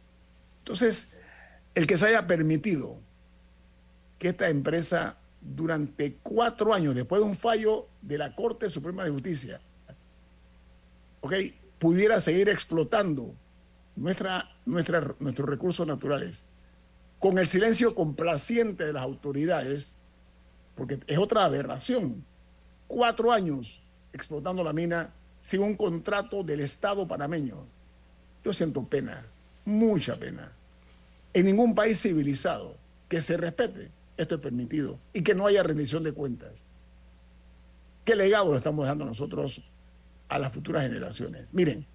Entonces, 0.67 1.17
el 1.77 1.87
que 1.87 1.97
se 1.97 2.09
haya 2.09 2.27
permitido 2.27 2.99
que 4.19 4.31
esta 4.31 4.49
empresa 4.49 5.17
durante 5.41 6.15
cuatro 6.25 6.75
años, 6.75 6.97
después 6.97 7.23
de 7.23 7.29
un 7.29 7.37
fallo 7.37 7.87
de 8.03 8.19
la 8.19 8.35
Corte 8.35 8.69
Suprema 8.69 9.05
de 9.05 9.11
Justicia, 9.11 9.61
pudiera 11.79 12.21
seguir 12.21 12.49
explotando 12.49 13.33
nuestros 13.95 15.49
recursos 15.49 15.87
naturales 15.87 16.47
con 17.21 17.39
el 17.39 17.47
silencio 17.47 17.95
complaciente 17.95 18.85
de 18.87 18.93
las 18.93 19.05
autoridades, 19.05 19.95
porque 20.75 20.99
es 21.07 21.19
otra 21.19 21.45
aberración. 21.45 22.25
Cuatro 22.89 23.31
años 23.31 23.81
explotando 24.13 24.65
la 24.65 24.73
mina 24.73 25.15
sin 25.43 25.63
un 25.63 25.77
contrato 25.77 26.43
del 26.43 26.59
Estado 26.59 27.07
panameño. 27.07 27.65
Yo 28.45 28.53
siento 28.53 28.83
pena, 28.83 29.25
mucha 29.65 30.17
pena. 30.17 30.53
En 31.37 31.45
ningún 31.45 31.75
país 31.75 32.01
civilizado 32.01 32.79
que 33.11 33.21
se 33.21 33.37
respete, 33.37 33.93
esto 34.17 34.37
es 34.37 34.41
permitido 34.41 34.99
y 35.13 35.21
que 35.21 35.35
no 35.35 35.47
haya 35.47 35.63
rendición 35.63 36.03
de 36.03 36.13
cuentas. 36.13 36.65
¿Qué 38.07 38.17
legado 38.17 38.53
lo 38.53 38.57
estamos 38.57 38.87
dando 38.87 39.05
nosotros 39.05 39.63
a 40.31 40.39
las 40.39 40.51
futuras 40.51 40.85
generaciones? 40.85 41.47
Miren, 41.53 41.87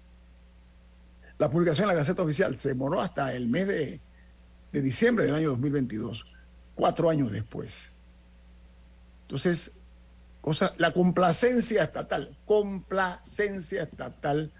la 1.38 1.50
publicación 1.50 1.86
en 1.86 1.96
la 1.96 2.00
Gaceta 2.00 2.22
Oficial 2.22 2.56
se 2.56 2.68
demoró 2.68 3.00
hasta 3.00 3.34
el 3.34 3.48
mes 3.48 3.66
de, 3.66 4.00
de 4.70 4.80
diciembre 4.80 5.24
del 5.24 5.34
año 5.34 5.50
2022, 5.50 6.24
cuatro 6.76 7.10
años 7.10 7.32
después. 7.32 7.90
Entonces, 9.22 9.82
la 10.76 10.92
complacencia 10.92 11.82
estatal, 11.82 12.38
complacencia 12.46 13.82
estatal, 13.82 14.52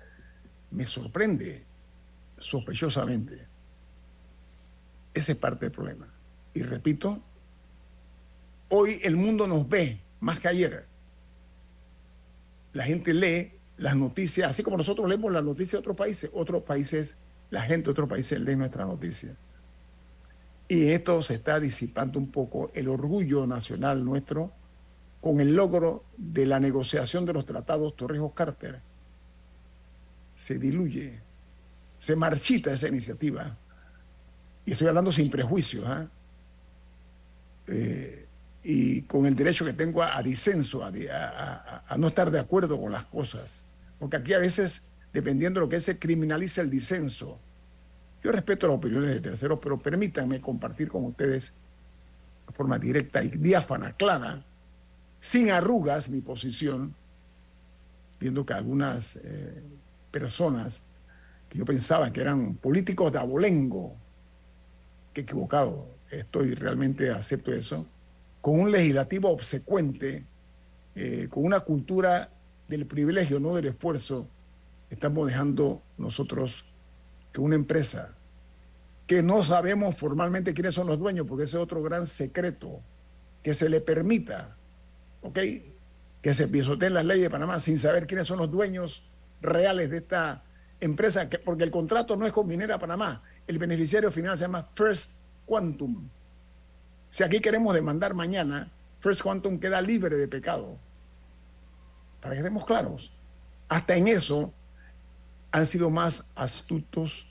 me 0.72 0.89
sorprende 0.89 1.66
sospechosamente. 2.37 3.52
Ese 5.15 5.33
es 5.33 5.39
parte 5.39 5.67
del 5.67 5.73
problema. 5.73 6.09
Y 6.55 6.63
repito, 6.63 7.23
hoy 8.69 9.01
el 9.03 9.17
mundo 9.17 9.47
nos 9.47 9.69
ve 9.69 10.01
más 10.21 10.41
que 10.41 10.49
ayer. 10.49 10.87
La 12.73 12.85
gente 12.85 13.13
lee 13.13 13.53
las 13.77 13.97
noticias, 13.97 14.51
así 14.51 14.63
como 14.63 14.77
nosotros 14.77 15.09
leemos 15.09 15.33
las 15.33 15.45
noticias 15.45 15.73
de 15.73 15.79
otros 15.79 15.97
países, 15.97 16.31
otros 16.33 16.63
países, 16.63 17.17
la 17.51 17.63
gente 17.63 17.85
de 17.85 17.91
otros 17.91 18.09
países 18.09 18.41
lee 18.41 18.57
nuestras 18.57 18.87
noticias. 18.87 19.37
Y 20.69 20.91
esto 20.91 21.23
se 21.23 21.35
está 21.35 21.61
disipando 21.61 22.19
un 22.19 22.31
poco 22.31 22.71
el 22.75 22.89
orgullo 22.89 23.47
nacional 23.47 24.05
nuestro 24.05 24.53
con 25.21 25.41
el 25.41 25.55
logro 25.55 26.05
de 26.17 26.47
la 26.47 26.61
negociación 26.61 27.27
de 27.27 27.33
los 27.33 27.45
tratados 27.45 27.95
Torrijos-Carter. 27.95 28.81
Se 30.35 30.59
diluye, 30.59 31.21
se 31.99 32.17
marchita 32.17 32.73
esa 32.73 32.89
iniciativa. 32.89 33.59
Y 34.65 34.73
estoy 34.73 34.89
hablando 34.89 35.11
sin 35.11 35.31
prejuicios, 35.31 35.85
¿ah? 35.87 36.09
eh, 37.69 38.27
y 38.63 39.03
con 39.03 39.27
el 39.27 39.35
derecho 39.35 39.65
que 39.65 39.73
tengo 39.73 40.03
a, 40.03 40.23
disenso, 40.23 40.85
a, 40.85 41.97
no 41.99 42.09
estar 42.09 42.31
de 42.31 42.39
acuerdo 42.39 42.81
con 42.81 42.93
las 42.93 43.05
cosas. 43.05 43.65
Porque 43.99 44.17
aquí 44.17 44.35
a 44.35 44.39
veces, 44.39 44.83
dependiendo 45.13 45.61
de 45.61 45.67
lo 45.67 45.71
que 45.71 45.81
se 45.81 45.99
criminaliza 45.99 46.61
el 46.61 46.71
disenso. 46.71 47.41
Yo 48.23 48.31
respeto 48.31 48.69
las 48.69 48.77
opiniones 48.77 49.11
de 49.11 49.21
terceros, 49.21 49.59
pero 49.61 49.79
permítanme 49.79 50.41
compartir 50.41 50.89
con 50.89 51.05
ustedes 51.07 51.53
de 52.47 52.53
forma 52.53 52.79
directa 52.79 53.23
y 53.23 53.29
diáfana, 53.29 53.93
clara, 53.97 54.45
sin 55.21 55.51
arrugas 55.51 56.09
mi 56.09 56.21
posición, 56.21 56.95
viendo 58.21 58.47
que 58.47 58.53
algunas 58.53 59.17
eh, 59.17 59.63
personas 60.13 60.83
que 61.49 61.59
yo 61.59 61.65
pensaba 61.65 62.13
que 62.13 62.21
eran 62.21 62.55
políticos 62.55 63.11
de 63.13 63.19
abolengo, 63.19 63.97
equivocado, 65.21 65.87
estoy 66.11 66.55
realmente 66.55 67.11
acepto 67.11 67.53
eso, 67.53 67.87
con 68.41 68.59
un 68.59 68.73
legislativo 68.73 69.31
obsecuente, 69.31 70.25
eh, 70.95 71.29
con 71.31 71.45
una 71.45 71.61
cultura 71.61 72.31
del 72.69 72.87
privilegio, 72.87 73.39
no 73.39 73.55
del 73.55 73.67
esfuerzo, 73.67 74.27
estamos 74.91 75.29
dejando 75.29 75.83
nosotros 75.99 76.65
que 77.33 77.41
una 77.41 77.55
empresa 77.55 78.15
que 79.07 79.23
no 79.23 79.43
sabemos 79.43 79.97
formalmente 79.97 80.55
quiénes 80.55 80.75
son 80.75 80.87
los 80.87 80.99
dueños, 80.99 81.27
porque 81.27 81.45
ese 81.45 81.57
es 81.57 81.63
otro 81.63 81.83
gran 81.83 82.07
secreto, 82.07 82.81
que 83.43 83.55
se 83.55 83.69
le 83.69 83.81
permita 83.81 84.57
¿ok? 85.23 85.39
Que 86.21 86.35
se 86.35 86.49
pisoteen 86.49 86.95
las 86.95 87.05
leyes 87.05 87.25
de 87.25 87.31
Panamá 87.31 87.59
sin 87.61 87.79
saber 87.79 88.07
quiénes 88.07 88.27
son 88.27 88.39
los 88.39 88.51
dueños 88.51 89.05
reales 89.41 89.91
de 89.91 89.99
esta 89.99 90.45
empresa, 90.81 91.29
porque 91.45 91.65
el 91.65 91.71
contrato 91.71 92.17
no 92.17 92.27
es 92.27 92.33
con 92.33 92.47
Minera 92.47 92.79
Panamá, 92.79 93.23
el 93.47 93.59
beneficiario 93.59 94.11
final 94.11 94.36
se 94.36 94.45
llama 94.45 94.68
First 94.74 95.12
Quantum. 95.47 96.09
Si 97.11 97.22
aquí 97.22 97.40
queremos 97.40 97.74
demandar 97.74 98.14
mañana, 98.14 98.70
First 99.01 99.22
Quantum 99.22 99.59
queda 99.59 99.80
libre 99.82 100.16
de 100.16 100.28
pecado. 100.28 100.78
Para 102.20 102.34
que 102.34 102.40
estemos 102.40 102.64
claros, 102.64 103.12
hasta 103.68 103.97
en 103.97 104.09
eso 104.09 104.53
han 105.51 105.66
sido 105.66 105.90
más 105.90 106.30
astutos 106.34 107.26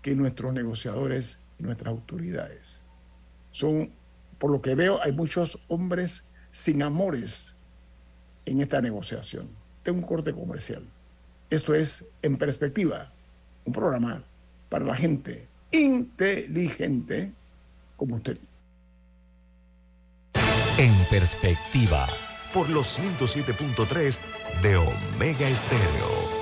que 0.00 0.14
nuestros 0.14 0.52
negociadores 0.52 1.38
y 1.58 1.64
nuestras 1.64 1.92
autoridades. 1.92 2.82
Son, 3.50 3.92
por 4.38 4.50
lo 4.50 4.62
que 4.62 4.74
veo, 4.74 5.00
hay 5.02 5.12
muchos 5.12 5.58
hombres 5.68 6.30
sin 6.50 6.82
amores 6.82 7.54
en 8.46 8.60
esta 8.60 8.80
negociación. 8.80 9.48
Tengo 9.82 9.98
un 9.98 10.06
corte 10.06 10.32
comercial. 10.32 10.88
Esto 11.50 11.74
es 11.74 12.08
En 12.22 12.38
Perspectiva, 12.38 13.12
un 13.64 13.72
programa 13.72 14.24
para 14.72 14.86
la 14.86 14.96
gente 14.96 15.46
inteligente 15.70 17.30
como 17.94 18.16
usted. 18.16 18.38
En 20.78 20.94
Perspectiva, 21.10 22.08
por 22.54 22.70
los 22.70 22.98
107.3 22.98 24.18
de 24.62 24.76
Omega 24.76 25.46
Estéreo. 25.46 26.41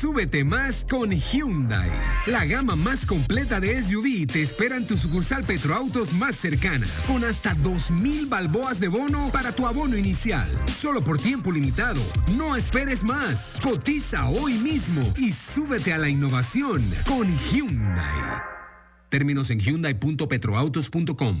Súbete 0.00 0.44
más 0.44 0.84
con 0.88 1.10
Hyundai. 1.10 1.90
La 2.26 2.44
gama 2.44 2.76
más 2.76 3.06
completa 3.06 3.60
de 3.60 3.82
SUV 3.82 4.26
te 4.26 4.42
espera 4.42 4.76
en 4.76 4.86
tu 4.86 4.98
sucursal 4.98 5.42
Petroautos 5.44 6.12
más 6.12 6.36
cercana, 6.36 6.86
con 7.06 7.24
hasta 7.24 7.54
2.000 7.56 8.28
balboas 8.28 8.78
de 8.78 8.88
bono 8.88 9.30
para 9.32 9.52
tu 9.52 9.66
abono 9.66 9.96
inicial. 9.96 10.50
Solo 10.66 11.00
por 11.00 11.18
tiempo 11.18 11.50
limitado. 11.50 12.00
No 12.36 12.56
esperes 12.56 13.04
más. 13.04 13.58
Cotiza 13.62 14.28
hoy 14.28 14.54
mismo 14.58 15.02
y 15.16 15.32
súbete 15.32 15.94
a 15.94 15.98
la 15.98 16.10
innovación 16.10 16.84
con 17.06 17.26
Hyundai. 17.50 18.42
Términos 19.08 19.48
en 19.50 19.60
hyundai.petroautos.com. 19.60 21.40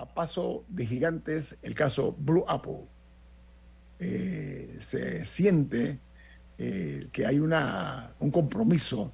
a 0.00 0.06
paso 0.14 0.64
de 0.68 0.86
gigantes 0.86 1.56
el 1.62 1.74
caso 1.74 2.16
Blue 2.18 2.44
Apple. 2.48 2.86
Eh, 3.98 4.76
se 4.80 5.26
siente 5.26 6.00
eh, 6.56 7.08
que 7.12 7.26
hay 7.26 7.38
una, 7.38 8.14
un 8.18 8.30
compromiso 8.30 9.12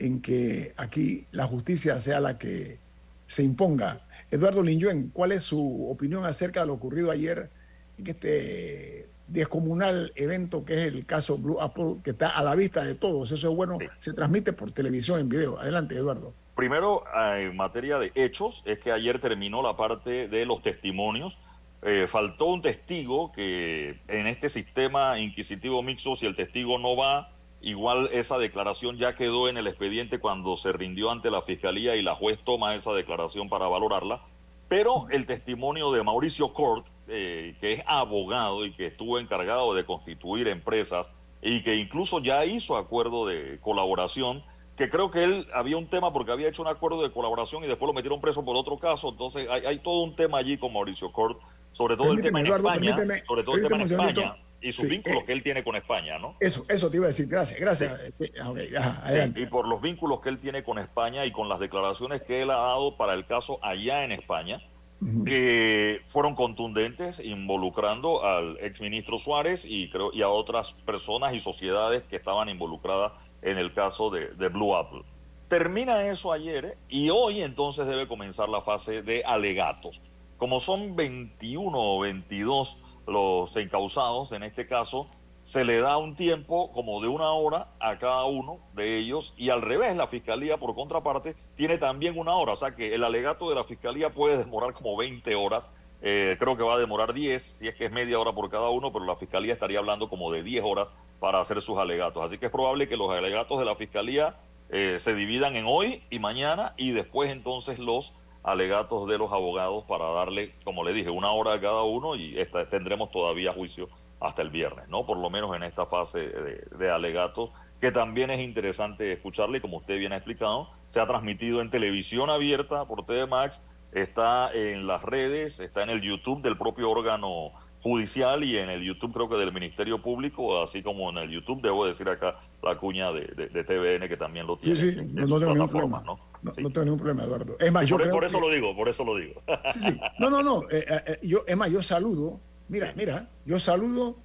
en 0.00 0.20
que 0.20 0.74
aquí 0.76 1.26
la 1.30 1.46
justicia 1.46 2.00
sea 2.00 2.20
la 2.20 2.38
que 2.38 2.80
se 3.28 3.44
imponga. 3.44 4.06
Eduardo 4.30 4.62
Linyuen, 4.62 5.10
¿cuál 5.10 5.30
es 5.32 5.44
su 5.44 5.88
opinión 5.88 6.24
acerca 6.24 6.60
de 6.60 6.66
lo 6.66 6.74
ocurrido 6.74 7.10
ayer 7.12 7.50
en 7.98 8.06
este 8.08 9.08
descomunal 9.28 10.12
evento 10.16 10.64
que 10.64 10.74
es 10.74 10.86
el 10.86 11.06
caso 11.06 11.38
Blue 11.38 11.60
Apple, 11.60 11.98
que 12.02 12.10
está 12.10 12.28
a 12.30 12.42
la 12.42 12.56
vista 12.56 12.84
de 12.84 12.96
todos? 12.96 13.30
Eso 13.30 13.50
es 13.50 13.56
bueno, 13.56 13.78
se 14.00 14.12
transmite 14.12 14.52
por 14.52 14.72
televisión 14.72 15.20
en 15.20 15.28
video. 15.28 15.58
Adelante, 15.58 15.94
Eduardo. 15.94 16.34
Primero, 16.56 17.04
en 17.14 17.54
materia 17.54 17.98
de 17.98 18.12
hechos, 18.14 18.62
es 18.64 18.78
que 18.78 18.90
ayer 18.90 19.20
terminó 19.20 19.60
la 19.60 19.76
parte 19.76 20.26
de 20.26 20.46
los 20.46 20.62
testimonios. 20.62 21.36
Eh, 21.82 22.06
faltó 22.08 22.46
un 22.46 22.62
testigo 22.62 23.30
que 23.30 24.00
en 24.08 24.26
este 24.26 24.48
sistema 24.48 25.18
inquisitivo 25.18 25.82
mixto, 25.82 26.16
si 26.16 26.24
el 26.24 26.34
testigo 26.34 26.78
no 26.78 26.96
va, 26.96 27.30
igual 27.60 28.08
esa 28.10 28.38
declaración 28.38 28.96
ya 28.96 29.14
quedó 29.14 29.50
en 29.50 29.58
el 29.58 29.66
expediente 29.66 30.18
cuando 30.18 30.56
se 30.56 30.72
rindió 30.72 31.10
ante 31.10 31.30
la 31.30 31.42
fiscalía 31.42 31.94
y 31.94 32.00
la 32.00 32.14
juez 32.14 32.38
toma 32.42 32.74
esa 32.74 32.94
declaración 32.94 33.50
para 33.50 33.68
valorarla. 33.68 34.22
Pero 34.66 35.08
el 35.10 35.26
testimonio 35.26 35.92
de 35.92 36.02
Mauricio 36.02 36.54
Cort, 36.54 36.86
eh, 37.06 37.54
que 37.60 37.74
es 37.74 37.82
abogado 37.86 38.64
y 38.64 38.72
que 38.72 38.86
estuvo 38.86 39.18
encargado 39.18 39.74
de 39.74 39.84
constituir 39.84 40.48
empresas 40.48 41.06
y 41.42 41.62
que 41.62 41.76
incluso 41.76 42.18
ya 42.18 42.46
hizo 42.46 42.78
acuerdo 42.78 43.26
de 43.26 43.60
colaboración, 43.60 44.42
que 44.76 44.90
creo 44.90 45.10
que 45.10 45.24
él 45.24 45.46
había 45.54 45.76
un 45.76 45.88
tema 45.88 46.12
porque 46.12 46.32
había 46.32 46.48
hecho 46.48 46.62
un 46.62 46.68
acuerdo 46.68 47.02
de 47.02 47.10
colaboración 47.10 47.64
y 47.64 47.66
después 47.66 47.86
lo 47.86 47.94
metieron 47.94 48.20
preso 48.20 48.44
por 48.44 48.56
otro 48.56 48.78
caso. 48.78 49.08
Entonces 49.08 49.48
hay, 49.50 49.64
hay 49.66 49.78
todo 49.78 50.02
un 50.02 50.14
tema 50.14 50.38
allí 50.38 50.58
con 50.58 50.72
Mauricio 50.72 51.10
Cort, 51.12 51.40
sobre 51.72 51.96
todo 51.96 52.12
el 52.12 52.22
tema 52.22 52.40
en 52.40 52.46
España, 52.46 52.96
sobre 53.26 53.42
todo 53.42 53.56
el 53.56 53.66
tema 53.66 53.82
en 53.82 53.82
España 53.82 54.36
y 54.60 54.72
sus 54.72 54.88
vínculos 54.88 55.22
eh, 55.22 55.26
que 55.26 55.32
él 55.32 55.42
tiene 55.42 55.62
con 55.62 55.76
España, 55.76 56.18
¿no? 56.18 56.36
Eso, 56.40 56.64
eso 56.68 56.90
te 56.90 56.96
iba 56.96 57.06
a 57.06 57.08
decir, 57.08 57.26
gracias, 57.28 57.58
gracias. 57.60 58.00
Sí. 58.00 58.06
Este, 58.06 58.42
okay, 58.42 58.74
ajá, 58.74 59.30
y 59.34 59.46
por 59.46 59.68
los 59.68 59.80
vínculos 59.80 60.20
que 60.20 60.28
él 60.28 60.38
tiene 60.38 60.64
con 60.64 60.78
España 60.78 61.24
y 61.24 61.32
con 61.32 61.48
las 61.48 61.60
declaraciones 61.60 62.24
que 62.24 62.42
él 62.42 62.50
ha 62.50 62.56
dado 62.56 62.96
para 62.96 63.14
el 63.14 63.26
caso 63.26 63.58
allá 63.62 64.04
en 64.04 64.12
España, 64.12 64.60
uh 65.00 65.04
-huh. 65.04 65.24
eh, 65.28 66.00
fueron 66.06 66.34
contundentes, 66.34 67.20
involucrando 67.20 68.24
al 68.24 68.58
exministro 68.60 69.18
Suárez 69.18 69.64
y 69.64 69.90
creo 69.90 70.10
y 70.12 70.22
a 70.22 70.28
otras 70.28 70.72
personas 70.72 71.34
y 71.34 71.40
sociedades 71.40 72.02
que 72.04 72.16
estaban 72.16 72.48
involucradas 72.48 73.12
en 73.42 73.58
el 73.58 73.72
caso 73.74 74.10
de, 74.10 74.48
Blue 74.48 74.74
Apple. 74.74 75.02
Termina 75.48 76.04
eso 76.06 76.32
ayer 76.32 76.64
¿eh? 76.64 76.78
y 76.88 77.10
hoy 77.10 77.42
entonces 77.42 77.86
debe 77.86 78.08
comenzar 78.08 78.48
la 78.48 78.62
fase 78.62 79.02
de 79.02 79.22
alegatos. 79.24 80.00
Como 80.38 80.60
son 80.60 80.96
21 80.96 81.78
o 81.78 82.00
22 82.00 82.78
los 83.06 83.56
encausados 83.56 84.32
en 84.32 84.42
este 84.42 84.66
caso, 84.66 85.06
se 85.46 85.64
le 85.64 85.78
da 85.78 85.96
un 85.96 86.16
tiempo 86.16 86.72
como 86.72 87.00
de 87.00 87.06
una 87.06 87.30
hora 87.30 87.68
a 87.78 87.98
cada 88.00 88.24
uno 88.24 88.58
de 88.74 88.98
ellos 88.98 89.32
y 89.36 89.50
al 89.50 89.62
revés, 89.62 89.94
la 89.94 90.08
fiscalía 90.08 90.56
por 90.56 90.74
contraparte 90.74 91.36
tiene 91.54 91.78
también 91.78 92.18
una 92.18 92.34
hora, 92.34 92.54
o 92.54 92.56
sea 92.56 92.74
que 92.74 92.92
el 92.92 93.04
alegato 93.04 93.48
de 93.48 93.54
la 93.54 93.62
fiscalía 93.62 94.10
puede 94.12 94.38
demorar 94.38 94.74
como 94.74 94.96
20 94.96 95.32
horas, 95.36 95.68
eh, 96.02 96.36
creo 96.38 96.56
que 96.56 96.62
va 96.62 96.74
a 96.74 96.78
demorar 96.78 97.12
10, 97.12 97.42
si 97.42 97.68
es 97.68 97.74
que 97.74 97.86
es 97.86 97.92
media 97.92 98.18
hora 98.18 98.32
por 98.32 98.50
cada 98.50 98.70
uno, 98.70 98.92
pero 98.92 99.04
la 99.04 99.16
fiscalía 99.16 99.54
estaría 99.54 99.78
hablando 99.78 100.08
como 100.08 100.32
de 100.32 100.42
10 100.42 100.64
horas 100.64 100.88
para 101.20 101.40
hacer 101.40 101.62
sus 101.62 101.78
alegatos, 101.78 102.22
así 102.22 102.38
que 102.38 102.46
es 102.46 102.52
probable 102.52 102.88
que 102.88 102.96
los 102.96 103.10
alegatos 103.10 103.58
de 103.58 103.64
la 103.64 103.76
fiscalía 103.76 104.36
eh, 104.68 104.98
se 105.00 105.14
dividan 105.14 105.56
en 105.56 105.64
hoy 105.66 106.02
y 106.10 106.18
mañana 106.18 106.74
y 106.76 106.90
después 106.90 107.30
entonces 107.30 107.78
los 107.78 108.12
alegatos 108.42 109.08
de 109.08 109.18
los 109.18 109.32
abogados 109.32 109.84
para 109.84 110.10
darle, 110.10 110.54
como 110.64 110.84
le 110.84 110.92
dije, 110.92 111.10
una 111.10 111.30
hora 111.30 111.54
a 111.54 111.60
cada 111.60 111.82
uno 111.82 112.14
y 112.14 112.38
esta, 112.38 112.68
tendremos 112.68 113.10
todavía 113.10 113.52
juicio 113.52 113.88
hasta 114.20 114.42
el 114.42 114.50
viernes, 114.50 114.88
¿no? 114.88 115.04
Por 115.04 115.18
lo 115.18 115.30
menos 115.30 115.54
en 115.54 115.62
esta 115.62 115.86
fase 115.86 116.20
de, 116.28 116.90
alegatos, 116.90 117.50
que 117.80 117.90
también 117.90 118.30
es 118.30 118.40
interesante 118.40 119.12
escucharle, 119.12 119.60
como 119.60 119.78
usted 119.78 119.98
bien 119.98 120.12
ha 120.12 120.16
explicado, 120.16 120.70
se 120.88 121.00
ha 121.00 121.06
transmitido 121.06 121.60
en 121.60 121.70
televisión 121.70 122.30
abierta 122.30 122.86
por 122.86 123.04
TV 123.04 123.26
Max, 123.26 123.60
está 123.92 124.52
en 124.52 124.86
las 124.86 125.02
redes, 125.02 125.60
está 125.60 125.82
en 125.82 125.90
el 125.90 126.00
YouTube 126.00 126.42
del 126.42 126.56
propio 126.56 126.90
órgano 126.90 127.52
judicial 127.86 128.42
y 128.42 128.56
en 128.58 128.68
el 128.68 128.82
YouTube 128.82 129.12
creo 129.12 129.28
que 129.28 129.36
del 129.36 129.52
Ministerio 129.52 130.02
Público, 130.02 130.60
así 130.62 130.82
como 130.82 131.08
en 131.10 131.18
el 131.18 131.30
YouTube, 131.30 131.62
debo 131.62 131.86
decir 131.86 132.08
acá 132.08 132.40
la 132.62 132.76
cuña 132.78 133.12
de, 133.12 133.26
de, 133.28 133.48
de 133.48 133.64
TVN 133.64 134.08
que 134.08 134.16
también 134.16 134.46
lo 134.46 134.58
tiene. 134.58 134.80
Sí, 134.80 134.90
sí, 134.92 134.96
no, 135.12 135.26
no 135.26 135.38
tengo 135.38 135.52
ningún 135.52 135.68
problema. 135.68 136.02
¿no? 136.04 136.18
No, 136.42 136.52
sí. 136.52 136.62
no, 136.62 136.70
tengo 136.70 136.84
ningún 136.84 136.98
problema, 136.98 137.22
Eduardo. 137.22 137.56
Es 137.60 137.70
más, 137.70 137.86
yo 137.86 137.96
por, 137.96 138.02
creo 138.02 138.14
por 138.14 138.24
eso 138.24 138.38
que... 138.40 138.44
lo 138.44 138.50
digo, 138.52 138.76
por 138.76 138.88
eso 138.88 139.04
lo 139.04 139.16
digo. 139.16 139.40
Sí, 139.72 139.80
sí. 139.80 140.00
No, 140.18 140.30
no, 140.30 140.42
no. 140.42 140.62
Eh, 140.70 140.84
eh, 140.88 141.18
yo, 141.22 141.44
es 141.46 141.56
más, 141.56 141.70
yo 141.70 141.82
saludo, 141.82 142.40
mira, 142.68 142.92
mira, 142.96 143.28
yo 143.44 143.58
saludo 143.58 144.16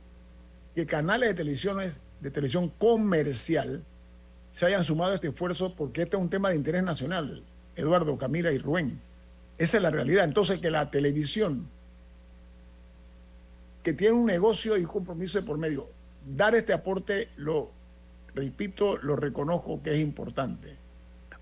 que 0.74 0.86
canales 0.86 1.30
de 1.30 1.36
televisión, 1.36 1.78
de 2.20 2.32
televisión 2.32 2.70
comercial 2.80 3.86
se 4.51 4.66
hayan 4.66 4.84
sumado 4.84 5.12
a 5.12 5.16
este 5.16 5.28
esfuerzo 5.28 5.76
porque 5.76 6.01
este 6.01 6.18
es 6.18 6.22
un 6.22 6.30
tema 6.30 6.49
de 6.49 6.55
interés 6.55 6.84
nacional, 6.84 7.43
Eduardo, 7.76 8.18
Camila 8.18 8.51
y 8.51 8.57
Rubén. 8.57 9.01
Esa 9.62 9.78
es 9.78 9.84
la 9.84 9.91
realidad. 9.91 10.26
Entonces, 10.26 10.57
que 10.57 10.72
la 10.72 10.89
televisión, 10.89 11.68
que 13.84 13.93
tiene 13.93 14.14
un 14.16 14.26
negocio 14.26 14.76
y 14.76 14.82
un 14.82 14.88
compromiso 14.88 15.39
de 15.39 15.45
por 15.45 15.59
medio, 15.59 15.88
dar 16.36 16.55
este 16.55 16.74
aporte, 16.74 17.30
lo 17.38 17.70
repito, 18.34 18.97
lo 18.97 19.16
reconozco 19.16 19.84
que 19.84 19.93
es 19.93 19.99
importante. 19.99 20.78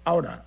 Ahora, 0.04 0.44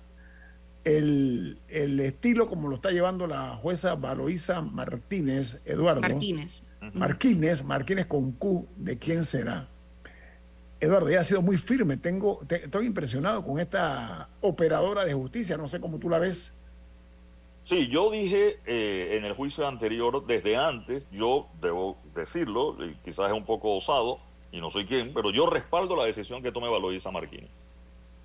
el, 0.83 1.57
el 1.67 1.99
estilo 2.01 2.47
como 2.47 2.67
lo 2.67 2.75
está 2.75 2.91
llevando 2.91 3.25
la 3.25 3.55
jueza 3.55 3.95
Valoisa 3.95 4.61
Martínez, 4.61 5.63
Eduardo. 5.65 6.01
Martínez. 6.01 6.61
Martínez, 6.93 7.63
Martínez 7.63 8.05
con 8.05 8.33
Q, 8.33 8.67
¿de 8.77 8.99
quién 8.99 9.25
será? 9.25 9.67
Eduardo, 10.79 11.09
ella 11.09 11.21
ha 11.21 11.23
sido 11.23 11.41
muy 11.41 11.57
firme. 11.57 11.97
Tengo, 11.97 12.39
te, 12.45 12.65
estoy 12.65 12.85
impresionado 12.85 13.43
con 13.43 13.59
esta 13.59 14.29
operadora 14.41 15.05
de 15.05 15.13
justicia. 15.15 15.57
No 15.57 15.67
sé 15.67 15.79
cómo 15.79 15.97
tú 15.97 16.07
la 16.07 16.19
ves. 16.19 16.59
Sí, 17.63 17.87
yo 17.87 18.11
dije 18.11 18.59
eh, 18.65 19.17
en 19.17 19.25
el 19.25 19.33
juicio 19.33 19.65
anterior, 19.65 20.25
desde 20.25 20.57
antes, 20.57 21.07
yo 21.11 21.47
debo 21.61 21.97
decirlo, 22.13 22.75
y 22.83 22.95
quizás 23.05 23.27
es 23.27 23.33
un 23.33 23.45
poco 23.45 23.75
osado, 23.75 24.19
y 24.51 24.59
no 24.59 24.69
soy 24.69 24.85
quien, 24.85 25.13
pero 25.13 25.31
yo 25.31 25.45
respaldo 25.45 25.95
la 25.95 26.03
decisión 26.05 26.43
que 26.43 26.51
tome 26.51 26.69
Valoisa 26.69 27.09
Martínez. 27.09 27.49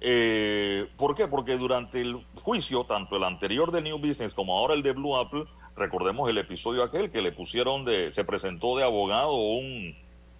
Eh, 0.01 0.89
¿Por 0.97 1.15
qué? 1.15 1.29
Porque 1.29 1.57
durante 1.57 2.01
el 2.01 2.25
juicio, 2.43 2.85
tanto 2.85 3.17
el 3.17 3.25
anterior 3.25 3.71
de 3.71 3.83
New 3.83 3.99
Business 3.99 4.35
como 4.35 4.59
ahora 4.59 4.75
el 4.75 4.83
de 4.83 4.93
Blue 4.93 5.17
Apple, 5.17 5.45
recordemos 5.77 6.29
el 6.29 6.39
episodio 6.39 6.83
aquel 6.83 7.11
que 7.11 7.23
le 7.23 7.33
pusieron 7.33 7.85
de, 7.85 8.13
se 8.13 8.25
presentó 8.25 8.77
de 8.77 8.85
abogado 8.85 9.35
un 9.35 9.97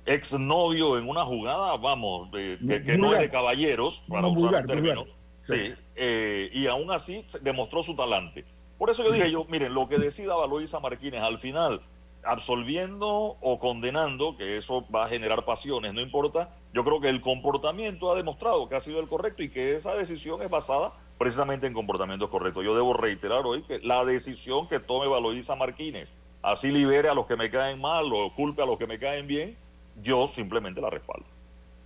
exnovio 0.07 0.99
en 0.99 1.09
una 1.09 1.25
jugada, 1.25 1.77
vamos, 1.77 2.31
de, 2.33 2.59
que, 2.67 2.83
que 2.83 2.99
no 2.99 3.13
es 3.13 3.21
de 3.21 3.31
caballeros, 3.31 4.03
para 4.09 4.23
no, 4.23 4.31
usar 4.31 4.67
vulgar, 4.67 4.67
vulgar. 4.67 5.19
Sí, 5.39 5.73
eh, 5.95 6.51
y 6.53 6.67
aún 6.67 6.91
así 6.91 7.25
demostró 7.41 7.83
su 7.83 7.95
talante. 7.95 8.45
Por 8.79 8.91
eso 8.91 9.03
yo 9.03 9.13
dije 9.13 9.31
yo, 9.31 9.45
miren, 9.47 9.75
lo 9.75 9.89
que 9.89 9.99
decida 9.99 10.37
Valoisa 10.37 10.79
Martínez 10.79 11.21
al 11.21 11.39
final, 11.39 11.83
absolviendo 12.25 13.37
o 13.41 13.59
condenando, 13.59 14.37
que 14.37 14.57
eso 14.57 14.87
va 14.95 15.05
a 15.05 15.09
generar 15.09 15.45
pasiones, 15.45 15.93
no 15.95 16.01
importa, 16.01 16.51
yo 16.73 16.85
creo 16.85 17.01
que 17.01 17.09
el 17.09 17.21
comportamiento 17.21 18.13
ha 18.13 18.17
demostrado 18.17 18.69
que 18.69 18.77
ha 18.77 18.81
sido 18.81 19.01
el 19.01 19.09
correcto 19.09 19.43
y 19.43 19.51
que 19.51 19.75
esa 19.75 19.95
decisión 19.95 20.41
es 20.43 20.51
basada 20.51 20.93
precisamente 21.19 21.67
en 21.67 21.75
comportamientos 21.75 22.31
correctos. 22.31 22.65
Yo 22.65 22.75
debo 22.75 22.95
reiterar 22.95 23.45
hoy 23.45 23.63
que 23.63 23.81
la 23.81 24.05
decisión 24.05 24.69
que 24.69 24.79
tome 24.79 25.09
Valoisa 25.09 25.57
Martínez, 25.57 26.09
así 26.43 26.71
libere 26.71 27.09
a 27.09 27.15
los 27.15 27.27
que 27.27 27.37
me 27.37 27.51
caen 27.51 27.81
mal 27.81 28.13
o 28.13 28.33
culpe 28.33 28.63
a 28.63 28.67
los 28.67 28.79
que 28.79 28.87
me 28.87 28.99
caen 28.99 29.27
bien, 29.27 29.57
yo 30.03 30.29
simplemente 30.29 30.81
la 30.81 30.91
respaldo. 30.91 31.27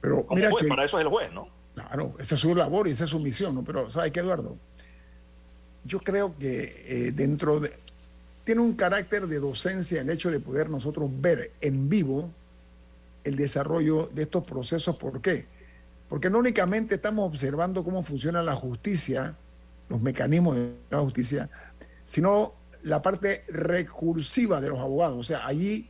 Pero 0.03 0.27
mira 0.31 0.51
para 0.69 0.85
eso 0.85 0.99
es 0.99 1.05
el 1.05 1.09
juez, 1.09 1.33
¿no? 1.33 1.49
Claro, 1.75 2.13
esa 2.19 2.35
es 2.35 2.41
su 2.41 2.55
labor 2.55 2.87
y 2.87 2.91
esa 2.91 3.05
es 3.05 3.11
su 3.11 3.19
misión, 3.19 3.55
¿no? 3.55 3.65
Pero, 3.65 3.89
¿sabes 3.89 4.13
qué, 4.13 4.21
Eduardo? 4.21 4.57
Yo 5.85 6.01
creo 6.01 6.37
que 6.39 6.85
eh, 6.87 7.13
dentro 7.13 7.61
de... 7.61 7.73
Tiene 8.45 8.61
un 8.61 8.75
carácter 8.75 9.27
de 9.29 9.39
docencia 9.39 10.01
el 10.01 10.11
hecho 10.11 10.31
de 10.31 10.41
poder 10.41 10.69
nosotros 10.69 11.09
ver 11.21 11.53
en 11.61 11.89
vivo 11.89 12.31
el 13.23 13.37
desarrollo 13.37 14.11
de 14.13 14.23
estos 14.23 14.45
procesos. 14.45 14.97
¿Por 14.97 15.21
qué? 15.21 15.47
Porque 16.09 16.29
no 16.29 16.39
únicamente 16.39 16.97
estamos 16.97 17.27
observando 17.27 17.85
cómo 17.85 18.03
funciona 18.03 18.43
la 18.43 18.57
justicia, 18.57 19.37
los 19.89 20.03
mecanismos 20.03 20.57
de 20.57 20.73
la 20.91 20.99
justicia, 20.99 21.49
sino 22.05 22.53
la 22.83 23.01
parte 23.01 23.45
recursiva 23.49 24.61
de 24.61 24.71
los 24.71 24.81
abogados. 24.81 25.19
O 25.19 25.23
sea, 25.23 25.47
allí 25.47 25.89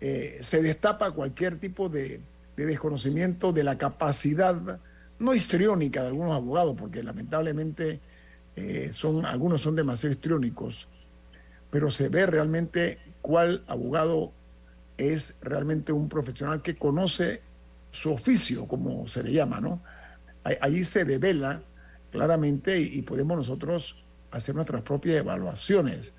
eh, 0.00 0.38
se 0.42 0.62
destapa 0.62 1.10
cualquier 1.10 1.58
tipo 1.58 1.88
de, 1.88 2.20
de 2.56 2.66
desconocimiento 2.66 3.52
de 3.52 3.64
la 3.64 3.76
capacidad 3.78 4.80
no 5.18 5.34
histriónica 5.34 6.02
de 6.02 6.08
algunos 6.08 6.32
abogados, 6.32 6.76
porque 6.78 7.02
lamentablemente 7.02 8.00
eh, 8.56 8.90
son, 8.92 9.24
algunos 9.24 9.60
son 9.60 9.76
demasiado 9.76 10.14
histriónicos, 10.14 10.88
pero 11.70 11.90
se 11.90 12.08
ve 12.08 12.26
realmente 12.26 12.98
cuál 13.22 13.64
abogado 13.66 14.32
es 14.96 15.36
realmente 15.40 15.92
un 15.92 16.08
profesional 16.08 16.62
que 16.62 16.76
conoce 16.76 17.42
su 17.90 18.12
oficio, 18.12 18.66
como 18.66 19.08
se 19.08 19.22
le 19.22 19.32
llama, 19.32 19.60
¿no? 19.60 19.82
Allí 20.44 20.84
se 20.84 21.04
devela 21.04 21.62
claramente 22.10 22.80
y, 22.80 23.02
podemos 23.02 23.36
nosotros 23.36 23.96
hacer 24.30 24.54
nuestras 24.54 24.82
propias 24.82 25.16
evaluaciones. 25.16 26.14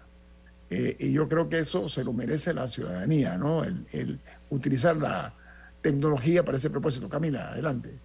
Eh, 0.70 0.96
y 1.00 1.12
yo 1.12 1.28
creo 1.28 1.50
que 1.50 1.60
eso 1.60 1.90
se 1.90 2.04
lo 2.04 2.14
merece 2.14 2.54
la 2.54 2.70
ciudadanía, 2.70 3.38
¿no? 3.38 3.64
el 3.64 4.20
utilizar 4.50 4.96
la 4.96 5.34
tecnología 5.82 6.46
para 6.46 6.58
ese 6.58 6.70
propósito. 6.70 7.10
Camila, 7.10 7.52
adelante. 7.52 8.00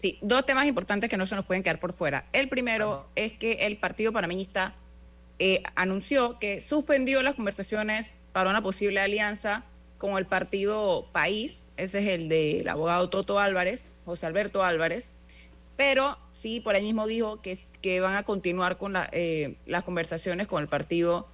Sí, 0.00 0.18
dos 0.20 0.44
temas 0.44 0.66
importantes 0.66 1.08
que 1.08 1.16
no 1.16 1.26
se 1.26 1.34
nos 1.34 1.46
pueden 1.46 1.62
quedar 1.62 1.80
por 1.80 1.92
fuera. 1.92 2.26
El 2.32 2.48
primero 2.48 3.08
es 3.16 3.32
que 3.32 3.66
el 3.66 3.78
Partido 3.78 4.12
Panameñista 4.12 4.74
eh, 5.38 5.62
anunció 5.74 6.38
que 6.38 6.60
suspendió 6.60 7.22
las 7.22 7.34
conversaciones 7.34 8.18
para 8.32 8.50
una 8.50 8.62
posible 8.62 9.00
alianza 9.00 9.64
con 9.98 10.18
el 10.18 10.26
partido 10.26 11.08
País, 11.12 11.68
ese 11.76 12.00
es 12.00 12.08
el 12.08 12.28
del 12.28 12.68
abogado 12.68 13.08
Toto 13.08 13.38
Álvarez, 13.38 13.90
José 14.04 14.26
Alberto 14.26 14.62
Álvarez, 14.62 15.12
pero 15.76 16.18
sí, 16.32 16.60
por 16.60 16.74
ahí 16.74 16.82
mismo 16.82 17.06
dijo 17.06 17.40
que, 17.40 17.58
que 17.80 18.00
van 18.00 18.14
a 18.14 18.22
continuar 18.22 18.76
con 18.76 18.94
eh, 19.12 19.56
las 19.66 19.82
conversaciones 19.82 20.46
con 20.46 20.62
el 20.62 20.68
partido 20.68 21.26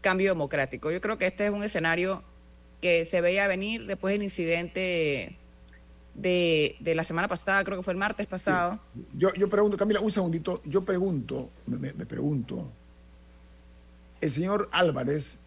Cambio 0.00 0.30
Democrático. 0.30 0.90
Yo 0.90 1.00
creo 1.00 1.18
que 1.18 1.26
este 1.26 1.46
es 1.46 1.50
un 1.50 1.64
escenario 1.64 2.22
que 2.80 3.04
se 3.04 3.20
veía 3.20 3.48
venir 3.48 3.86
después 3.86 4.12
del 4.12 4.22
incidente 4.22 5.36
de, 6.14 6.76
la 6.94 7.04
semana 7.04 7.28
pasada, 7.28 7.64
creo 7.64 7.78
que 7.78 7.82
fue 7.82 7.92
el 7.92 7.98
martes 7.98 8.26
pasado. 8.26 8.78
Yo, 9.14 9.32
yo 9.34 9.48
pregunto, 9.48 9.76
Camila, 9.76 10.00
un 10.00 10.12
segundito, 10.12 10.60
yo 10.64 10.84
pregunto, 10.84 11.50
me, 11.66 11.92
pregunto, 11.92 12.70
el 14.20 14.30
señor 14.30 14.68
Álvarez 14.72 15.40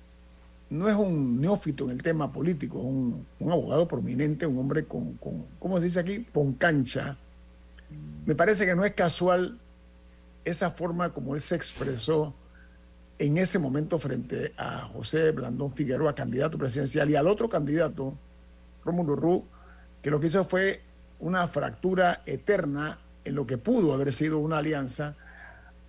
no 0.69 0.87
es 0.87 0.95
un 0.95 1.39
neófito 1.39 1.85
en 1.85 1.91
el 1.91 2.01
tema 2.01 2.31
político, 2.31 2.79
es 2.79 2.85
un, 2.85 3.51
abogado 3.51 3.87
prominente, 3.87 4.45
un 4.45 4.57
hombre 4.57 4.85
con, 4.85 5.13
con, 5.13 5.45
¿cómo 5.59 5.77
se 5.77 5.85
dice 5.85 5.99
aquí? 5.99 6.25
Con 6.33 6.53
cancha. 6.53 7.17
Me 8.25 8.33
parece 8.33 8.65
que 8.65 8.75
no 8.75 8.83
es 8.83 8.93
casual 8.93 9.59
esa 10.45 10.71
forma 10.71 11.13
como 11.13 11.35
él 11.35 11.41
se 11.41 11.55
expresó 11.55 12.33
en 13.19 13.37
ese 13.37 13.59
momento 13.59 13.99
frente 13.99 14.53
a 14.57 14.89
José 14.93 15.31
Blandón 15.31 15.73
Figueroa, 15.73 16.15
candidato 16.15 16.57
presidencial, 16.57 17.09
y 17.09 17.15
al 17.15 17.27
otro 17.27 17.47
candidato, 17.47 18.17
Rómulo 18.83 19.15
Rú, 19.15 19.45
que 20.03 20.11
lo 20.11 20.19
que 20.19 20.27
hizo 20.27 20.45
fue 20.45 20.81
una 21.19 21.47
fractura 21.47 22.21
eterna 22.25 22.99
en 23.23 23.35
lo 23.35 23.47
que 23.47 23.57
pudo 23.57 23.93
haber 23.93 24.11
sido 24.11 24.37
una 24.39 24.57
alianza. 24.57 25.15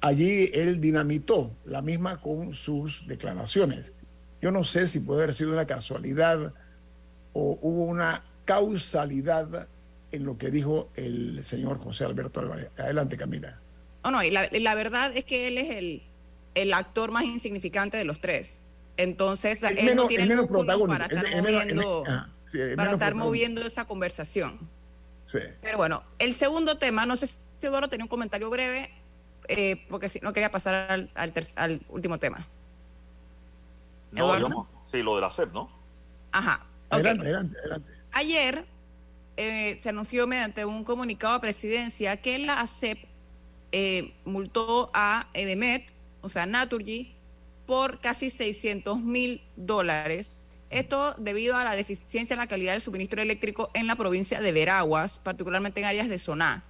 Allí 0.01 0.51
él 0.55 0.81
dinamitó 0.81 1.51
la 1.65 1.83
misma 1.83 2.21
con 2.21 2.55
sus 2.55 3.07
declaraciones. 3.09 3.93
Yo 4.41 4.53
no 4.53 4.63
sé 4.63 4.87
si 4.87 5.01
puede 5.01 5.25
haber 5.25 5.35
sido 5.35 5.53
una 5.53 5.67
casualidad 5.67 6.55
o 7.33 7.59
hubo 7.61 7.85
una 7.85 8.23
causalidad 8.45 9.69
en 10.13 10.25
lo 10.25 10.39
que 10.39 10.53
dijo 10.53 10.91
el 10.95 11.45
señor 11.45 11.79
José 11.81 12.05
Alberto 12.05 12.39
Álvarez. 12.39 12.71
Adelante, 12.79 13.17
Camila. 13.17 13.59
Oh, 14.03 14.13
no, 14.13 14.23
y 14.23 14.31
la, 14.31 14.75
verdad 14.77 15.11
es 15.17 15.25
que 15.25 15.49
él 15.49 15.59
es 15.59 15.75
el, 15.75 16.03
el 16.55 16.73
actor 16.73 17.11
más 17.11 17.25
insignificante 17.25 17.97
de 17.97 18.05
los 18.05 18.21
tres. 18.21 18.61
Entonces, 18.97 19.63
él 19.63 19.97
no 19.97 20.07
tiene 20.07 20.25
el, 20.25 20.29
menos 20.29 20.47
para 20.47 21.07
estar 21.07 21.43
moviendo, 21.43 22.05
para 22.77 22.93
estar 22.93 23.15
moviendo 23.15 23.63
esa 23.63 23.87
conversación. 23.87 24.69
Sí. 25.25 25.39
Pero 25.63 25.79
bueno, 25.79 26.05
el 26.19 26.35
segundo 26.35 26.79
tema, 26.79 27.07
no 27.07 27.17
sé 27.17 27.27
si 27.27 27.37
Eduardo 27.63 27.89
tenía 27.89 28.05
un 28.05 28.09
comentario 28.09 28.51
breve, 28.51 28.91
eh, 29.49 29.85
porque 29.89 30.09
si 30.09 30.21
no 30.21 30.33
quería 30.33 30.51
pasar 30.51 30.75
al, 30.91 31.11
al, 31.57 31.81
último 31.89 32.19
tema. 32.19 32.47
No, 34.13 34.69
sí, 34.85 35.03
lo 35.03 35.17
de 35.17 35.23
la 35.23 35.31
SEP, 35.31 35.53
¿no? 35.53 35.71
Ajá. 36.31 36.65
Adelante, 36.91 37.25
adelante, 37.25 37.59
adelante. 37.59 37.93
Ayer 38.13 38.65
eh, 39.37 39.79
se 39.81 39.89
anunció 39.89 40.27
mediante 40.27 40.65
un 40.65 40.85
comunicado 40.85 41.35
a 41.35 41.41
presidencia 41.41 42.17
que 42.19 42.39
la 42.39 42.61
ASEP 42.61 42.99
eh, 43.73 44.15
multó 44.25 44.91
a 44.95 45.29
Edemet, 45.35 45.93
o 46.21 46.29
sea, 46.29 46.47
Naturgy, 46.47 47.14
por 47.67 48.01
casi 48.01 48.31
600 48.31 49.01
mil 49.01 49.43
dólares. 49.57 50.37
Esto 50.71 51.15
debido 51.19 51.57
a 51.57 51.65
la 51.65 51.77
deficiencia 51.77 52.35
en 52.35 52.41
la 52.41 52.47
calidad 52.47 52.73
del 52.73 52.81
suministro 52.81 53.23
eléctrico 53.23 53.71
en 53.75 53.87
la 53.87 53.97
provincia 53.97 54.41
de 54.41 54.53
Veraguas, 54.53 55.21
particularmente 55.21 55.81
en 55.81 55.87
áreas 55.87 56.09
de 56.09 56.19
Soná. 56.19 56.65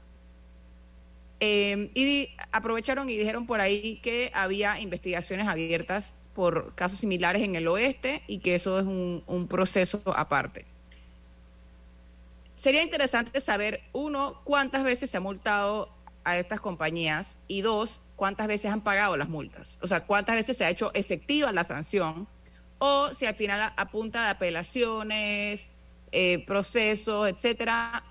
Em, 1.40 1.90
y 1.94 2.28
aprovecharon 2.52 3.08
y 3.08 3.16
dijeron 3.16 3.46
por 3.46 3.60
ahí 3.60 3.96
que 4.02 4.30
había 4.34 4.80
investigaciones 4.80 5.48
abiertas 5.48 6.14
por 6.32 6.74
casos 6.74 6.98
similares 6.98 7.42
en 7.42 7.54
el 7.54 7.68
oeste 7.68 8.22
y 8.26 8.38
que 8.38 8.54
eso 8.54 8.78
es 8.78 8.84
un 8.86 9.46
proceso 9.48 10.02
aparte. 10.16 10.66
Sería 12.54 12.82
interesante 12.82 13.40
saber, 13.40 13.82
uno, 13.92 14.40
cuántas 14.44 14.84
veces 14.84 15.10
se 15.10 15.18
ha 15.18 15.20
multado 15.20 15.90
a 16.24 16.38
estas 16.38 16.60
compañías 16.60 17.36
y 17.46 17.60
dos, 17.60 18.00
cuántas 18.16 18.46
veces 18.46 18.70
han 18.70 18.82
pagado 18.82 19.16
las 19.16 19.28
multas, 19.28 19.78
o 19.82 19.86
sea, 19.86 20.00
cuántas 20.06 20.36
veces 20.36 20.56
se 20.56 20.64
ha 20.64 20.70
hecho 20.70 20.92
efectiva 20.94 21.52
la 21.52 21.64
sanción, 21.64 22.28
o 22.78 23.12
si 23.12 23.26
al 23.26 23.34
final 23.34 23.72
apunta 23.76 24.24
de 24.24 24.28
apelaciones, 24.30 25.72
eh, 26.12 26.44
procesos, 26.46 27.28
etcétera, 27.28 28.04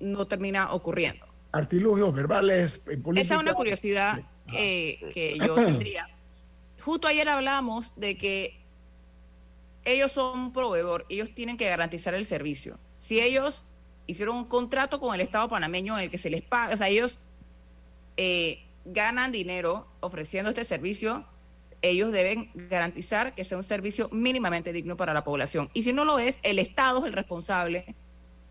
no 0.00 0.26
termina 0.26 0.72
ocurriendo. 0.72 1.26
Artilugios 1.52 2.12
verbales 2.12 2.82
en 2.88 3.02
política. 3.02 3.24
Esa 3.24 3.34
es 3.34 3.40
una 3.40 3.54
curiosidad 3.54 4.22
que, 4.50 5.38
yo 5.38 5.54
tendría. 5.54 6.08
Justo 6.80 7.06
ayer 7.06 7.28
hablamos 7.28 7.94
de 7.96 8.18
que 8.18 8.60
ellos 9.84 10.12
son 10.12 10.38
un 10.38 10.52
proveedor, 10.52 11.06
ellos 11.08 11.30
tienen 11.34 11.56
que 11.56 11.68
garantizar 11.68 12.14
el 12.14 12.26
servicio. 12.26 12.78
Si 12.96 13.20
ellos 13.20 13.64
hicieron 14.06 14.36
un 14.36 14.44
contrato 14.44 15.00
con 15.00 15.14
el 15.14 15.20
Estado 15.20 15.48
panameño 15.48 15.96
en 15.96 16.04
el 16.04 16.10
que 16.10 16.18
se 16.18 16.30
les 16.30 16.42
paga, 16.42 16.74
o 16.74 16.76
sea, 16.76 16.88
ellos 16.88 17.18
eh, 18.16 18.64
ganan 18.84 19.32
dinero 19.32 19.86
ofreciendo 20.00 20.50
este 20.50 20.64
servicio, 20.64 21.24
ellos 21.82 22.12
deben 22.12 22.50
garantizar 22.54 23.34
que 23.34 23.44
sea 23.44 23.58
un 23.58 23.64
servicio 23.64 24.08
mínimamente 24.12 24.72
digno 24.72 24.96
para 24.96 25.12
la 25.12 25.24
población. 25.24 25.68
Y 25.74 25.82
si 25.82 25.92
no 25.92 26.04
lo 26.04 26.18
es, 26.18 26.38
el 26.42 26.58
Estado 26.58 27.00
es 27.00 27.04
el 27.06 27.12
responsable 27.12 27.94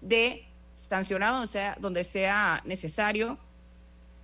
de 0.01 0.45
sancionar 0.73 1.33
donde 1.33 1.47
sea, 1.47 1.77
donde 1.79 2.03
sea 2.03 2.61
necesario 2.65 3.37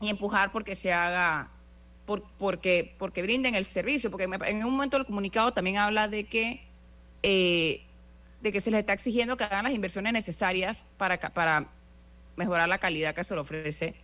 y 0.02 0.10
empujar 0.10 0.52
porque 0.52 0.76
se 0.76 0.92
haga, 0.92 1.52
por, 2.06 2.24
porque, 2.38 2.96
porque 3.00 3.22
brinden 3.22 3.56
el 3.56 3.66
servicio. 3.66 4.12
Porque 4.12 4.26
en 4.26 4.66
un 4.66 4.72
momento 4.72 4.98
el 4.98 5.06
comunicado 5.06 5.54
también 5.54 5.78
habla 5.78 6.08
de 6.08 6.26
que, 6.26 6.68
eh, 7.24 7.86
de 8.42 8.52
que 8.52 8.60
se 8.60 8.72
les 8.72 8.82
está 8.82 8.94
exigiendo 8.94 9.38
que 9.38 9.46
hagan 9.46 9.64
las 9.64 9.74
inversiones 9.74 10.12
necesarias 10.12 10.84
para 10.98 11.70
mejorar 12.36 12.68
la 12.68 12.78
calidad 12.78 13.16
que 13.16 13.24
se 13.24 13.34
le 13.34 13.40
ofrece 13.40 13.96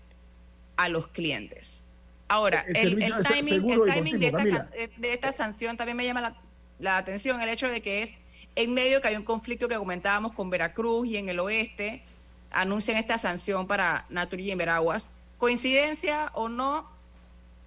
a 0.77 0.89
los 0.89 1.07
clientes. 1.07 1.82
Ahora, 2.27 2.65
el, 2.67 2.97
timing, 3.23 4.19
de, 4.19 5.13
esta, 5.13 5.31
sanción 5.31 5.77
también 5.77 5.97
me 5.97 6.05
llama 6.05 6.35
la, 6.79 6.97
atención, 6.97 7.41
el 7.41 7.49
hecho 7.49 7.67
de 7.67 7.81
que 7.81 8.03
es 8.03 8.15
en 8.55 8.73
medio 8.73 9.01
que 9.01 9.09
hay 9.09 9.15
un 9.15 9.23
conflicto 9.23 9.67
que 9.67 9.75
comentábamos 9.75 10.33
con 10.33 10.49
Veracruz 10.49 11.07
y 11.07 11.17
en 11.17 11.29
el 11.29 11.39
oeste, 11.39 12.03
anuncian 12.51 12.97
esta 12.97 13.17
sanción 13.17 13.67
para 13.67 14.05
Naturgy 14.09 14.51
en 14.51 14.57
Veraguas, 14.57 15.09
Coincidencia 15.37 16.31
o 16.33 16.47
no, 16.47 16.89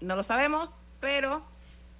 no 0.00 0.16
lo 0.16 0.22
sabemos, 0.22 0.76
pero, 1.00 1.42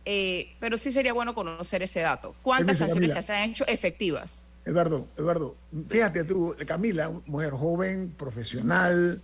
eh, 0.05 0.55
pero 0.59 0.79
sí 0.79 0.91
sería 0.91 1.13
bueno 1.13 1.35
conocer 1.35 1.83
ese 1.83 2.01
dato. 2.01 2.35
¿Cuántas 2.43 2.79
sanciones 2.79 3.13
se 3.13 3.33
han 3.33 3.51
hecho 3.51 3.67
efectivas? 3.67 4.47
Eduardo, 4.65 5.07
Eduardo, 5.17 5.55
fíjate 5.89 6.25
tú, 6.25 6.57
Camila, 6.67 7.11
mujer 7.27 7.53
joven, 7.53 8.13
profesional, 8.17 9.23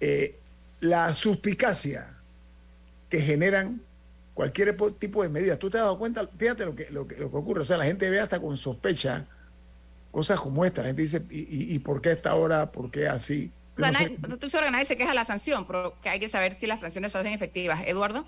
eh, 0.00 0.36
la 0.80 1.14
suspicacia 1.14 2.13
que 3.14 3.20
generan 3.20 3.80
cualquier 4.34 4.76
tipo 4.98 5.22
de 5.22 5.28
medida. 5.28 5.56
¿Tú 5.56 5.70
te 5.70 5.78
has 5.78 5.84
dado 5.84 5.98
cuenta? 5.98 6.26
Fíjate 6.36 6.64
lo 6.64 6.74
que, 6.74 6.90
lo 6.90 7.06
que, 7.06 7.22
ocurre. 7.22 7.62
O 7.62 7.64
sea, 7.64 7.76
la 7.76 7.84
gente 7.84 8.10
ve 8.10 8.18
hasta 8.18 8.40
con 8.40 8.56
sospecha 8.56 9.24
cosas 10.10 10.40
como 10.40 10.64
esta. 10.64 10.80
La 10.82 10.88
gente 10.88 11.02
dice, 11.02 11.24
¿y, 11.30 11.78
por 11.78 12.02
qué 12.02 12.10
esta 12.10 12.34
hora? 12.34 12.72
¿Por 12.72 12.90
qué 12.90 13.06
así? 13.06 13.52
No 13.76 14.36
tú 14.36 14.48
nadie 14.68 14.84
se 14.84 14.96
queja 14.96 15.10
de 15.10 15.14
la 15.14 15.24
sanción, 15.24 15.64
pero 15.64 15.94
que 16.02 16.08
hay 16.08 16.18
que 16.18 16.28
saber 16.28 16.56
si 16.56 16.66
las 16.66 16.80
sanciones 16.80 17.12
se 17.12 17.18
hacen 17.18 17.32
efectivas. 17.32 17.82
Eduardo. 17.86 18.24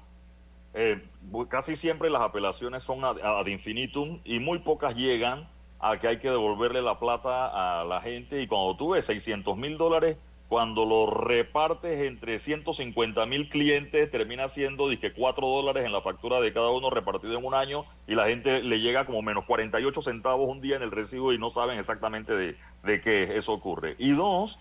Eh, 0.74 1.02
casi 1.48 1.74
siempre 1.74 2.08
las 2.08 2.22
apelaciones 2.22 2.84
son 2.84 3.04
ad, 3.04 3.18
ad, 3.20 3.46
infinitum 3.46 4.20
y 4.24 4.38
muy 4.38 4.60
pocas 4.60 4.94
llegan 4.94 5.48
a 5.80 5.98
que 5.98 6.06
hay 6.06 6.18
que 6.18 6.30
devolverle 6.30 6.80
la 6.80 7.00
plata 7.00 7.80
a 7.80 7.84
la 7.84 8.00
gente 8.00 8.40
y 8.40 8.46
cuando 8.46 8.76
tú 8.76 8.90
ves 8.90 9.04
600 9.06 9.56
mil 9.56 9.78
dólares 9.78 10.16
cuando 10.48 10.84
lo 10.84 11.06
repartes 11.06 12.06
entre 12.06 12.38
150 12.38 13.26
mil 13.26 13.48
clientes, 13.48 14.10
termina 14.10 14.48
siendo 14.48 14.88
que 15.00 15.12
4 15.12 15.46
dólares 15.46 15.84
en 15.84 15.92
la 15.92 16.00
factura 16.00 16.40
de 16.40 16.52
cada 16.52 16.70
uno 16.70 16.88
repartido 16.90 17.36
en 17.36 17.44
un 17.44 17.54
año 17.54 17.84
y 18.06 18.14
la 18.14 18.26
gente 18.26 18.62
le 18.62 18.80
llega 18.80 19.06
como 19.06 19.22
menos 19.22 19.44
48 19.44 20.00
centavos 20.00 20.48
un 20.48 20.60
día 20.60 20.76
en 20.76 20.82
el 20.82 20.92
recibo 20.92 21.32
y 21.32 21.38
no 21.38 21.50
saben 21.50 21.78
exactamente 21.78 22.34
de, 22.34 22.56
de 22.84 23.00
qué 23.00 23.36
eso 23.36 23.52
ocurre. 23.52 23.96
Y 23.98 24.10
dos, 24.10 24.58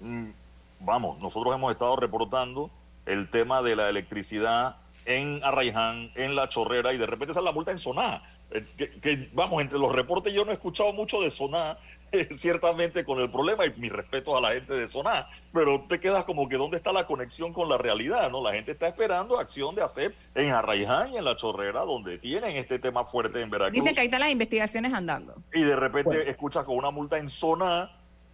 mm, 0.00 0.30
vamos, 0.80 1.18
nosotros 1.20 1.54
hemos 1.54 1.70
estado 1.70 1.94
reportando 1.96 2.70
el 3.06 3.30
tema 3.30 3.62
de 3.62 3.76
la 3.76 3.88
electricidad 3.88 4.76
en 5.04 5.40
Arraiján, 5.42 6.10
en 6.14 6.34
La 6.34 6.48
Chorrera, 6.48 6.92
y 6.92 6.98
de 6.98 7.06
repente 7.06 7.34
sale 7.34 7.46
la 7.46 7.52
multa 7.52 7.70
en 7.70 7.78
Soná. 7.78 8.22
Eh, 8.50 8.64
que, 9.00 9.28
vamos, 9.32 9.62
entre 9.62 9.78
los 9.78 9.92
reportes 9.92 10.32
yo 10.32 10.44
no 10.44 10.50
he 10.50 10.54
escuchado 10.54 10.92
mucho 10.92 11.20
de 11.20 11.30
Soná, 11.30 11.78
ciertamente 12.36 13.04
con 13.04 13.20
el 13.20 13.30
problema 13.30 13.66
y 13.66 13.72
mi 13.76 13.88
respeto 13.88 14.36
a 14.36 14.40
la 14.40 14.52
gente 14.52 14.74
de 14.74 14.88
Soná, 14.88 15.28
pero 15.52 15.84
te 15.88 16.00
quedas 16.00 16.24
como 16.24 16.48
que 16.48 16.56
dónde 16.56 16.76
está 16.76 16.92
la 16.92 17.06
conexión 17.06 17.52
con 17.52 17.68
la 17.68 17.78
realidad, 17.78 18.30
¿no? 18.30 18.42
La 18.42 18.52
gente 18.52 18.72
está 18.72 18.88
esperando 18.88 19.38
acción 19.38 19.74
de 19.74 19.82
hacer 19.82 20.14
en 20.34 20.50
Arraiján 20.52 21.12
y 21.12 21.16
en 21.16 21.24
La 21.24 21.36
Chorrera, 21.36 21.80
donde 21.80 22.18
tienen 22.18 22.56
este 22.56 22.78
tema 22.78 23.04
fuerte 23.04 23.40
en 23.40 23.50
Veracruz. 23.50 23.74
Dicen 23.74 23.94
que 23.94 24.00
ahí 24.00 24.06
están 24.06 24.20
las 24.20 24.30
investigaciones 24.30 24.92
andando. 24.92 25.34
Y 25.52 25.62
de 25.62 25.76
repente 25.76 26.28
escuchas 26.30 26.64
con 26.64 26.76
una 26.76 26.90
multa 26.90 27.18
en 27.18 27.28
Soná, 27.28 27.90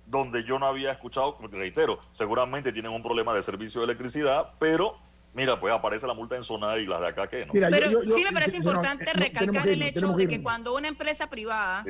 donde 0.06 0.44
yo 0.44 0.58
no 0.58 0.66
había 0.66 0.92
escuchado, 0.92 1.36
reitero, 1.50 1.98
seguramente 2.12 2.72
tienen 2.72 2.92
un 2.92 3.02
problema 3.02 3.34
de 3.34 3.42
servicio 3.42 3.80
de 3.80 3.86
electricidad, 3.86 4.52
pero 4.58 4.96
mira, 5.34 5.58
pues 5.58 5.74
aparece 5.74 6.06
la 6.06 6.14
multa 6.14 6.36
en 6.36 6.44
Soná 6.44 6.76
y 6.78 6.86
las 6.86 7.00
de 7.00 7.08
acá 7.08 7.28
que 7.28 7.44
no. 7.44 7.52
pero 7.52 8.02
sí 8.02 8.24
me 8.24 8.32
parece 8.32 8.56
importante 8.56 9.12
recalcar 9.12 9.68
el 9.68 9.82
hecho 9.82 10.12
de 10.12 10.28
que 10.28 10.42
cuando 10.42 10.74
una 10.74 10.88
empresa 10.88 11.28
privada 11.28 11.84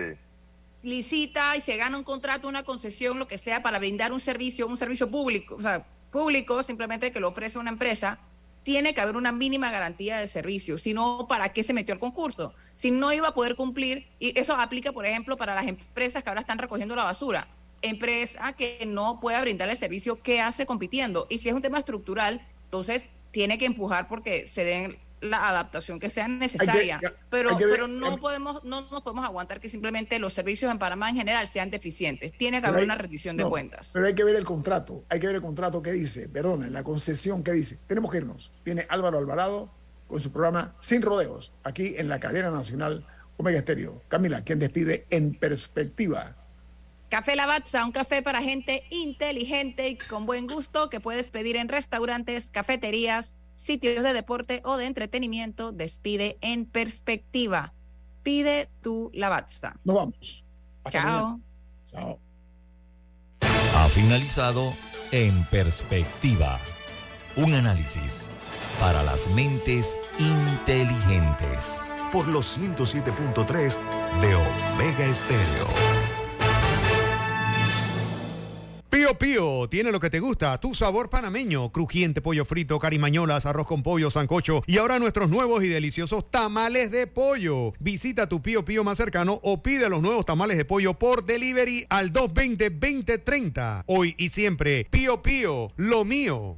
licita 0.87 1.57
y 1.57 1.61
se 1.61 1.76
gana 1.76 1.99
un 1.99 2.05
contrato, 2.05 2.47
una 2.47 2.62
concesión, 2.62 3.18
lo 3.18 3.26
que 3.26 3.39
sea, 3.39 3.61
para 3.61 3.78
brindar 3.78 4.12
un 4.12 4.20
servicio, 4.20 4.68
un 4.68 4.78
servicio 4.78 5.11
público, 5.11 5.57
o 5.57 5.61
sea, 5.61 5.84
público, 6.12 6.62
simplemente 6.62 7.11
que 7.11 7.18
lo 7.18 7.28
ofrece 7.28 7.59
una 7.59 7.70
empresa, 7.70 8.20
tiene 8.62 8.95
que 8.95 9.01
haber 9.01 9.16
una 9.16 9.32
mínima 9.32 9.70
garantía 9.70 10.18
de 10.18 10.28
servicio. 10.28 10.78
Si 10.78 10.95
no, 10.95 11.26
¿para 11.28 11.53
qué 11.53 11.62
se 11.62 11.72
metió 11.72 11.93
al 11.93 12.01
concurso? 12.01 12.55
Si 12.74 12.93
no 12.93 13.12
iba 13.12 13.28
a 13.28 13.34
poder 13.34 13.57
cumplir, 13.57 14.09
y 14.20 14.39
eso 14.39 14.55
aplica, 14.57 14.93
por 14.93 15.07
ejemplo, 15.07 15.37
para 15.37 15.55
las 15.55 15.66
empresas 15.66 16.22
que 16.22 16.28
ahora 16.28 16.41
están 16.41 16.59
recogiendo 16.59 16.95
la 16.95 17.05
basura. 17.05 17.49
Empresa 17.82 18.53
que 18.53 18.84
no 18.87 19.18
pueda 19.20 19.41
brindar 19.41 19.68
el 19.68 19.76
servicio, 19.76 20.22
¿qué 20.22 20.41
hace 20.41 20.66
compitiendo? 20.66 21.26
Y 21.28 21.39
si 21.39 21.49
es 21.49 21.55
un 21.55 21.62
tema 21.62 21.80
estructural, 21.80 22.47
entonces 22.64 23.09
tiene 23.32 23.59
que 23.59 23.66
empujar 23.66 24.09
porque 24.09 24.47
se 24.47 24.64
den 24.64 24.99
la 25.27 25.49
adaptación 25.49 26.01
que 26.01 26.11
sea 26.11 26.29
necesaria, 26.29 27.01
pero, 27.31 27.57
pero 27.59 27.89
no 27.89 28.18
podemos, 28.18 28.64
no 28.64 28.89
nos 28.91 29.03
podemos 29.03 29.24
aguantar 29.24 29.61
que 29.61 29.68
simplemente 29.68 30.18
los 30.18 30.33
servicios 30.33 30.70
en 30.70 30.79
Panamá 30.79 31.11
en 31.11 31.16
general 31.16 31.49
sean 31.49 31.70
deficientes. 31.70 32.33
Tiene 32.39 32.61
que 32.61 32.68
haber 32.68 32.85
una 32.85 32.95
rendición 32.95 33.37
de 33.37 33.45
cuentas. 33.45 33.91
Pero 33.93 34.07
hay 34.07 34.14
que 34.14 34.24
ver 34.24 34.37
el 34.37 34.45
contrato, 34.45 35.05
hay 35.09 35.20
que 35.20 35.27
ver 35.27 35.37
el 35.37 35.43
contrato 35.43 35.83
que 35.83 35.93
dice, 35.93 36.29
perdón, 36.29 36.72
la 36.72 36.83
concesión 36.83 37.43
que 37.43 37.53
dice. 37.53 37.79
Tenemos 37.87 38.11
que 38.11 38.18
irnos. 38.18 38.53
Viene 38.64 38.87
Álvaro 38.89 39.18
Alvarado 39.18 39.70
con 40.07 40.20
su 40.20 40.31
programa 40.31 40.74
Sin 40.81 41.03
Rodeos, 41.03 41.53
aquí 41.64 41.95
en 41.97 42.09
la 42.09 42.20
cadena 42.20 42.51
nacional 42.51 43.07
Omega 43.37 43.59
Estéreo. 43.59 44.03
Camila, 44.09 44.43
quien 44.45 44.59
despide 44.59 45.07
en 45.11 45.35
perspectiva. 45.35 46.37
Café 47.09 47.37
Lavazza, 47.37 47.85
un 47.85 47.93
café 47.93 48.22
para 48.22 48.43
gente 48.43 48.83
inteligente 48.91 49.89
y 49.89 49.97
con 49.97 50.27
buen 50.27 50.49
gusto 50.49 50.91
que 50.91 51.01
puedes 51.01 51.31
pedir 51.31 51.57
en 51.57 51.68
restaurantes, 51.68 52.51
cafeterías, 52.51 53.37
sitios 53.57 54.03
de 54.03 54.13
deporte 54.13 54.63
o 54.65 54.77
de 54.77 54.87
entretenimiento, 54.87 55.73
despide 55.73 56.39
en 56.41 56.67
perspectiva. 56.67 57.75
Pide 58.23 58.69
tu 58.83 59.11
Lavazza. 59.15 59.77
Nos 59.85 59.97
vamos. 59.97 60.45
Chao. 60.91 61.41
Chao. 61.85 62.21
Ha 63.41 63.89
finalizado 63.89 64.73
En 65.13 65.45
Perspectiva. 65.47 66.59
Un 67.37 67.55
análisis 67.55 68.29
para 68.81 69.03
las 69.03 69.29
mentes 69.29 69.99
inteligentes. 70.19 71.95
Por 72.13 72.29
los 72.29 72.59
107.3 72.59 73.79
de 74.21 74.35
Omega 74.35 75.05
Estéreo. 75.07 76.06
Pío 78.91 79.18
Pío 79.18 79.68
tiene 79.68 79.91
lo 79.93 80.01
que 80.01 80.11
te 80.11 80.20
gusta, 80.20 80.57
tu 80.59 80.74
sabor 80.74 81.11
panameño, 81.11 81.70
crujiente 81.70 82.20
pollo 82.20 82.45
frito, 82.45 82.78
carimañolas, 82.78 83.47
arroz 83.47 83.66
con 83.66 83.82
pollo, 83.82 84.11
sancocho 84.11 84.62
y 84.66 84.78
ahora 84.78 84.99
nuestros 84.99 85.28
nuevos 85.28 85.64
y 85.64 85.68
deliciosos 85.68 86.30
tamales 86.30 86.91
de 86.91 87.07
pollo. 87.07 87.72
Visita 87.78 88.28
tu 88.28 88.43
Pío 88.43 88.64
Pío 88.64 88.84
más 88.84 88.99
cercano 88.99 89.41
o 89.43 89.62
pide 89.62 89.89
los 89.89 90.03
nuevos 90.03 90.24
tamales 90.24 90.57
de 90.57 90.64
pollo 90.64 90.95
por 90.95 91.24
delivery 91.24 91.87
al 91.89 92.12
220-2030. 92.12 93.84
Hoy 93.87 94.14
y 94.18 94.28
siempre, 94.28 94.87
Pío 94.91 95.22
Pío, 95.22 95.72
lo 95.76 96.05
mío. 96.05 96.57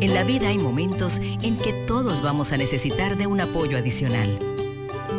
En 0.00 0.14
la 0.14 0.24
vida 0.24 0.48
hay 0.48 0.58
momentos 0.58 1.20
en 1.20 1.56
que 1.58 1.72
todos 1.86 2.22
vamos 2.22 2.50
a 2.52 2.56
necesitar 2.56 3.16
de 3.16 3.28
un 3.28 3.40
apoyo 3.40 3.78
adicional. 3.78 4.51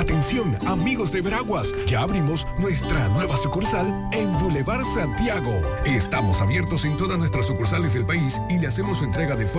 Atención, 0.00 0.56
amigos 0.66 1.12
de 1.12 1.20
Veraguas, 1.20 1.74
ya 1.86 2.00
abrimos 2.00 2.46
nuestra 2.58 3.06
nueva 3.10 3.36
sucursal 3.36 4.08
en 4.12 4.32
Boulevard 4.32 4.82
Santiago. 4.94 5.60
Estamos 5.84 6.40
abiertos 6.40 6.86
en 6.86 6.96
todas 6.96 7.18
nuestras 7.18 7.44
sucursales 7.44 7.92
del 7.92 8.06
país 8.06 8.40
y 8.48 8.56
le 8.56 8.68
hacemos 8.68 8.96
su 8.96 9.04
entrega 9.04 9.36
de 9.36 9.44
forma 9.44 9.58